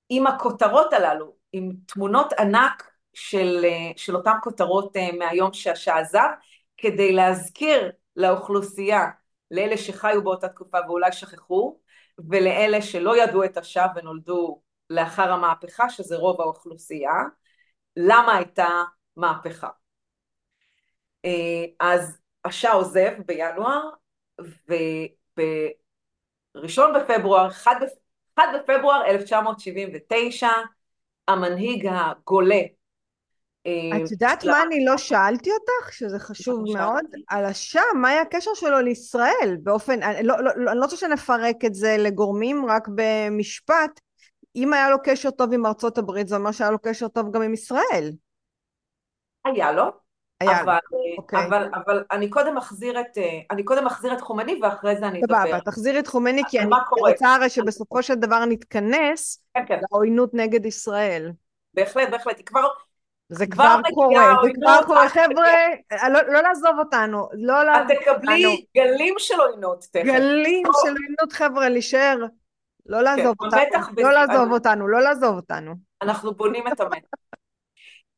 עם 0.09 0.27
הכותרות 0.27 0.93
הללו, 0.93 1.37
עם 1.53 1.73
תמונות 1.87 2.33
ענק 2.33 2.91
של, 3.17 3.65
אה, 3.65 3.91
של 3.97 4.17
אותן 4.17 4.33
כותרות 4.43 4.97
אה, 4.97 5.09
מהיום 5.19 5.53
שהשעה 5.53 5.99
עזב, 5.99 6.29
כדי 6.77 7.13
להזכיר 7.13 7.93
לאוכלוסייה, 8.17 9.07
לאלה 9.51 9.77
שחיו 9.77 10.25
באותה 10.25 10.49
תקופה 10.49 10.79
ואולי 10.87 11.13
שכחו, 11.13 11.79
ולאלה 12.29 12.83
שלא 12.83 13.23
ידעו 13.23 13.45
את 13.45 13.57
השעה 13.57 13.89
ונולדו 13.97 14.63
לאחר 14.91 15.33
המהפכה, 15.33 15.91
שזה 15.91 16.17
רוב 16.17 16.41
האוכלוסייה, 16.41 17.13
למה 17.97 18.37
הייתה 18.37 18.83
מהפכה. 19.17 19.69
אה, 21.25 21.65
אז 21.81 22.19
השעה 22.45 22.73
עוזב 22.73 23.13
בינואר, 23.27 23.91
ובראשון 26.55 26.93
בפברואר, 26.95 27.49
1 27.49 27.73
בפברואר 28.39 29.07
1979, 29.07 30.49
המנהיג 31.29 31.87
הגולה 31.91 32.61
את 33.97 34.11
יודעת 34.11 34.45
מה 34.45 34.63
אני 34.63 34.85
לא 34.85 34.97
שאלתי 34.97 35.51
אותך, 35.51 35.93
שזה 35.93 36.19
חשוב 36.19 36.65
מאוד, 36.75 37.05
על 37.29 37.45
השם, 37.45 37.81
מה 37.95 38.09
היה 38.09 38.23
הקשר 38.23 38.51
שלו 38.55 38.81
לישראל 38.81 39.57
באופן, 39.63 40.03
אני 40.03 40.27
לא, 40.27 40.45
לא, 40.45 40.51
לא, 40.57 40.71
אני 40.71 40.79
לא 40.79 40.85
רוצה 40.85 40.97
שנפרק 40.97 41.65
את 41.65 41.75
זה 41.75 41.97
לגורמים, 41.99 42.67
רק 42.67 42.89
במשפט, 42.95 44.01
אם 44.57 44.73
היה 44.73 44.91
לו 44.91 44.97
קשר 45.05 45.31
טוב 45.31 45.53
עם 45.53 45.67
ארצות 45.67 45.99
הברית, 45.99 46.29
זה 46.29 46.37
אומר 46.37 46.53
שהיה 46.53 46.71
לו 46.71 46.79
קשר 46.79 47.09
טוב 47.09 47.31
גם 47.31 47.43
עם 47.43 47.55
ישראל. 47.55 48.13
היה 49.45 49.73
לו, 49.73 49.85
היה 50.41 50.63
אבל, 50.63 50.79
לו, 50.93 50.99
אוקיי. 51.19 51.47
אבל, 51.47 51.69
אבל 51.75 52.05
אני 52.13 52.31
קודם 52.31 52.57
אחזיר 52.57 53.01
את, 53.01 53.19
אני 53.51 53.65
קודם 53.65 53.87
אחזיר 53.87 54.13
את 54.13 54.21
חומני 54.21 54.61
ואחרי 54.63 54.97
זה 54.97 55.09
אני 55.09 55.21
אדבר. 55.21 55.43
סבבה, 55.45 55.61
תחזירי 55.61 55.99
את 55.99 56.07
חומני 56.07 56.43
כי 56.49 56.61
אני 56.61 56.71
רוצה 56.91 57.35
הרי 57.35 57.49
שבסופו 57.49 58.03
של 58.03 58.15
דבר 58.15 58.45
נתכנס 58.45 59.45
כן, 59.55 59.65
כן. 59.69 59.81
לעוינות 59.91 60.35
נגד 60.35 60.67
ישראל. 60.67 61.33
בהחלט, 61.75 62.11
בהחלט, 62.11 62.39
היא 62.39 62.47
כבר, 62.47 62.69
זה 63.29 63.47
כבר 63.47 63.81
קורה, 63.95 64.35
זה 64.45 64.51
כבר 64.55 64.79
קורה, 64.87 65.09
חבר'ה, 65.09 65.49
אה, 65.93 66.09
לא, 66.09 66.21
לא 66.29 66.41
לעזוב 66.41 66.79
אותנו, 66.79 67.29
לא 67.33 67.65
לעזוב 67.65 67.91
אותנו. 67.91 68.13
את 68.13 68.19
תקבלי 68.19 68.65
גלים 68.77 69.15
של 69.19 69.41
עוינות 69.41 69.85
תכף. 69.91 70.05
גלים 70.05 70.67
של 70.83 70.89
עוינות, 70.89 71.33
חבר'ה, 71.33 71.69
להישאר, 71.69 72.17
לא 72.87 73.03
לעזוב 73.03 73.35
כן, 73.39 73.45
אותנו, 73.47 74.03
לא 74.03 74.13
לעזוב 74.13 74.53
אותנו, 74.53 74.89
לא 74.89 75.01
לעזוב 75.01 75.37
אותנו. 75.37 75.75
אנחנו 76.03 76.35
בונים 76.35 76.69
את 76.69 76.81
המתח. 76.81 77.09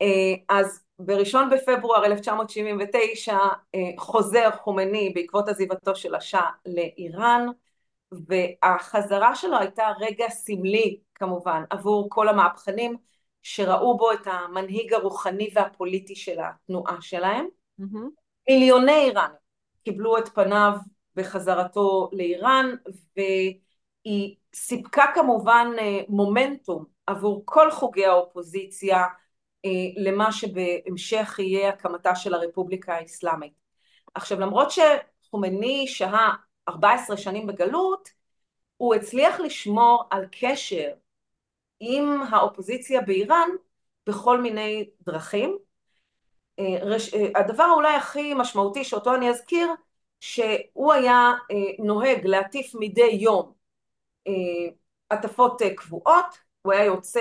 אה, 0.03 0.07
אז 0.49 0.85
בראשון 0.99 1.51
בפברואר 1.51 2.05
1979 2.05 3.35
אה, 3.75 3.81
חוזר 3.99 4.51
חומני 4.51 5.13
בעקבות 5.15 5.49
עזיבתו 5.49 5.97
של 5.97 6.15
השאה 6.15 6.51
לאיראן, 6.67 7.47
והחזרה 8.13 9.35
שלו 9.35 9.59
הייתה 9.59 9.85
רגע 10.01 10.29
סמלי 10.29 10.99
כמובן 11.15 11.63
עבור 11.71 12.07
כל 12.11 12.29
המהפכנים 12.29 12.97
שראו 13.49 13.97
בו 13.97 14.13
את 14.13 14.27
המנהיג 14.27 14.93
הרוחני 14.93 15.51
והפוליטי 15.55 16.17
של 16.17 16.37
התנועה 16.41 16.97
שלהם. 17.01 17.47
Mm-hmm. 17.81 18.09
מיליוני 18.49 18.93
איראנים 18.93 19.37
קיבלו 19.85 20.19
את 20.19 20.29
פניו 20.29 20.73
בחזרתו 21.17 22.11
לאיראן 22.13 22.67
והיא 23.17 24.37
סיפקה 24.55 25.05
כמובן 25.15 25.67
אה, 25.79 26.01
מומנטום 26.09 26.85
עבור 27.07 27.43
כל 27.45 27.71
חוגי 27.71 28.07
האופוזיציה 28.07 29.05
אה, 29.65 29.71
למה 29.97 30.33
שבהמשך 30.33 31.39
יהיה 31.39 31.69
הקמתה 31.69 32.15
של 32.15 32.35
הרפובליקה 32.35 32.95
האסלאמית. 32.95 33.53
עכשיו 34.15 34.41
למרות 34.41 34.69
שחומני 34.71 35.87
שהה 35.87 36.35
14 36.69 37.17
שנים 37.17 37.47
בגלות, 37.47 38.09
הוא 38.77 38.95
הצליח 38.95 39.41
לשמור 39.41 40.05
על 40.11 40.25
קשר 40.41 40.89
עם 41.81 42.23
האופוזיציה 42.31 43.01
באיראן 43.01 43.49
בכל 44.07 44.41
מיני 44.41 44.91
דרכים. 45.01 45.59
אה, 46.59 46.65
אה, 47.15 47.41
הדבר 47.41 47.71
אולי 47.75 47.95
הכי 47.95 48.35
משמעותי 48.35 48.85
שאותו 48.85 49.15
אני 49.15 49.31
אזכיר, 49.31 49.69
שהוא 50.21 50.93
היה 50.93 51.33
אה, 51.51 51.85
נוהג 51.85 52.27
להטיף 52.27 52.73
מדי 52.75 53.11
יום 53.21 53.59
הטפות 55.11 55.63
קבועות, 55.77 56.39
הוא 56.63 56.73
היה 56.73 56.85
יוצא 56.85 57.21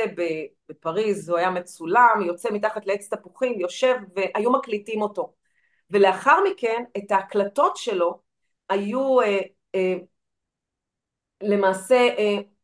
בפריז, 0.70 1.30
הוא 1.30 1.38
היה 1.38 1.49
מצולם, 1.49 2.24
יוצא 2.26 2.49
מתחת 2.51 2.86
לעץ 2.86 3.08
תפוחים, 3.14 3.60
יושב 3.60 3.95
והיו 4.16 4.51
מקליטים 4.51 5.01
אותו. 5.01 5.34
ולאחר 5.89 6.38
מכן 6.51 6.84
את 6.97 7.12
ההקלטות 7.12 7.78
שלו 7.78 8.20
היו 8.70 9.18
למעשה 11.41 12.08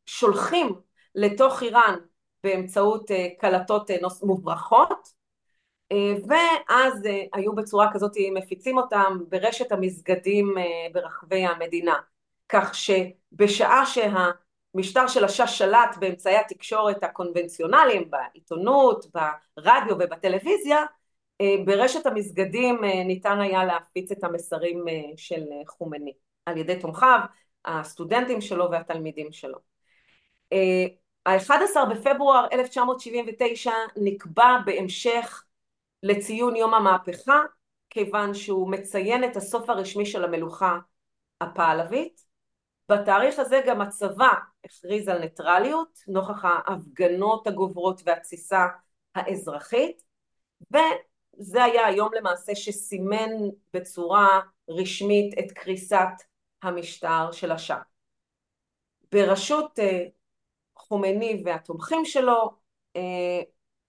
שולחים 0.06 0.76
לתוך 1.16 1.64
איראן 1.64 1.96
באמצעות 2.44 3.12
אה, 3.12 3.28
קלטות 3.40 3.92
אה, 3.92 3.96
מוברחות 4.24 5.10
אה, 5.92 6.14
ואז 6.28 7.08
היו 7.34 7.56
בצורה 7.56 7.94
כזאת 7.94 8.12
מפיצים 8.34 8.78
אותם 8.78 9.18
ברשת 9.30 9.72
המסגדים 9.72 10.56
ברחבי 10.94 11.46
המדינה. 11.46 11.96
כך 12.50 12.76
שבשעה 12.76 13.84
שהמשטר 13.86 15.08
של 15.08 15.26
השאה 15.26 15.48
שלט 15.48 15.98
באמצעי 16.00 16.38
התקשורת 16.38 17.04
הקונבנציונליים 17.04 18.12
בעיתונות, 18.12 19.06
ברדיו 19.06 19.96
ובטלוויזיה 20.00 20.86
ברשת 21.66 22.06
המסגדים 22.06 22.84
ניתן 23.06 23.40
היה 23.40 23.66
להפיץ 23.66 24.12
את 24.12 24.24
המסרים 24.24 24.86
של 25.16 25.44
חומני 25.68 26.14
על 26.46 26.58
ידי 26.58 26.80
תומכיו, 26.80 27.20
הסטודנטים 27.66 28.42
שלו 28.42 28.72
והתלמידים 28.72 29.32
שלו 29.32 29.60
ה-11 31.26 31.86
בפברואר 31.92 32.48
1979 32.52 33.72
נקבע 33.98 34.58
בהמשך 34.66 35.44
לציון 36.04 36.56
יום 36.56 36.74
המהפכה, 36.74 37.42
כיוון 37.90 38.34
שהוא 38.34 38.72
מציין 38.72 39.24
את 39.24 39.38
הסוף 39.38 39.70
הרשמי 39.70 40.06
של 40.06 40.24
המלוכה 40.24 40.78
הפעלבית. 41.42 42.26
בתאריך 42.90 43.40
הזה 43.40 43.62
גם 43.68 43.82
הצבא 43.82 44.30
הכריז 44.66 45.08
על 45.08 45.20
ניטרליות, 45.20 46.00
נוכח 46.08 46.46
ההפגנות 46.46 47.48
הגוברות 47.48 48.02
והתסיסה 48.06 48.66
האזרחית, 49.16 50.04
וזה 50.72 51.64
היה 51.64 51.86
היום 51.86 52.10
למעשה 52.14 52.56
שסימן 52.56 53.30
בצורה 53.74 54.40
רשמית 54.70 55.40
את 55.40 55.52
קריסת 55.52 56.08
המשטר 56.64 57.32
של 57.32 57.52
השאה. 57.52 57.82
בראשות 59.12 59.80
חומני 60.94 61.42
והתומכים 61.46 62.06
שלו, 62.06 62.52
אה, 62.96 63.42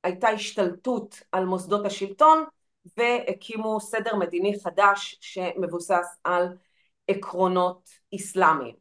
הייתה 0.05 0.29
השתלטות 0.29 1.23
על 1.33 1.45
מוסדות 1.45 1.87
השלטון 1.87 2.45
והקימו 2.97 3.81
סדר 3.81 4.17
מדיני 4.17 4.61
חדש 4.61 5.19
שמבוסס 5.21 6.19
על 6.25 6.49
עקרונות 7.09 7.89
אסלאמיים. 8.15 8.75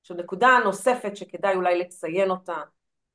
עכשיו 0.00 0.16
נקודה 0.16 0.58
נוספת 0.64 1.16
שכדאי 1.16 1.54
אולי 1.54 1.78
לציין 1.78 2.30
אותה 2.30 2.56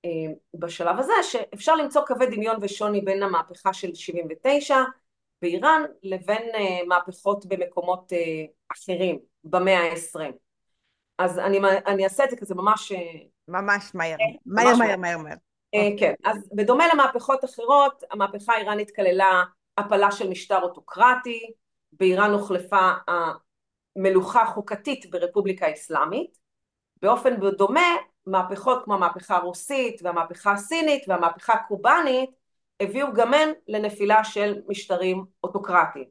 אה, 0.05 0.09
בשלב 0.53 0.99
הזה, 0.99 1.13
שאפשר 1.23 1.75
למצוא 1.75 2.01
קווי 2.07 2.25
דמיון 2.25 2.57
ושוני 2.61 3.01
בין 3.01 3.23
המהפכה 3.23 3.73
של 3.73 3.95
79 3.95 4.77
באיראן 5.41 5.81
לבין 6.03 6.49
אה, 6.55 6.85
מהפכות 6.87 7.45
במקומות 7.45 8.13
אחרים 8.71 9.19
במאה 9.43 9.79
העשרים. 9.79 10.33
אז 11.17 11.39
אני, 11.39 11.59
אני 11.87 12.03
אעשה 12.03 12.23
את 12.23 12.29
זה 12.29 12.37
כזה 12.37 12.55
ממש... 12.55 12.91
ממש 13.51 13.91
מהר, 13.93 14.15
מהר, 14.45 14.75
מהר, 14.75 14.97
מהר, 14.97 15.17
מהר. 15.17 15.35
כן, 15.99 16.13
אז 16.25 16.49
בדומה 16.55 16.85
למהפכות 16.93 17.45
אחרות, 17.45 18.03
המהפכה 18.11 18.53
האיראנית 18.53 18.95
כללה 18.95 19.43
הפלה 19.77 20.11
של 20.11 20.29
משטר 20.29 20.61
אוטוקרטי, 20.61 21.51
באיראן 21.93 22.31
הוחלפה 22.31 22.91
המלוכה 23.95 24.45
חוקתית 24.45 25.11
ברפובליקה 25.11 25.65
האסלאמית, 25.65 26.37
באופן 27.01 27.35
דומה 27.35 27.95
מהפכות 28.25 28.83
כמו 28.83 28.93
המהפכה 28.93 29.35
הרוסית 29.35 30.01
והמהפכה 30.03 30.51
הסינית 30.51 31.03
והמהפכה 31.07 31.53
הקובאנית 31.53 32.29
הביאו 32.79 33.13
גם 33.13 33.33
הן 33.33 33.49
לנפילה 33.67 34.23
של 34.23 34.61
משטרים 34.67 35.25
אוטוקרטיים. 35.43 36.05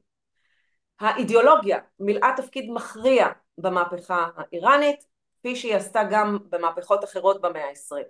האידיאולוגיה 1.01 1.79
מילאה 2.01 2.33
תפקיד 2.37 2.71
מכריע 2.71 3.29
במהפכה 3.59 4.29
האיראנית, 4.37 5.05
כפי 5.41 5.57
שהיא 5.57 5.75
עשתה 5.75 6.03
גם 6.11 6.39
במהפכות 6.49 7.05
אחרות 7.05 7.41
במאה 7.41 7.65
העשרים. 7.65 8.05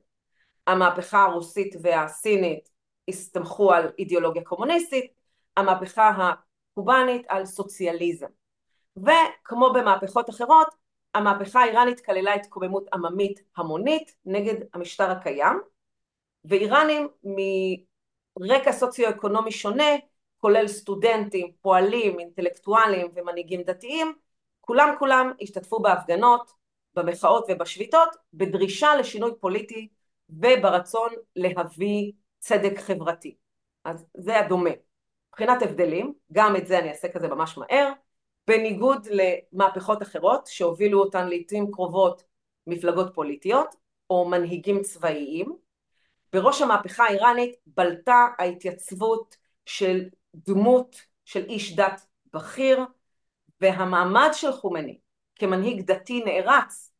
המהפכה 0.66 1.24
הרוסית 1.24 1.74
והסינית 1.82 2.70
הסתמכו 3.08 3.72
על 3.72 3.90
אידיאולוגיה 3.98 4.44
קומוניסטית, 4.44 5.12
המהפכה 5.56 6.12
הקובאנית 6.72 7.26
על 7.28 7.46
סוציאליזם. 7.46 8.26
וכמו 8.96 9.72
במהפכות 9.72 10.30
אחרות, 10.30 10.68
המהפכה 11.14 11.60
האיראנית 11.60 12.00
כללה 12.00 12.34
התקוממות 12.34 12.84
עממית 12.92 13.40
המונית 13.56 14.14
נגד 14.24 14.54
המשטר 14.74 15.10
הקיים, 15.10 15.60
ואיראנים 16.44 17.08
מרקע 18.38 18.72
סוציו-אקונומי 18.72 19.52
שונה, 19.52 19.90
כולל 20.38 20.68
סטודנטים, 20.68 21.52
פועלים, 21.60 22.20
אינטלקטואלים 22.20 23.08
ומנהיגים 23.14 23.62
דתיים, 23.62 24.14
כולם 24.60 24.94
כולם 24.98 25.32
השתתפו 25.40 25.78
בהפגנות, 25.78 26.59
במחאות 26.95 27.45
ובשביתות, 27.49 28.09
בדרישה 28.34 28.97
לשינוי 28.97 29.30
פוליטי 29.41 29.88
וברצון 30.30 31.11
להביא 31.36 32.12
צדק 32.38 32.78
חברתי. 32.78 33.36
אז 33.84 34.07
זה 34.16 34.38
הדומה. 34.38 34.70
מבחינת 35.28 35.62
הבדלים, 35.62 36.14
גם 36.32 36.57
את 36.57 36.66
זה 36.66 36.78
אני 36.78 36.88
אעשה 36.88 37.09
כזה 37.09 37.28
ממש 37.28 37.59
מהר, 37.59 37.93
בניגוד 38.47 39.09
למהפכות 39.11 40.03
אחרות 40.03 40.47
שהובילו 40.47 41.01
אותן 41.01 41.28
לעיתים 41.28 41.70
קרובות 41.70 42.22
מפלגות 42.66 43.14
פוליטיות 43.14 43.74
או 44.11 44.28
מנהיגים 44.28 44.82
צבאיים, 44.82 45.57
בראש 46.32 46.62
המהפכה 46.62 47.05
האיראנית 47.05 47.57
בלטה 47.66 48.28
ההתייצבות 48.38 49.36
של 49.66 50.09
דמות 50.34 50.97
של 51.24 51.45
איש 51.45 51.76
דת 51.76 52.07
בכיר 52.32 52.80
והמעמד 53.61 54.28
של 54.32 54.53
חומני 54.53 54.99
כמנהיג 55.41 55.82
דתי 55.82 56.24
נערץ 56.24 56.93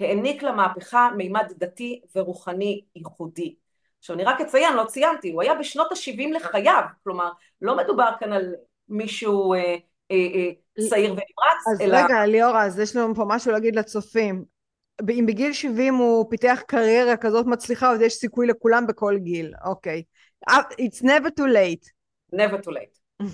העניק 0.00 0.42
למהפכה 0.42 1.10
מימד 1.16 1.52
דתי 1.56 2.00
ורוחני 2.16 2.80
ייחודי. 2.96 3.54
עכשיו 3.98 4.16
אני 4.16 4.24
רק 4.24 4.40
אציין, 4.40 4.76
לא 4.76 4.84
ציינתי, 4.84 5.32
הוא 5.32 5.42
היה 5.42 5.54
בשנות 5.54 5.92
ה-70 5.92 6.34
לחייו, 6.34 6.82
כלומר 7.04 7.30
לא 7.60 7.76
מדובר 7.76 8.10
כאן 8.20 8.32
על 8.32 8.54
מישהו 8.88 9.54
אה, 9.54 9.58
אה, 9.58 9.76
אה, 10.10 10.50
צעיר 10.88 11.10
ונמרץ, 11.10 11.66
אז 11.72 11.80
אלא... 11.80 11.96
אז 11.96 12.04
רגע, 12.04 12.26
ליאורה, 12.26 12.66
אז 12.66 12.78
יש 12.78 12.96
לנו 12.96 13.14
פה 13.14 13.24
משהו 13.28 13.52
להגיד 13.52 13.76
לצופים. 13.76 14.44
אם 15.10 15.24
בגיל 15.28 15.52
70 15.52 15.94
הוא 15.94 16.30
פיתח 16.30 16.62
קריירה 16.66 17.16
כזאת 17.16 17.46
מצליחה, 17.46 17.90
אז 17.90 18.00
יש 18.00 18.14
סיכוי 18.14 18.46
לכולם 18.46 18.86
בכל 18.86 19.16
גיל, 19.18 19.52
אוקיי. 19.64 20.02
It's 20.50 21.02
never 21.02 21.28
too 21.40 21.46
late. 21.54 21.90
never 22.34 22.66
too 22.66 22.70
late. 22.70 23.22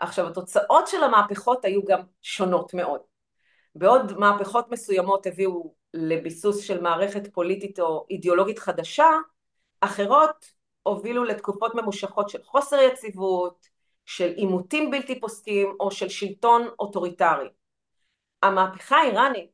עכשיו, 0.00 0.28
התוצאות 0.28 0.86
של 0.86 1.02
המהפכות 1.04 1.64
היו 1.64 1.84
גם 1.84 2.00
שונות 2.22 2.74
מאוד. 2.74 3.00
בעוד 3.74 4.18
מהפכות 4.18 4.70
מסוימות 4.70 5.26
הביאו 5.26 5.74
לביסוס 5.94 6.60
של 6.60 6.80
מערכת 6.80 7.34
פוליטית 7.34 7.80
או 7.80 8.06
אידיאולוגית 8.10 8.58
חדשה, 8.58 9.08
אחרות 9.80 10.46
הובילו 10.82 11.24
לתקופות 11.24 11.74
ממושכות 11.74 12.28
של 12.28 12.42
חוסר 12.42 12.76
יציבות, 12.80 13.66
של 14.04 14.32
עימותים 14.36 14.90
בלתי 14.90 15.20
פוסקים 15.20 15.76
או 15.80 15.90
של 15.90 16.08
שלטון 16.08 16.68
אוטוריטרי. 16.78 17.48
המהפכה 18.42 18.96
האיראנית 18.96 19.50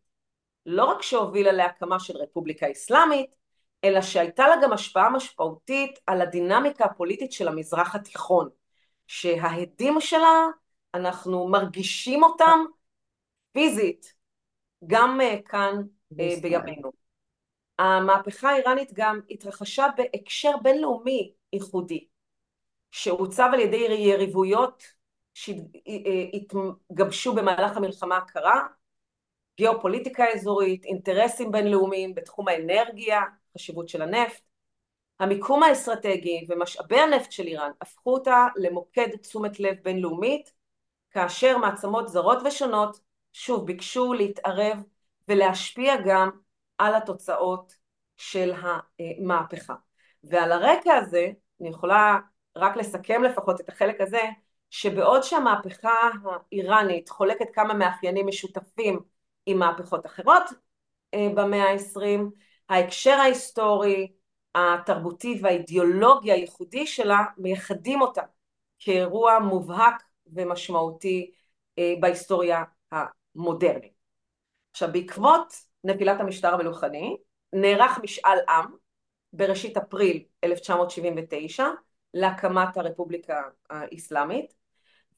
לא 0.66 0.84
רק 0.84 1.02
שהובילה 1.02 1.52
להקמה 1.52 2.00
של 2.00 2.16
רפובליקה 2.16 2.72
אסלאמית, 2.72 3.30
אלא 3.84 4.00
שהייתה 4.00 4.48
לה 4.48 4.54
גם 4.62 4.72
השפעה 4.72 5.10
משמעותית 5.10 5.98
על 6.06 6.20
הדינמיקה 6.20 6.84
הפוליטית 6.84 7.32
של 7.32 7.48
המזרח 7.48 7.94
התיכון, 7.94 8.48
שההדים 9.06 10.00
שלה, 10.00 10.46
אנחנו 10.94 11.48
מרגישים 11.48 12.22
אותם 12.22 12.64
פיזית, 13.56 14.14
גם 14.86 15.20
אה, 15.20 15.36
כאן 15.44 15.82
אה, 16.20 16.34
בימינו. 16.42 16.92
המהפכה 17.78 18.50
האיראנית 18.50 18.92
גם 18.92 19.20
התרחשה 19.30 19.86
בהקשר 19.96 20.50
בינלאומי 20.62 21.32
ייחודי. 21.52 22.06
שעוצב 22.90 23.50
על 23.52 23.60
ידי 23.60 23.76
יריבויות 23.76 24.82
שהתגבשו 25.34 26.54
במהלך 27.34 27.76
המלחמה 27.76 28.16
הקרה, 28.16 28.66
גיאופוליטיקה 29.56 30.24
אזורית, 30.34 30.84
אינטרסים 30.84 31.52
בינלאומיים 31.52 32.14
בתחום 32.14 32.48
האנרגיה, 32.48 33.20
חשיבות 33.54 33.88
של 33.88 34.02
הנפט, 34.02 34.42
המיקום 35.20 35.62
האסטרטגי 35.62 36.46
ומשאבי 36.48 37.00
הנפט 37.00 37.32
של 37.32 37.46
איראן 37.46 37.70
הפכו 37.80 38.14
אותה 38.14 38.46
למוקד 38.56 39.16
תשומת 39.16 39.60
לב 39.60 39.76
בינלאומית, 39.82 40.52
כאשר 41.10 41.58
מעצמות 41.58 42.08
זרות 42.08 42.38
ושונות 42.44 43.05
שוב 43.38 43.66
ביקשו 43.66 44.12
להתערב 44.12 44.82
ולהשפיע 45.28 45.94
גם 46.06 46.30
על 46.78 46.94
התוצאות 46.94 47.74
של 48.16 48.52
המהפכה. 48.98 49.74
ועל 50.24 50.52
הרקע 50.52 50.94
הזה 50.94 51.26
אני 51.60 51.68
יכולה 51.68 52.18
רק 52.56 52.76
לסכם 52.76 53.22
לפחות 53.22 53.60
את 53.60 53.68
החלק 53.68 54.00
הזה, 54.00 54.20
שבעוד 54.70 55.22
שהמהפכה 55.22 56.10
האיראנית 56.24 57.08
חולקת 57.08 57.46
כמה 57.54 57.74
מאפיינים 57.74 58.26
משותפים 58.26 59.00
עם 59.46 59.58
מהפכות 59.58 60.06
אחרות 60.06 60.42
אה, 61.14 61.28
במאה 61.34 61.64
העשרים, 61.70 62.30
ההקשר 62.68 63.12
ההיסטורי, 63.20 64.12
התרבותי 64.54 65.38
והאידיאולוגי 65.42 66.32
הייחודי 66.32 66.86
שלה 66.86 67.24
מייחדים 67.38 68.00
אותה 68.00 68.22
כאירוע 68.78 69.38
מובהק 69.38 70.02
ומשמעותי 70.26 71.32
אה, 71.78 71.94
בהיסטוריה 72.00 72.62
המודרנית. 73.36 73.92
עכשיו 74.70 74.88
בעקבות 74.92 75.54
נפילת 75.84 76.20
המשטר 76.20 76.54
המלוכני 76.54 77.16
נערך 77.52 77.98
משאל 78.02 78.38
עם 78.48 78.66
בראשית 79.32 79.76
אפריל 79.76 80.24
1979 80.44 81.64
להקמת 82.14 82.76
הרפובליקה 82.76 83.42
האסלאמית 83.70 84.54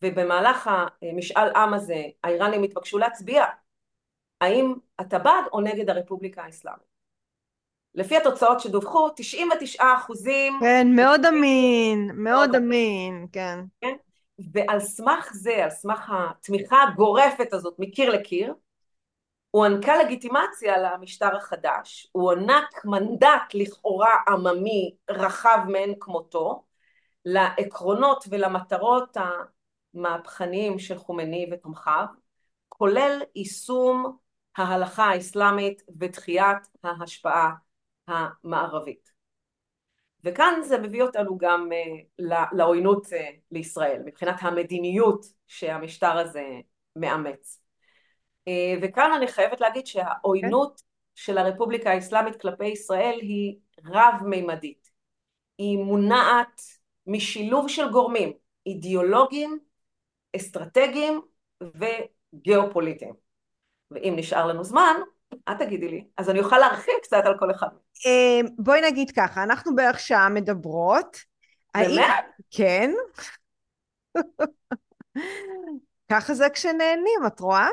ובמהלך 0.02 0.70
המשאל 1.02 1.50
עם 1.56 1.74
הזה 1.74 2.02
האיראנים 2.24 2.62
התבקשו 2.62 2.98
להצביע 2.98 3.44
האם 4.40 4.74
אתה 5.00 5.18
בעד 5.18 5.44
או 5.52 5.60
נגד 5.60 5.90
הרפובליקה 5.90 6.42
האסלאמית. 6.42 6.88
לפי 7.94 8.16
התוצאות 8.16 8.60
שדווחו 8.60 9.08
99 9.16 9.84
אחוזים 9.96 10.52
כן 10.60 10.86
מאוד 10.96 11.26
אמין 11.26 12.10
מאוד 12.14 12.54
אמין 12.54 13.26
כן. 13.32 13.58
כן 13.80 13.96
ועל 14.52 14.80
סמך 14.80 15.30
זה 15.32 15.64
על 15.64 15.70
סמך 15.70 16.12
התמיכה 16.12 16.82
הגורפת 16.82 17.52
הזאת 17.52 17.74
מקיר 17.78 18.10
לקיר 18.10 18.54
הוענקה 19.50 20.02
לגיטימציה 20.02 20.78
למשטר 20.78 21.36
החדש, 21.36 22.08
הוא 22.12 22.22
הוענק 22.22 22.84
מנדט 22.84 23.54
לכאורה 23.54 24.14
עממי 24.28 24.96
רחב 25.10 25.58
מאין 25.68 25.94
כמותו 26.00 26.64
לעקרונות 27.24 28.24
ולמטרות 28.30 29.16
המהפכניים 29.94 30.78
של 30.78 30.98
חומני 30.98 31.50
ותומכיו, 31.52 32.04
כולל 32.68 33.22
יישום 33.36 34.16
ההלכה 34.56 35.04
האסלאמית 35.04 35.82
ודחיית 35.98 36.68
ההשפעה 36.84 37.50
המערבית. 38.08 39.17
וכאן 40.24 40.60
זה 40.62 40.78
מביא 40.78 41.02
אותנו 41.02 41.38
גם 41.38 41.68
uh, 41.72 42.24
לעוינות 42.52 43.06
uh, 43.06 43.10
לישראל, 43.50 44.02
מבחינת 44.04 44.36
המדיניות 44.40 45.26
שהמשטר 45.46 46.18
הזה 46.18 46.44
מאמץ. 46.96 47.62
Uh, 48.48 48.52
וכאן 48.82 49.12
אני 49.16 49.26
חייבת 49.26 49.60
להגיד 49.60 49.86
שהעוינות 49.86 50.76
okay. 50.76 50.80
כן. 50.80 50.88
של 51.14 51.38
הרפובליקה 51.38 51.90
האסלאמית 51.90 52.40
כלפי 52.40 52.66
ישראל 52.66 53.18
היא 53.20 53.56
רב-מימדית. 53.84 54.90
היא 55.58 55.78
מונעת 55.78 56.62
משילוב 57.06 57.68
של 57.68 57.90
גורמים 57.90 58.32
אידיאולוגיים 58.66 59.58
אסטרטגיים 60.36 61.20
וגיאופוליטיים. 61.62 63.14
ואם 63.90 64.14
נשאר 64.16 64.46
לנו 64.46 64.64
זמן, 64.64 64.94
את 65.34 65.58
תגידי 65.58 65.88
לי, 65.88 66.04
אז 66.16 66.30
אני 66.30 66.40
אוכל 66.40 66.58
להרחיב 66.58 66.94
קצת 67.02 67.22
על 67.24 67.38
כל 67.38 67.50
אחד. 67.50 67.68
אה, 68.06 68.40
בואי 68.58 68.80
נגיד 68.80 69.10
ככה, 69.10 69.42
אנחנו 69.42 69.74
בערך 69.74 70.00
שעה 70.00 70.28
מדברות. 70.28 71.16
באמת? 71.76 72.24
כן. 72.50 72.90
ככה 76.10 76.34
זה 76.34 76.50
כשנהנים, 76.50 77.20
את 77.26 77.40
רואה? 77.40 77.68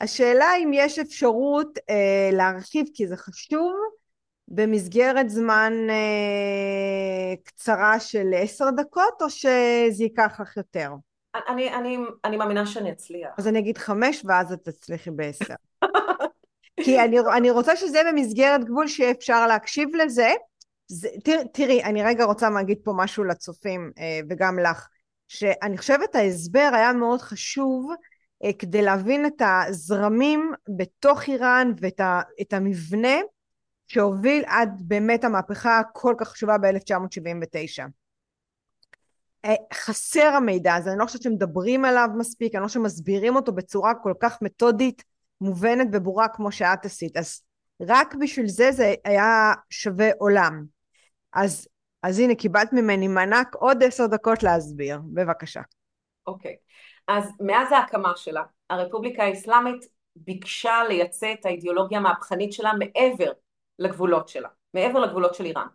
השאלה 0.00 0.56
אם 0.56 0.70
יש 0.74 0.98
אפשרות 0.98 1.78
אה, 1.90 2.30
להרחיב, 2.32 2.86
כי 2.94 3.06
זה 3.06 3.16
חשוב, 3.16 3.72
במסגרת 4.48 5.30
זמן 5.30 5.72
אה, 5.90 7.34
קצרה 7.44 8.00
של 8.00 8.30
עשר 8.36 8.70
דקות, 8.70 9.22
או 9.22 9.30
שזה 9.30 10.04
ייקח 10.04 10.40
לך 10.40 10.56
יותר? 10.56 10.90
אני, 11.48 11.74
אני, 11.74 11.98
אני 12.24 12.36
מאמינה 12.36 12.66
שאני 12.66 12.92
אצליח. 12.92 13.30
אז 13.38 13.48
אני 13.48 13.58
אגיד 13.58 13.78
חמש, 13.78 14.22
ואז 14.24 14.52
את 14.52 14.68
תצליחי 14.68 15.10
בעשר. 15.10 15.54
כי 16.82 17.00
אני, 17.00 17.16
אני 17.36 17.50
רוצה 17.50 17.76
שזה 17.76 17.98
במסגרת 18.08 18.64
גבול 18.64 18.88
שיהיה 18.88 19.10
אפשר 19.10 19.46
להקשיב 19.46 19.88
לזה. 19.94 20.32
זה, 20.88 21.08
תרא, 21.24 21.42
תראי, 21.52 21.84
אני 21.84 22.02
רגע 22.02 22.24
רוצה 22.24 22.50
להגיד 22.50 22.78
פה 22.84 22.92
משהו 22.96 23.24
לצופים 23.24 23.90
אה, 23.98 24.20
וגם 24.30 24.58
לך, 24.58 24.88
שאני 25.28 25.78
חושבת 25.78 26.14
ההסבר 26.14 26.70
היה 26.72 26.92
מאוד 26.92 27.20
חשוב 27.20 27.90
אה, 28.44 28.52
כדי 28.52 28.82
להבין 28.82 29.26
את 29.26 29.42
הזרמים 29.44 30.52
בתוך 30.78 31.28
איראן 31.28 31.72
ואת 31.80 32.00
ה, 32.00 32.20
המבנה 32.52 33.18
שהוביל 33.86 34.44
עד 34.46 34.82
באמת 34.84 35.24
המהפכה 35.24 35.78
הכל 35.78 36.14
כך 36.18 36.28
חשובה 36.28 36.58
ב-1979. 36.58 37.88
אה, 39.44 39.54
חסר 39.74 40.26
המידע 40.26 40.74
הזה, 40.74 40.90
אני 40.90 40.98
לא 40.98 41.06
חושבת 41.06 41.22
שמדברים 41.22 41.84
עליו 41.84 42.08
מספיק, 42.16 42.54
אני 42.54 42.62
לא 42.62 42.66
חושבת 42.66 42.82
שמסבירים 42.82 43.36
אותו 43.36 43.52
בצורה 43.52 43.94
כל 43.94 44.12
כך 44.20 44.42
מתודית, 44.42 45.04
מובנת 45.44 45.88
וברורה 45.92 46.28
כמו 46.28 46.52
שאת 46.52 46.84
עשית, 46.84 47.16
אז 47.16 47.42
רק 47.80 48.14
בשביל 48.14 48.48
זה 48.48 48.72
זה 48.72 48.94
היה 49.04 49.52
שווה 49.70 50.10
עולם. 50.18 50.64
אז, 51.32 51.68
אז 52.02 52.18
הנה, 52.18 52.34
קיבלת 52.34 52.72
ממני 52.72 53.08
מענק 53.08 53.54
עוד 53.54 53.82
עשר 53.82 54.06
דקות 54.06 54.42
להסביר, 54.42 55.00
בבקשה. 55.12 55.60
אוקיי, 56.26 56.52
okay. 56.52 56.64
אז 57.08 57.30
מאז 57.40 57.72
ההקמה 57.72 58.12
שלה, 58.16 58.42
הרפובליקה 58.70 59.24
האסלאמית 59.24 59.86
ביקשה 60.16 60.82
לייצא 60.88 61.32
את 61.32 61.46
האידיאולוגיה 61.46 61.98
המהפכנית 61.98 62.52
שלה 62.52 62.72
מעבר 62.78 63.32
לגבולות 63.78 64.28
שלה, 64.28 64.48
מעבר 64.74 64.98
לגבולות 64.98 65.34
של 65.34 65.44
איראן, 65.44 65.66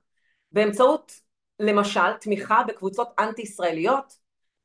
באמצעות 0.52 1.12
למשל 1.60 2.14
תמיכה 2.22 2.64
בקבוצות 2.68 3.10
אנטי 3.20 3.42
ישראליות 3.42 4.14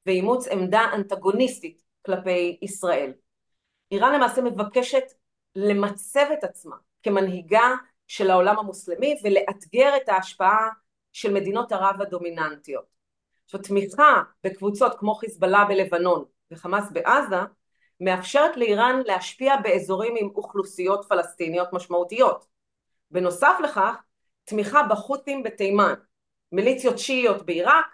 ואימוץ 0.06 0.48
עמדה 0.48 0.86
אנטגוניסטית 0.94 1.82
כלפי 2.06 2.58
ישראל. 2.62 3.12
איראן 3.94 4.14
למעשה 4.14 4.42
מבקשת 4.42 5.04
למצב 5.54 6.26
את 6.38 6.44
עצמה 6.44 6.76
כמנהיגה 7.02 7.74
של 8.06 8.30
העולם 8.30 8.58
המוסלמי 8.58 9.16
ולאתגר 9.24 9.96
את 9.96 10.08
ההשפעה 10.08 10.68
של 11.12 11.32
מדינות 11.32 11.72
ערב 11.72 12.02
הדומיננטיות. 12.02 12.84
עכשיו 13.44 13.60
תמיכה 13.60 14.22
בקבוצות 14.44 14.98
כמו 14.98 15.14
חיזבאללה 15.14 15.64
בלבנון 15.64 16.24
וחמאס 16.50 16.90
בעזה 16.92 17.36
מאפשרת 18.00 18.56
לאיראן 18.56 19.00
להשפיע 19.06 19.56
באזורים 19.56 20.14
עם 20.20 20.28
אוכלוסיות 20.34 21.04
פלסטיניות 21.08 21.72
משמעותיות. 21.72 22.46
בנוסף 23.10 23.54
לכך, 23.64 23.96
תמיכה 24.44 24.82
בחות'ים 24.82 25.42
בתימן, 25.42 25.94
מיליציות 26.52 26.98
שיעיות 26.98 27.46
בעיראק, 27.46 27.86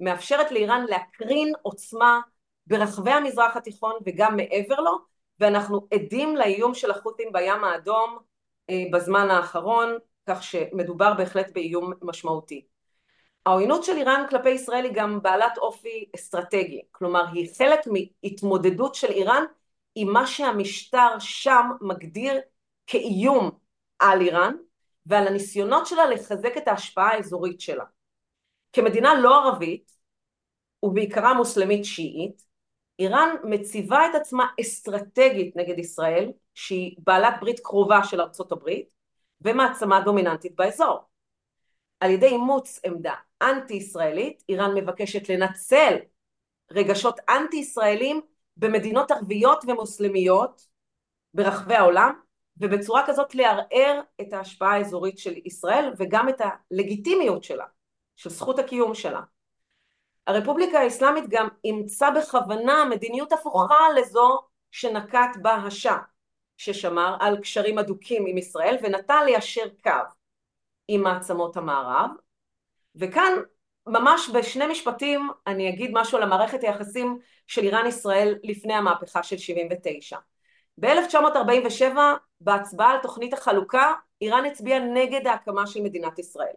מאפשרת 0.00 0.50
לאיראן 0.50 0.84
להקרין 0.88 1.52
עוצמה 1.62 2.20
ברחבי 2.66 3.10
המזרח 3.10 3.56
התיכון 3.56 3.94
וגם 4.06 4.36
מעבר 4.36 4.80
לו, 4.80 5.07
ואנחנו 5.40 5.86
עדים 5.94 6.36
לאיום 6.36 6.74
של 6.74 6.90
החות'ים 6.90 7.32
בים 7.32 7.64
האדום 7.64 8.18
אה, 8.70 8.84
בזמן 8.92 9.30
האחרון, 9.30 9.96
כך 10.26 10.42
שמדובר 10.42 11.14
בהחלט 11.14 11.46
באיום 11.54 11.92
משמעותי. 12.02 12.66
העוינות 13.46 13.84
של 13.84 13.96
איראן 13.96 14.24
כלפי 14.30 14.50
ישראל 14.50 14.84
היא 14.84 14.92
גם 14.94 15.22
בעלת 15.22 15.58
אופי 15.58 16.04
אסטרטגי, 16.14 16.80
כלומר 16.92 17.24
היא 17.32 17.50
חלק 17.58 17.80
מהתמודדות 17.86 18.94
של 18.94 19.10
איראן 19.10 19.44
עם 19.94 20.12
מה 20.12 20.26
שהמשטר 20.26 21.18
שם 21.18 21.66
מגדיר 21.80 22.40
כאיום 22.86 23.50
על 23.98 24.20
איראן 24.20 24.54
ועל 25.06 25.26
הניסיונות 25.26 25.86
שלה 25.86 26.06
לחזק 26.06 26.56
את 26.56 26.68
ההשפעה 26.68 27.08
האזורית 27.08 27.60
שלה. 27.60 27.84
כמדינה 28.72 29.20
לא 29.20 29.44
ערבית 29.44 29.92
ובעיקרה 30.82 31.34
מוסלמית 31.34 31.84
שיעית, 31.84 32.42
איראן 32.98 33.28
מציבה 33.44 34.06
את 34.10 34.14
עצמה 34.14 34.46
אסטרטגית 34.60 35.56
נגד 35.56 35.78
ישראל 35.78 36.32
שהיא 36.54 36.96
בעלת 36.98 37.34
ברית 37.40 37.60
קרובה 37.60 38.04
של 38.04 38.20
ארצות 38.20 38.52
הברית 38.52 38.88
ומעצמה 39.40 40.00
דומיננטית 40.00 40.56
באזור. 40.56 41.00
על 42.00 42.10
ידי 42.10 42.26
אימוץ 42.26 42.80
עמדה 42.84 43.14
אנטי 43.42 43.74
ישראלית, 43.74 44.44
איראן 44.48 44.74
מבקשת 44.74 45.28
לנצל 45.28 45.94
רגשות 46.70 47.20
אנטי 47.28 47.56
ישראלים 47.56 48.20
במדינות 48.56 49.10
ערביות 49.10 49.64
ומוסלמיות 49.68 50.62
ברחבי 51.34 51.74
העולם 51.74 52.20
ובצורה 52.56 53.06
כזאת 53.06 53.34
לערער 53.34 54.00
את 54.20 54.32
ההשפעה 54.32 54.74
האזורית 54.74 55.18
של 55.18 55.34
ישראל 55.44 55.92
וגם 55.98 56.28
את 56.28 56.40
הלגיטימיות 56.40 57.44
שלה, 57.44 57.64
של 58.16 58.30
זכות 58.30 58.58
הקיום 58.58 58.94
שלה. 58.94 59.20
הרפובליקה 60.28 60.80
האסלאמית 60.80 61.24
גם 61.28 61.48
אימצה 61.64 62.10
בכוונה 62.10 62.84
מדיניות 62.84 63.32
הפוכה 63.32 63.88
לזו 63.96 64.38
שנקט 64.70 65.36
בה 65.42 65.54
השאה, 65.54 65.98
ששמר 66.56 67.16
על 67.20 67.40
קשרים 67.40 67.78
אדוקים 67.78 68.26
עם 68.26 68.38
ישראל 68.38 68.76
ונטה 68.82 69.24
ליישר 69.24 69.68
קו 69.82 69.90
עם 70.88 71.02
מעצמות 71.02 71.56
המערב, 71.56 72.10
וכאן 72.96 73.32
ממש 73.86 74.30
בשני 74.34 74.66
משפטים 74.66 75.28
אני 75.46 75.68
אגיד 75.68 75.90
משהו 75.94 76.18
על 76.18 76.24
המערכת 76.24 76.62
היחסים 76.62 77.18
של 77.46 77.62
איראן 77.62 77.86
ישראל 77.86 78.34
לפני 78.42 78.74
המהפכה 78.74 79.22
של 79.22 79.38
79. 79.38 80.18
ב-1947 80.80 81.96
בהצבעה 82.40 82.90
על 82.90 82.98
תוכנית 83.02 83.32
החלוקה 83.32 83.94
איראן 84.20 84.44
הצביעה 84.44 84.78
נגד 84.78 85.26
ההקמה 85.26 85.66
של 85.66 85.80
מדינת 85.82 86.18
ישראל. 86.18 86.56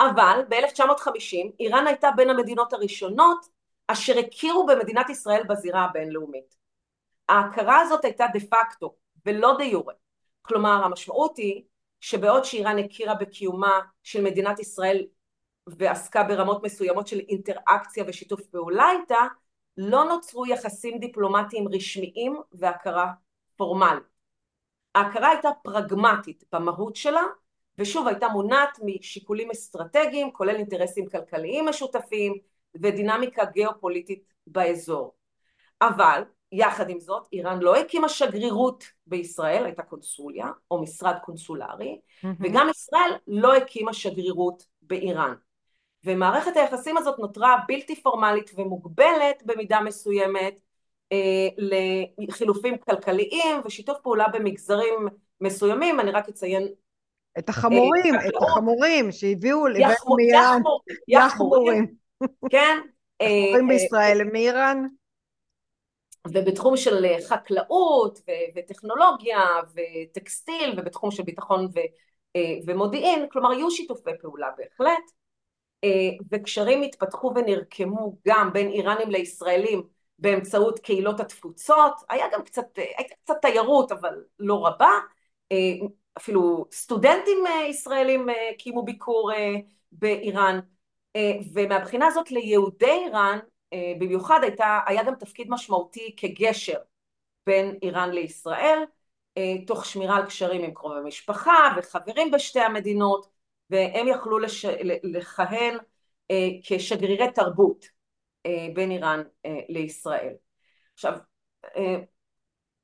אבל 0.00 0.40
ב-1950 0.48 1.52
איראן 1.60 1.86
הייתה 1.86 2.10
בין 2.16 2.30
המדינות 2.30 2.72
הראשונות 2.72 3.46
אשר 3.86 4.18
הכירו 4.18 4.66
במדינת 4.66 5.10
ישראל 5.10 5.42
בזירה 5.48 5.84
הבינלאומית. 5.84 6.56
ההכרה 7.28 7.80
הזאת 7.80 8.04
הייתה 8.04 8.24
דה 8.32 8.40
פקטו 8.40 8.94
ולא 9.26 9.54
דה 9.58 9.64
יורה. 9.64 9.94
כלומר 10.42 10.84
המשמעות 10.84 11.36
היא 11.36 11.62
שבעוד 12.00 12.44
שאיראן 12.44 12.78
הכירה 12.78 13.14
בקיומה 13.14 13.80
של 14.02 14.22
מדינת 14.22 14.58
ישראל 14.58 15.06
ועסקה 15.66 16.22
ברמות 16.22 16.62
מסוימות 16.62 17.06
של 17.06 17.18
אינטראקציה 17.18 18.04
ושיתוף 18.06 18.40
פעולה 18.46 18.90
איתה, 18.90 19.26
לא 19.76 20.04
נוצרו 20.04 20.46
יחסים 20.46 20.98
דיפלומטיים 20.98 21.68
רשמיים 21.68 22.40
והכרה 22.52 23.12
פורמלית. 23.56 24.02
ההכרה 24.94 25.28
הייתה 25.28 25.48
פרגמטית 25.62 26.44
במהות 26.52 26.96
שלה 26.96 27.22
ושוב 27.80 28.08
הייתה 28.08 28.28
מונעת 28.28 28.78
משיקולים 28.82 29.50
אסטרטגיים 29.50 30.32
כולל 30.32 30.56
אינטרסים 30.56 31.08
כלכליים 31.08 31.68
משותפים 31.68 32.34
ודינמיקה 32.74 33.44
גיאופוליטית 33.44 34.22
באזור. 34.46 35.14
אבל 35.82 36.22
יחד 36.52 36.90
עם 36.90 37.00
זאת 37.00 37.28
איראן 37.32 37.58
לא 37.60 37.76
הקימה 37.76 38.08
שגרירות 38.08 38.84
בישראל, 39.06 39.64
הייתה 39.64 39.82
קונסוליה 39.82 40.46
או 40.70 40.82
משרד 40.82 41.14
קונסולרי 41.24 41.98
mm-hmm. 41.98 42.26
וגם 42.40 42.68
ישראל 42.70 43.10
לא 43.26 43.54
הקימה 43.56 43.92
שגרירות 43.92 44.64
באיראן. 44.82 45.34
ומערכת 46.04 46.56
היחסים 46.56 46.96
הזאת 46.96 47.18
נותרה 47.18 47.56
בלתי 47.68 48.02
פורמלית 48.02 48.50
ומוגבלת 48.56 49.42
במידה 49.46 49.80
מסוימת 49.80 50.54
אה, 51.12 51.48
לחילופים 52.18 52.78
כלכליים 52.78 53.60
ושיתוף 53.64 53.98
פעולה 54.02 54.28
במגזרים 54.28 55.08
מסוימים, 55.40 56.00
אני 56.00 56.10
רק 56.10 56.28
אציין 56.28 56.68
את 57.38 57.48
החמורים, 57.48 58.14
אה, 58.14 58.28
את 58.28 58.32
החמורים 58.42 59.12
שהביאו 59.12 59.66
מאיראן, 60.16 60.62
יחמורים, 61.08 61.86
כן, 62.50 62.78
החמורים 63.20 63.70
אה, 63.70 63.74
בישראל 63.74 64.20
הם 64.20 64.28
מאיראן? 64.32 64.84
ובתחום 66.28 66.76
של 66.76 67.06
חקלאות 67.28 68.18
ו- 68.18 68.58
וטכנולוגיה 68.58 69.40
וטקסטיל 69.74 70.74
ובתחום 70.76 71.10
של 71.10 71.22
ביטחון 71.22 71.68
ומודיעין, 72.66 73.26
כלומר 73.32 73.52
יהיו 73.52 73.70
שיתופי 73.70 74.10
פעולה 74.20 74.48
בהחלט, 74.58 75.10
וקשרים 76.30 76.82
התפתחו 76.82 77.32
ונרקמו 77.36 78.16
גם 78.28 78.52
בין 78.52 78.68
איראנים 78.68 79.10
לישראלים 79.10 79.82
באמצעות 80.18 80.78
קהילות 80.78 81.20
התפוצות, 81.20 81.92
היה 82.08 82.26
גם 82.32 82.42
קצת, 82.44 82.66
הייתה 82.76 83.14
קצת 83.24 83.34
תיירות 83.42 83.92
אבל 83.92 84.14
לא 84.38 84.66
רבה, 84.66 84.90
אפילו 86.18 86.66
סטודנטים 86.72 87.44
ישראלים 87.68 88.26
קיימו 88.58 88.82
ביקור 88.82 89.30
באיראן, 89.92 90.60
ומהבחינה 91.52 92.06
הזאת 92.06 92.30
ליהודי 92.30 92.90
איראן 93.06 93.38
במיוחד 93.98 94.40
הייתה, 94.42 94.78
היה 94.86 95.04
גם 95.04 95.14
תפקיד 95.14 95.46
משמעותי 95.50 96.14
כגשר 96.16 96.78
בין 97.46 97.78
איראן 97.82 98.10
לישראל, 98.10 98.82
תוך 99.66 99.86
שמירה 99.86 100.16
על 100.16 100.26
קשרים 100.26 100.64
עם 100.64 100.74
קרובי 100.74 101.00
משפחה 101.04 101.74
וחברים 101.76 102.30
בשתי 102.30 102.60
המדינות, 102.60 103.30
והם 103.70 104.08
יכלו 104.08 104.38
לש... 104.38 104.64
לכהן 105.02 105.78
כשגרירי 106.64 107.32
תרבות 107.32 107.86
בין 108.74 108.90
איראן 108.90 109.22
לישראל. 109.68 110.34
עכשיו, 110.94 111.12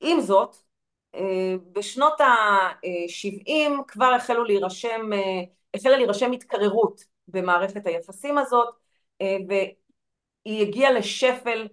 עם 0.00 0.20
זאת, 0.20 0.56
בשנות 1.72 2.20
ה-70 2.20 3.82
כבר 3.88 4.12
החלו 4.16 4.44
להירשם, 4.44 5.10
החלה 5.74 5.96
להירשם 5.96 6.32
התקררות 6.32 7.04
במערכת 7.28 7.86
היחסים 7.86 8.38
הזאת, 8.38 8.68
והיא 9.20 10.62
הגיעה 10.62 10.92
לשפל 10.92 11.68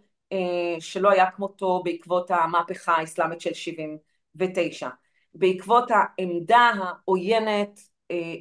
שלא 0.80 1.10
היה 1.10 1.32
כמותו 1.32 1.82
בעקבות 1.84 2.32
המהפכה 2.32 2.94
האסלאמית 2.94 3.42
של 3.42 3.54
79. 3.54 4.90
בעקבות 5.36 5.92
העמדה 5.92 6.72
העוינת 6.84 7.80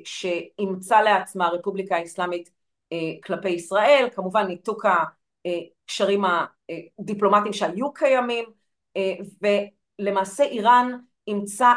שאימצה 0.04 1.02
לעצמה 1.02 1.46
הרפובליקה 1.46 1.96
האסלאמית 1.96 2.50
כלפי 3.24 3.48
ישראל, 3.48 4.08
כמובן 4.14 4.46
ניתוק 4.46 4.84
הקשרים 5.84 6.22
הדיפלומטיים 6.98 7.52
שהיו 7.52 7.92
קיימים, 7.92 8.44
ולמעשה 9.98 10.44
איראן 10.44 10.98
אימצה 11.26 11.72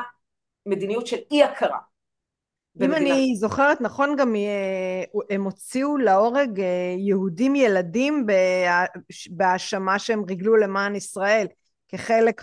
מדיניות 0.65 1.07
של 1.07 1.17
אי 1.31 1.43
הכרה. 1.43 1.79
אם 2.81 2.93
אני 2.93 3.35
זוכרת 3.35 3.81
נכון 3.81 4.15
גם 4.15 4.35
הם 5.29 5.43
הוציאו 5.43 5.97
להורג 5.97 6.61
יהודים 6.97 7.55
ילדים 7.55 8.25
בהאשמה 9.29 9.99
שהם 9.99 10.23
ריגלו 10.23 10.55
למען 10.55 10.95
ישראל 10.95 11.47
כחלק 11.87 12.41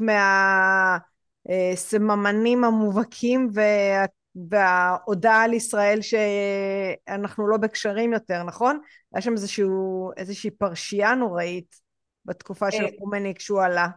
מהסממנים 1.48 2.64
המובהקים 2.64 3.48
וה... 3.52 4.04
וההודעה 4.50 5.42
על 5.42 5.52
ישראל 5.54 5.98
שאנחנו 6.02 7.48
לא 7.48 7.56
בקשרים 7.56 8.12
יותר, 8.12 8.42
נכון? 8.42 8.78
היה 9.14 9.22
שם 9.22 9.32
איזשהו, 9.32 10.10
איזושהי 10.16 10.50
פרשייה 10.50 11.14
נוראית 11.14 11.76
בתקופה 12.24 12.70
של 12.70 12.84
חומני 12.98 13.34
כשהוא 13.34 13.62
עלה. 13.62 13.88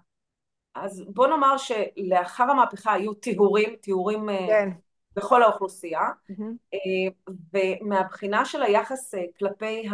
אז 0.75 1.03
בוא 1.07 1.27
נאמר 1.27 1.55
שלאחר 1.57 2.43
המהפכה 2.43 2.93
היו 2.93 3.13
טיהורים, 3.13 3.75
טיהורים 3.75 4.29
כן. 4.47 4.69
בכל 5.15 5.43
האוכלוסייה, 5.43 6.01
mm-hmm. 6.01 7.11
ומהבחינה 7.53 8.45
של 8.45 8.63
היחס 8.63 9.13
כלפי 9.39 9.89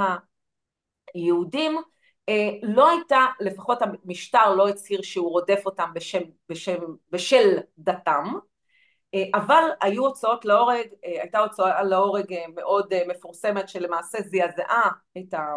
היהודים, 1.13 1.82
לא 2.63 2.89
הייתה, 2.89 3.25
לפחות 3.39 3.82
המשטר 3.82 4.55
לא 4.55 4.69
הצהיר 4.69 5.01
שהוא 5.01 5.29
רודף 5.29 5.61
אותם 5.65 5.89
בשם, 5.93 6.21
בשם, 6.49 6.79
בשל 7.11 7.57
דתם, 7.77 8.25
אבל 9.34 9.63
היו 9.82 10.05
הוצאות 10.05 10.45
להורג, 10.45 10.88
הייתה 11.03 11.39
הוצאה 11.39 11.84
להורג 11.84 12.36
מאוד 12.55 12.93
מפורסמת 13.07 13.69
שלמעשה 13.69 14.17
זעזעה 14.21 14.89
את, 15.17 15.34
ה, 15.34 15.55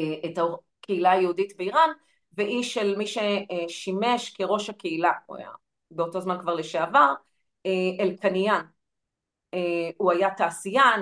את 0.00 0.38
הקהילה 0.38 1.10
היהודית 1.10 1.56
באיראן, 1.56 1.90
והיא 2.34 2.62
של 2.62 2.96
מי 2.96 3.04
ששימש 3.06 4.30
כראש 4.30 4.70
הקהילה, 4.70 5.12
הוא 5.26 5.36
היה 5.36 5.50
באותו 5.90 6.20
זמן 6.20 6.38
כבר 6.40 6.54
לשעבר, 6.54 7.14
אלקניאן. 8.00 8.64
הוא 9.96 10.12
היה 10.12 10.30
תעשיין 10.30 11.00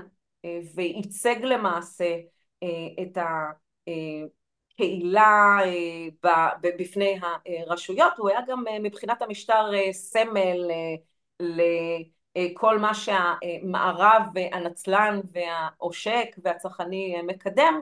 וייצג 0.75 1.37
למעשה 1.43 2.17
את 3.03 3.19
הקהילה 4.73 5.59
בפני 6.63 7.19
הרשויות, 7.67 8.13
הוא 8.19 8.29
היה 8.29 8.41
גם 8.49 8.65
מבחינת 8.83 9.23
המשטר 9.23 9.71
סמל 9.93 10.71
לכל 12.37 12.79
מה 12.79 12.95
שהמערב 12.95 14.23
הנצלן 14.53 15.21
והעושק 15.33 16.37
והצרכני 16.43 17.23
מקדם, 17.23 17.81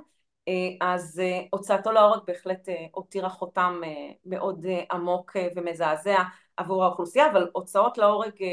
אז 0.81 1.23
הוצאתו 1.51 1.93
להורג 1.93 2.21
בהחלט 2.27 2.69
הותירה 2.93 3.29
חותם 3.29 3.81
מאוד 4.25 4.67
עמוק 4.93 5.37
ומזעזע 5.57 6.23
עבור 6.57 6.85
האוכלוסייה, 6.85 7.31
אבל 7.31 7.51
הוצאות 7.53 7.99
להורג 7.99 8.45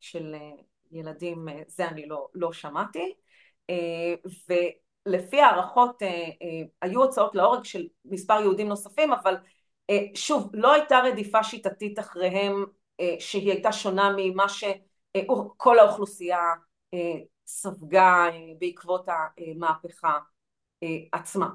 של 0.00 0.34
ילדים 0.92 1.48
זה 1.66 1.88
אני 1.88 2.06
לא, 2.06 2.28
לא 2.34 2.52
שמעתי, 2.52 3.14
ולפי 5.06 5.40
הערכות 5.40 6.02
היו 6.82 7.02
הוצאות 7.02 7.34
להורג 7.34 7.64
של 7.64 7.86
מספר 8.04 8.40
יהודים 8.40 8.68
נוספים, 8.68 9.12
אבל 9.12 9.36
שוב, 10.14 10.50
לא 10.52 10.72
הייתה 10.72 10.98
רדיפה 10.98 11.44
שיטתית 11.44 11.98
אחריהם 11.98 12.64
שהיא 13.18 13.50
הייתה 13.52 13.72
שונה 13.72 14.14
ממה 14.16 14.46
שכל 14.48 15.78
האוכלוסייה 15.78 16.40
ספגה 17.46 18.26
בעקבות 18.58 19.06
המהפכה 19.08 20.12
עצמה. 21.12 21.48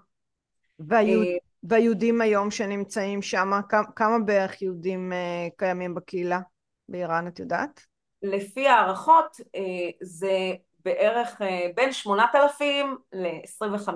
והיהוד, 0.80 1.26
והיהודים 1.64 2.22
היום 2.22 2.52
שנמצאים 2.52 3.22
שם, 3.22 3.52
כמה, 3.70 3.84
כמה 3.96 4.20
בערך 4.20 4.62
יהודים 4.62 5.14
קיימים 5.58 5.96
בקהילה 5.96 6.40
באיראן, 6.90 7.28
את 7.28 7.40
יודעת? 7.40 7.86
לפי 8.22 8.68
הערכות 8.68 9.38
זה 10.02 10.54
בערך 10.86 11.42
בין 11.76 11.92
8,000 11.92 12.98
ל-25 13.14 13.90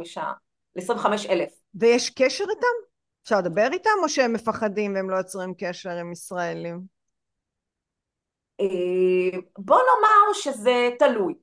אלף. 1.30 1.52
ויש 1.76 2.10
קשר 2.10 2.46
איתם? 2.50 2.90
אפשר 3.24 3.38
לדבר 3.38 3.68
איתם 3.74 3.90
או 4.04 4.10
שהם 4.10 4.34
מפחדים 4.34 4.96
והם 4.96 5.10
לא 5.10 5.16
יוצרים 5.16 5.54
קשר 5.58 5.90
עם 5.90 6.12
ישראלים? 6.12 6.82
אה, 8.60 9.40
בוא 9.58 9.78
נאמר 9.78 10.34
שזה 10.34 10.90
תלוי. 11.00 11.34
Okay. 11.34 11.38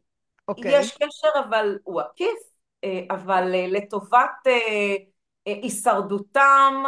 אוקיי. 0.49 0.80
יש 0.80 0.97
קשר 0.97 1.28
אבל 1.49 1.78
הוא 1.84 2.01
עקיף, 2.01 2.28
אה, 2.28 2.56
אבל 3.11 3.55
אה, 3.55 3.66
לטובת 3.68 4.47
הישרדותם 5.47 6.82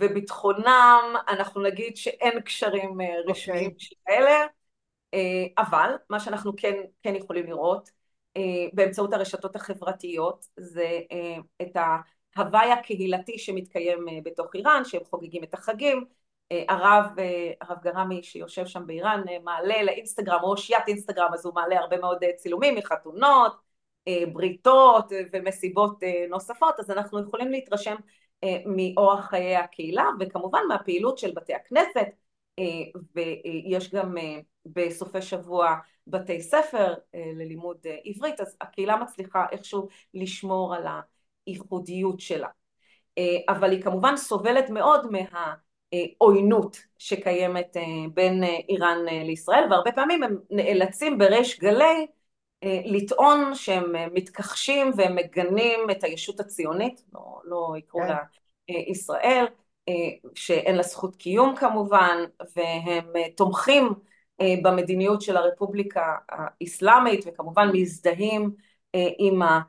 וביטחונם 0.00 1.14
אנחנו 1.28 1.62
נגיד 1.62 1.96
שאין 1.96 2.40
קשרים 2.40 3.00
okay. 3.00 3.30
רשמיים 3.30 3.70
אוקיי. 3.70 3.88
כאלה, 4.06 4.46
אבל 5.58 5.94
מה 6.10 6.20
שאנחנו 6.20 6.52
כן, 6.56 6.74
כן 7.02 7.14
יכולים 7.14 7.46
לראות 7.46 7.90
באמצעות 8.72 9.12
הרשתות 9.12 9.56
החברתיות 9.56 10.46
זה 10.56 11.00
את 11.62 11.76
ההוואי 12.36 12.72
הקהילתי 12.72 13.38
שמתקיים 13.38 14.06
בתוך 14.24 14.54
איראן, 14.54 14.84
שהם 14.84 15.04
חוגגים 15.10 15.44
את 15.44 15.54
החגים, 15.54 16.04
הרב, 16.50 17.06
הרב 17.60 17.78
גרמי 17.82 18.22
שיושב 18.22 18.66
שם 18.66 18.86
באיראן 18.86 19.22
מעלה 19.44 19.82
לאינסטגרם, 19.82 20.40
או 20.42 20.50
אושיית 20.50 20.88
אינסטגרם, 20.88 21.30
אז 21.34 21.46
הוא 21.46 21.54
מעלה 21.54 21.78
הרבה 21.78 21.98
מאוד 21.98 22.18
צילומים 22.36 22.74
מחתונות, 22.74 23.67
בריתות 24.32 25.12
ומסיבות 25.32 26.00
נוספות, 26.30 26.80
אז 26.80 26.90
אנחנו 26.90 27.22
יכולים 27.22 27.50
להתרשם 27.50 27.96
מאורח 28.66 29.26
חיי 29.26 29.56
הקהילה, 29.56 30.04
וכמובן 30.20 30.60
מהפעילות 30.68 31.18
של 31.18 31.32
בתי 31.36 31.54
הכנסת, 31.54 32.06
ויש 33.14 33.94
גם 33.94 34.14
בסופי 34.66 35.22
שבוע 35.22 35.74
בתי 36.06 36.40
ספר 36.40 36.94
ללימוד 37.14 37.76
עברית, 38.04 38.40
אז 38.40 38.56
הקהילה 38.60 38.96
מצליחה 38.96 39.46
איכשהו 39.52 39.88
לשמור 40.14 40.74
על 40.74 40.86
הייחודיות 41.46 42.20
שלה. 42.20 42.48
אבל 43.48 43.70
היא 43.70 43.82
כמובן 43.82 44.16
סובלת 44.16 44.70
מאוד 44.70 45.10
מה... 45.10 45.54
עוינות 46.18 46.82
שקיימת 46.98 47.76
אה, 47.76 47.82
בין 48.14 48.44
אה, 48.44 48.56
איראן 48.68 48.98
אה, 49.08 49.22
לישראל 49.24 49.64
והרבה 49.70 49.92
פעמים 49.92 50.22
הם 50.22 50.38
נאלצים 50.50 51.18
בריש 51.18 51.60
גלי 51.60 52.06
לטעון 52.64 53.54
שהם 53.54 53.92
מתכחשים 54.14 54.90
והם 54.96 55.14
מגנים 55.16 55.80
את 55.90 56.04
הישות 56.04 56.40
הציונית, 56.40 57.02
לא, 57.14 57.40
לא 57.44 57.74
יקראו 57.78 58.02
כן. 58.02 58.08
לה 58.08 58.18
ישראל, 58.68 59.44
שאין 60.34 60.76
לה 60.76 60.82
זכות 60.82 61.16
קיום 61.16 61.56
כמובן, 61.56 62.16
והם 62.56 63.12
תומכים 63.36 63.88
במדיניות 64.62 65.22
של 65.22 65.36
הרפובליקה 65.36 66.16
האסלאמית 66.28 67.24
וכמובן 67.26 67.70
מזדהים 67.72 68.50
עם 69.18 69.42
ה... 69.42 69.60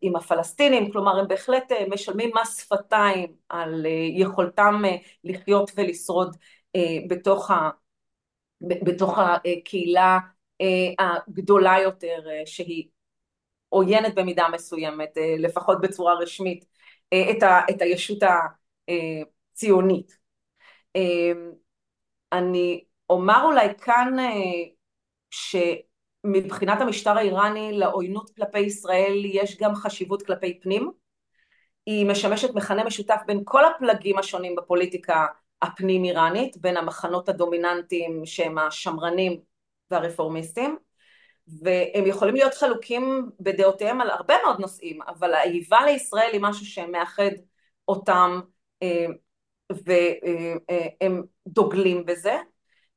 עם 0.00 0.16
הפלסטינים, 0.16 0.92
כלומר 0.92 1.18
הם 1.18 1.28
בהחלט 1.28 1.72
אה, 1.72 1.84
משלמים 1.90 2.30
מס 2.42 2.60
שפתיים 2.60 3.32
על 3.48 3.86
אה, 3.86 3.90
יכולתם 4.10 4.82
אה, 4.84 4.96
לחיות 5.24 5.70
ולשרוד 5.76 6.36
בתוך, 7.08 7.50
ה, 7.50 7.70
בתוך 8.60 9.18
הקהילה 9.18 10.18
הגדולה 10.98 11.76
יותר 11.82 12.18
שהיא 12.46 12.88
עוינת 13.68 14.14
במידה 14.14 14.46
מסוימת, 14.52 15.10
לפחות 15.38 15.80
בצורה 15.80 16.14
רשמית, 16.14 16.64
את, 17.08 17.42
ה, 17.42 17.60
את 17.70 17.82
הישות 17.82 18.18
הציונית. 19.52 20.18
אני 22.32 22.84
אומר 23.10 23.42
אולי 23.44 23.68
כאן 23.78 24.16
ש... 25.30 25.56
מבחינת 26.24 26.80
המשטר 26.80 27.18
האיראני 27.18 27.72
לעוינות 27.72 28.30
כלפי 28.30 28.58
ישראל 28.58 29.22
יש 29.24 29.56
גם 29.56 29.74
חשיבות 29.74 30.22
כלפי 30.22 30.60
פנים. 30.60 30.90
היא 31.86 32.06
משמשת 32.06 32.54
מכנה 32.54 32.84
משותף 32.84 33.20
בין 33.26 33.40
כל 33.44 33.64
הפלגים 33.64 34.18
השונים 34.18 34.54
בפוליטיקה 34.54 35.26
הפנים 35.62 36.04
איראנית, 36.04 36.56
בין 36.56 36.76
המחנות 36.76 37.28
הדומיננטיים 37.28 38.22
שהם 38.24 38.58
השמרנים 38.58 39.40
והרפורמיסטים, 39.90 40.76
והם 41.62 42.06
יכולים 42.06 42.34
להיות 42.34 42.54
חלוקים 42.54 43.30
בדעותיהם 43.40 44.00
על 44.00 44.10
הרבה 44.10 44.34
מאוד 44.44 44.60
נושאים, 44.60 45.02
אבל 45.02 45.34
האיבה 45.34 45.78
לישראל 45.84 46.30
היא 46.32 46.40
משהו 46.40 46.66
שמאחד 46.66 47.30
אותם 47.88 48.40
אה, 48.82 49.06
והם 49.70 51.22
דוגלים 51.46 52.06
בזה. 52.06 52.36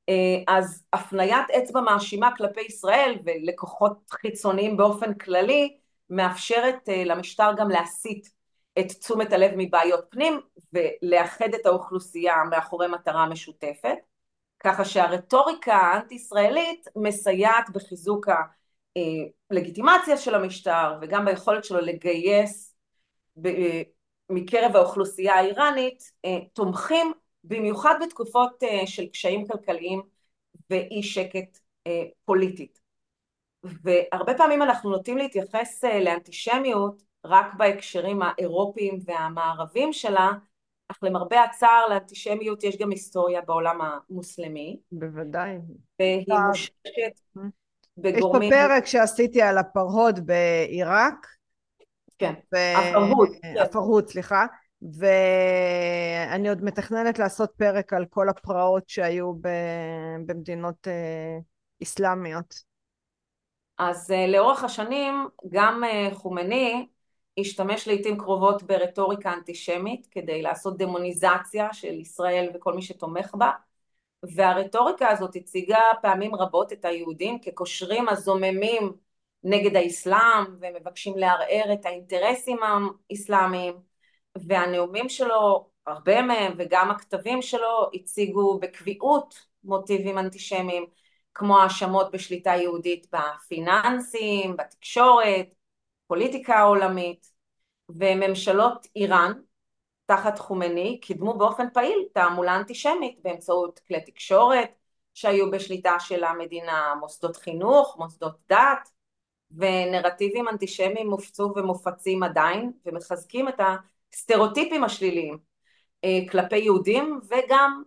אה, 0.09 0.43
אז 0.47 0.83
הפניית 0.93 1.49
אצבע 1.49 1.81
מאשימה 1.81 2.35
כלפי 2.37 2.61
ישראל 2.61 3.17
ולקוחות 3.25 3.97
חיצוניים 4.11 4.77
באופן 4.77 5.13
כללי 5.13 5.77
מאפשרת 6.09 6.89
אה, 6.89 7.03
למשטר 7.03 7.51
גם 7.57 7.69
להסיט 7.69 8.27
את 8.79 8.91
תשומת 8.91 9.33
הלב 9.33 9.51
מבעיות 9.57 10.05
פנים 10.09 10.39
ולאחד 10.73 11.53
את 11.53 11.65
האוכלוסייה 11.65 12.35
מאחורי 12.49 12.87
מטרה 12.87 13.25
משותפת, 13.25 13.97
ככה 14.59 14.85
שהרטוריקה 14.85 15.75
האנטי-ישראלית 15.75 16.87
מסייעת 16.95 17.69
בחיזוק 17.73 18.27
הלגיטימציה 19.51 20.17
של 20.17 20.35
המשטר 20.35 20.97
וגם 21.01 21.25
ביכולת 21.25 21.63
שלו 21.63 21.79
לגייס 21.79 22.75
מקרב 24.29 24.75
האוכלוסייה 24.75 25.35
האיראנית 25.35 26.11
תומכים 26.53 27.11
במיוחד 27.43 27.95
בתקופות 28.01 28.63
של 28.85 29.07
קשיים 29.07 29.47
כלכליים 29.47 30.01
ואי 30.69 31.03
שקט 31.03 31.59
פוליטית. 32.25 32.79
והרבה 33.63 34.33
פעמים 34.37 34.61
אנחנו 34.61 34.89
נוטים 34.89 35.17
להתייחס 35.17 35.83
לאנטישמיות 35.83 37.03
רק 37.25 37.53
בהקשרים 37.53 38.21
האירופיים 38.21 38.99
והמערבים 39.05 39.93
שלה, 39.93 40.31
אך 40.91 40.97
למרבה 41.03 41.43
הצער 41.43 41.87
לאנטישמיות 41.89 42.63
יש 42.63 42.77
גם 42.77 42.89
היסטוריה 42.89 43.41
בעולם 43.41 43.79
המוסלמי. 43.81 44.79
בוודאי. 44.91 45.57
והיא 45.99 46.25
מושקת 46.47 47.19
בגורמים... 47.97 48.51
יש 48.51 48.57
פה 48.59 48.67
פרק 48.67 48.85
שעשיתי 48.85 49.41
על 49.41 49.57
הפרהוד 49.57 50.19
בעיראק. 50.25 51.27
כן, 52.17 52.33
ו... 52.53 52.57
הפרהוד. 52.77 53.29
הפרהוד, 53.61 54.09
סליחה. 54.09 54.45
ואני 54.81 56.49
עוד 56.49 56.63
מתכננת 56.63 57.19
לעשות 57.19 57.51
פרק 57.57 57.93
על 57.93 58.05
כל 58.09 58.29
הפרעות 58.29 58.89
שהיו 58.89 59.33
ב... 59.33 59.47
במדינות 60.25 60.87
אה, 60.87 61.37
אסלאמיות. 61.83 62.53
אז 63.77 64.11
אה, 64.11 64.27
לאורך 64.27 64.63
השנים 64.63 65.27
גם 65.49 65.83
אה, 65.83 66.09
חומני 66.13 66.87
השתמש 67.41 67.87
לעיתים 67.87 68.17
קרובות 68.17 68.63
ברטוריקה 68.63 69.33
אנטישמית 69.33 70.07
כדי 70.11 70.41
לעשות 70.41 70.77
דמוניזציה 70.77 71.73
של 71.73 71.99
ישראל 71.99 72.49
וכל 72.53 72.73
מי 72.73 72.81
שתומך 72.81 73.35
בה 73.35 73.51
והרטוריקה 74.35 75.09
הזאת 75.09 75.35
הציגה 75.35 75.79
פעמים 76.01 76.35
רבות 76.35 76.73
את 76.73 76.85
היהודים 76.85 77.39
כקושרים 77.39 78.09
הזוממים 78.09 78.93
נגד 79.43 79.75
האסלאם 79.75 80.45
ומבקשים 80.61 81.17
לערער 81.17 81.73
את 81.73 81.85
האינטרסים 81.85 82.57
האסלאמיים 83.11 83.73
והנאומים 84.37 85.09
שלו, 85.09 85.69
הרבה 85.87 86.21
מהם 86.21 86.53
וגם 86.57 86.91
הכתבים 86.91 87.41
שלו 87.41 87.89
הציגו 87.93 88.59
בקביעות 88.59 89.35
מוטיבים 89.63 90.17
אנטישמיים 90.17 90.85
כמו 91.33 91.59
האשמות 91.59 92.11
בשליטה 92.11 92.49
יהודית 92.49 93.07
בפיננסים, 93.11 94.57
בתקשורת, 94.57 95.47
פוליטיקה 96.09 96.55
העולמית 96.55 97.31
וממשלות 97.89 98.87
איראן 98.95 99.31
תחת 100.05 100.39
חומני 100.39 100.99
קידמו 101.01 101.37
באופן 101.37 101.67
פעיל 101.73 102.05
תעמולה 102.13 102.55
אנטישמית 102.55 103.19
באמצעות 103.23 103.79
כלי 103.87 104.01
תקשורת 104.01 104.69
שהיו 105.13 105.51
בשליטה 105.51 105.99
של 105.99 106.23
המדינה, 106.23 106.93
מוסדות 106.99 107.35
חינוך, 107.35 107.97
מוסדות 107.99 108.35
דת 108.49 108.89
ונרטיבים 109.51 110.47
אנטישמיים 110.47 111.09
מופצו 111.09 111.53
ומופצים 111.55 112.23
עדיין 112.23 112.71
ומחזקים 112.85 113.49
את 113.49 113.59
הסטריאוטיפים 114.13 114.83
השליליים 114.83 115.37
אה, 116.03 116.19
כלפי 116.31 116.57
יהודים 116.57 117.19
וגם 117.29 117.83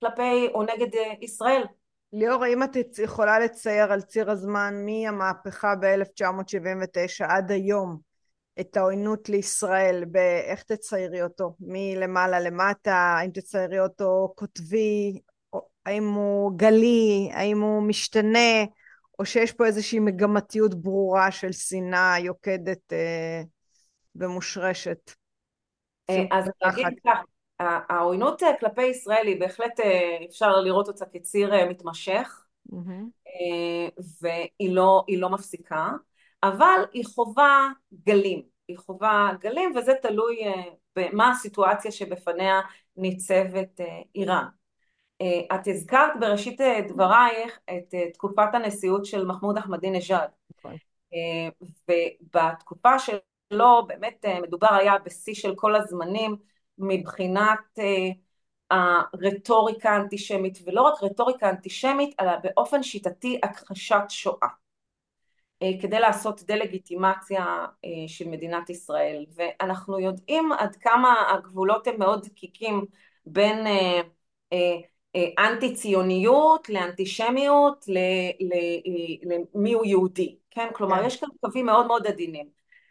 כלפי 0.00 0.48
או 0.54 0.62
נגד 0.62 0.94
אה, 0.94 1.12
ישראל. 1.20 1.64
ליאור, 2.12 2.44
האם 2.44 2.62
את 2.62 2.76
יכולה 2.98 3.38
לצייר 3.38 3.92
על 3.92 4.00
ציר 4.00 4.30
הזמן 4.30 4.74
מהמהפכה 4.86 5.74
ב-1979 5.74 7.24
עד 7.28 7.50
היום 7.50 7.98
את 8.60 8.76
העוינות 8.76 9.28
לישראל, 9.28 10.04
באיך 10.04 10.62
תציירי 10.62 11.22
אותו? 11.22 11.56
מלמעלה 11.60 12.40
למטה, 12.40 12.94
האם 12.94 13.30
תציירי 13.30 13.80
אותו 13.80 14.32
כותבי, 14.36 15.18
האם 15.86 16.08
הוא 16.08 16.52
גלי, 16.58 17.30
האם 17.32 17.60
הוא 17.60 17.82
משתנה, 17.82 18.64
או 19.18 19.26
שיש 19.26 19.52
פה 19.52 19.66
איזושהי 19.66 19.98
מגמתיות 19.98 20.74
ברורה 20.74 21.30
של 21.30 21.52
שנאה 21.52 22.18
יוקדת 22.18 22.92
אה, 22.92 23.42
ומושרשת? 24.16 25.10
אה, 26.10 26.22
אז 26.32 26.44
אני 26.44 26.72
אגיד 26.72 26.98
כך, 27.06 27.18
העוינות 27.60 28.42
אה, 28.42 28.56
כלפי 28.60 28.82
ישראל 28.82 29.26
היא 29.26 29.40
בהחלט, 29.40 29.80
אה, 29.80 30.18
אפשר 30.28 30.56
לראות 30.60 30.88
אותה 30.88 31.06
כציר 31.06 31.66
מתמשך, 31.68 32.44
mm-hmm. 32.72 33.30
והיא 34.20 34.74
לא, 34.74 35.04
לא 35.08 35.30
מפסיקה. 35.30 35.90
אבל 36.42 36.84
היא 36.92 37.04
חווה 37.04 37.68
גלים, 38.06 38.42
היא 38.68 38.78
חווה 38.78 39.30
גלים 39.40 39.72
וזה 39.76 39.92
תלוי 40.02 40.44
אה, 40.44 40.62
במה 40.96 41.30
הסיטואציה 41.30 41.92
שבפניה 41.92 42.60
ניצבת 42.96 43.80
אה, 43.80 44.00
איראן. 44.14 44.46
אה, 45.20 45.56
את 45.56 45.68
הזכרת 45.68 46.12
בראשית 46.20 46.60
דברייך 46.88 47.58
את 47.70 47.94
תקופת 48.14 48.48
הנשיאות 48.52 49.04
של 49.04 49.26
מחמוד 49.26 49.58
אחמדינג'אד 49.58 50.30
נכון. 50.58 50.74
ובתקופה 51.88 52.98
שלו 52.98 53.86
באמת 53.86 54.24
מדובר 54.42 54.74
היה 54.74 54.98
בשיא 54.98 55.34
של 55.34 55.54
כל 55.54 55.76
הזמנים 55.76 56.36
מבחינת 56.78 57.78
הרטוריקה 58.70 59.90
האנטישמית 59.90 60.58
ולא 60.66 60.82
רק 60.82 61.02
רטוריקה 61.02 61.50
אנטישמית 61.50 62.14
אלא 62.20 62.32
באופן 62.42 62.82
שיטתי 62.82 63.40
הכחשת 63.42 64.04
שואה 64.08 64.48
אה, 65.62 65.70
כדי 65.82 66.00
לעשות 66.00 66.42
דה-לגיטימציה 66.42 67.44
אה, 67.84 67.90
של 68.06 68.28
מדינת 68.28 68.70
ישראל 68.70 69.24
ואנחנו 69.34 70.00
יודעים 70.00 70.52
עד 70.52 70.76
כמה 70.76 71.14
הגבולות 71.34 71.86
הם 71.86 71.98
מאוד 71.98 72.24
דקיקים 72.24 72.84
בין 73.26 73.66
אה, 74.52 74.76
אנטי 75.38 75.74
ציוניות 75.74 76.68
לאנטישמיות 76.68 77.84
למי 79.54 79.72
הוא 79.72 79.86
יהודי, 79.86 80.36
כן? 80.50 80.68
כלומר 80.74 81.00
כן. 81.00 81.06
יש 81.06 81.20
כאן 81.20 81.28
קווים 81.40 81.66
מאוד 81.66 81.86
מאוד 81.86 82.06
עדינים 82.06 82.48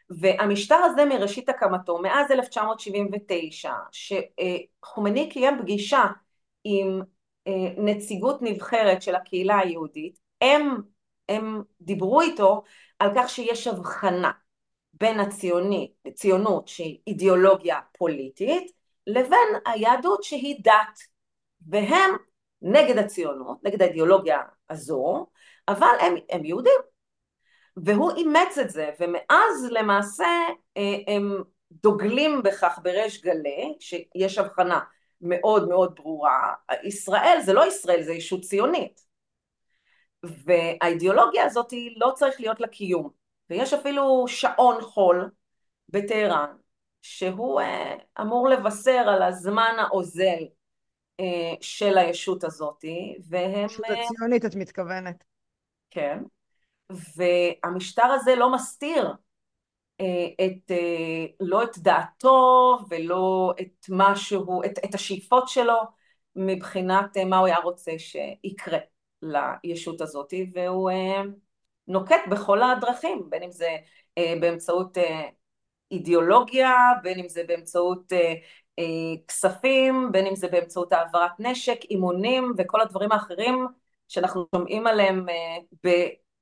והמשטר 0.10 0.76
הזה 0.76 1.06
מראשית 1.06 1.50
הקמתו 1.50 1.98
מאז 1.98 2.32
1979 2.32 3.74
שחומני 3.92 5.30
קיים 5.30 5.60
פגישה 5.62 6.04
עם 6.64 7.02
נציגות 7.78 8.42
נבחרת 8.42 9.02
של 9.02 9.16
הקהילה 9.16 9.60
היהודית 9.60 10.20
הם 10.42 10.82
הם 11.30 11.62
דיברו 11.82 12.22
איתו 12.22 12.64
על 13.00 13.10
כך 13.16 13.30
שיש 13.30 13.68
הבחנה 13.68 14.32
בין 14.94 15.20
הציוני, 15.20 15.94
ציונות 16.14 16.68
שהיא 16.68 17.00
אידיאולוגיה 17.08 17.80
פוליטית 17.98 18.72
לבין 19.08 19.50
היהדות 19.66 20.24
שהיא 20.24 20.56
דת 20.64 21.00
והם 21.68 22.16
נגד 22.62 22.98
הציונות, 22.98 23.64
נגד 23.64 23.82
האידיאולוגיה 23.82 24.38
הזו, 24.70 25.28
אבל 25.68 25.96
הם, 26.00 26.16
הם 26.30 26.46
יהודים 26.46 26.80
והוא 27.78 28.12
אימץ 28.12 28.58
את 28.58 28.70
זה 28.70 28.90
ומאז 29.00 29.68
למעשה 29.72 30.26
אה, 30.78 30.98
הם 31.08 31.44
דוגלים 31.72 32.44
בכך 32.44 32.80
בריש 32.84 33.22
גלי 33.22 33.76
שיש 33.80 34.38
הבחנה 34.38 34.80
מאוד 35.22 35.70
מאוד 35.70 35.96
ברורה. 35.96 36.54
ישראל 36.84 37.38
זה 37.46 37.54
לא 37.54 37.68
ישראל 37.68 38.02
זה 38.02 38.14
ישות 38.14 38.42
ציונית. 38.42 39.06
והאידיאולוגיה 40.24 41.46
הזאת 41.46 41.74
לא 41.98 42.12
צריך 42.16 42.40
להיות 42.40 42.60
לה 42.60 42.68
קיום 42.68 43.10
ויש 43.50 43.74
אפילו 43.74 44.26
שעון 44.28 44.82
חול 44.82 45.30
בטהרן 45.90 46.56
שהוא 47.02 47.62
אה, 47.62 47.96
אמור 48.22 48.50
לבשר 48.50 49.06
על 49.08 49.24
הזמן 49.24 49.76
האוזל 49.80 50.44
אה, 51.20 51.54
של 51.62 51.98
הישות 51.98 52.44
הזאת 52.44 52.86
והם... 53.30 53.64
הישות 53.64 53.86
הציונית 53.86 54.46
את 54.46 54.56
מתכוונת. 54.56 55.24
כן, 55.92 56.20
והמשטר 57.16 58.04
הזה 58.04 58.36
לא 58.36 58.52
מסתיר 58.54 59.14
את, 60.42 60.72
לא 61.40 61.64
את 61.64 61.78
דעתו 61.78 62.78
ולא 62.90 63.54
את 63.62 63.86
משהו, 63.90 64.64
את, 64.64 64.80
את 64.86 64.96
השאיפות 64.96 65.48
שלו 65.48 65.78
מבחינת 66.36 67.18
מה 67.18 67.38
הוא 67.38 67.48
היה 67.48 67.58
רוצה 67.58 67.92
שיקרה. 67.98 68.78
לישות 69.64 70.02
הזאת 70.02 70.34
והוא 70.54 70.92
אה, 70.92 71.22
נוקט 71.88 72.22
בכל 72.32 72.64
הדרכים 72.64 73.30
בין 73.30 73.44
אם 73.44 73.52
זה 73.52 73.78
אה, 74.18 74.34
באמצעות 74.42 74.98
אה, 74.98 75.30
אידיאולוגיה, 75.92 76.72
בין 77.04 77.20
אם 77.20 77.30
זה 77.30 77.44
באמצעות 77.48 78.14
אה, 78.14 78.34
אה, 78.80 78.84
כספים, 79.28 80.12
בין 80.12 80.28
אם 80.28 80.36
זה 80.36 80.48
באמצעות 80.48 80.94
העברת 80.94 81.32
נשק, 81.40 81.80
אימונים 81.90 82.54
וכל 82.58 82.82
הדברים 82.82 83.12
האחרים 83.12 83.68
שאנחנו 84.08 84.48
שומעים 84.56 84.88
עליהם 84.88 85.30
אה, 85.30 85.58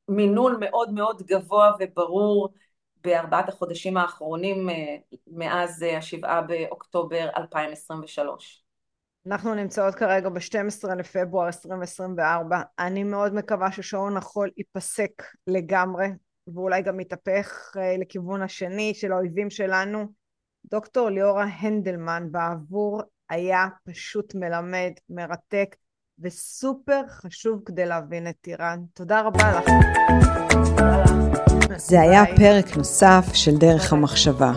במינון 0.08 0.58
מאוד 0.60 0.94
מאוד 0.94 1.22
גבוה 1.22 1.72
וברור 1.80 2.54
בארבעת 3.04 3.50
החודשים 3.50 3.98
האחרונים 3.98 4.70
אה, 4.70 4.96
מאז 5.28 5.84
אה, 5.84 5.98
השבעה 5.98 6.42
באוקטובר 6.42 7.30
2023. 7.38 8.64
אנחנו 9.28 9.56
נמצאות 9.56 9.96
כרגע 9.96 10.30
ב-12 10.30 10.96
לפברואר 10.98 11.46
2024. 11.46 12.62
אני 12.80 13.04
מאוד 13.04 13.34
מקווה 13.34 13.72
ששעון 13.72 14.18
החול 14.18 14.50
ייפסק 14.58 15.24
לגמרי, 15.48 16.08
ואולי 16.48 16.82
גם 16.82 17.00
יתהפך 17.00 17.74
אה, 17.78 17.98
לכיוון 17.98 18.42
השני 18.42 18.94
של 18.94 19.12
האויבים 19.12 19.50
שלנו. 19.50 20.06
דוקטור 20.66 21.10
ליאורה 21.10 21.44
הנדלמן 21.44 22.28
בעבור 22.32 23.02
היה 23.30 23.68
פשוט 23.84 24.36
מלמד, 24.36 24.92
מרתק 25.10 25.76
וסופר 26.20 27.02
חשוב 27.10 27.60
כדי 27.66 27.86
להבין 27.86 28.28
את 28.28 28.48
איראן. 28.48 28.80
תודה 28.94 29.22
רבה 29.22 29.60
לך. 29.60 29.72
זה 31.78 32.02
היה 32.02 32.24
פרק 32.36 32.78
נוסף 32.78 33.26
של 33.34 33.58
דרך 33.58 33.94
המחשבה. 33.94 34.52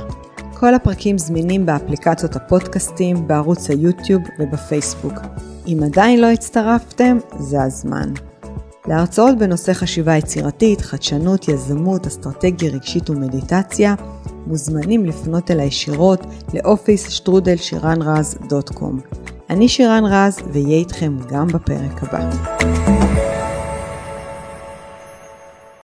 כל 0.58 0.74
הפרקים 0.74 1.18
זמינים 1.18 1.66
באפליקציות 1.66 2.36
הפודקאסטים, 2.36 3.28
בערוץ 3.28 3.70
היוטיוב 3.70 4.22
ובפייסבוק. 4.38 5.14
אם 5.66 5.78
עדיין 5.84 6.20
לא 6.20 6.26
הצטרפתם, 6.26 7.18
זה 7.38 7.62
הזמן. 7.62 8.12
להרצאות 8.86 9.38
בנושא 9.38 9.72
חשיבה 9.72 10.16
יצירתית, 10.16 10.80
חדשנות, 10.80 11.48
יזמות, 11.48 12.06
אסטרטגיה 12.06 12.70
רגשית 12.70 13.10
ומדיטציה, 13.10 13.94
מוזמנים 14.46 15.04
לפנות 15.04 15.50
אל 15.50 15.60
הישירות 15.60 16.20
לאופיס 16.54 17.08
שטרודל 17.08 17.56
שירן 17.56 18.02
רז 18.02 18.38
דוט 18.48 18.70
קום. 18.70 19.00
אני 19.50 19.68
שירן 19.68 20.04
רז, 20.04 20.38
ואהיה 20.52 20.76
איתכם 20.78 21.12
גם 21.28 21.46
בפרק 21.46 22.02
הבא. 22.02 22.30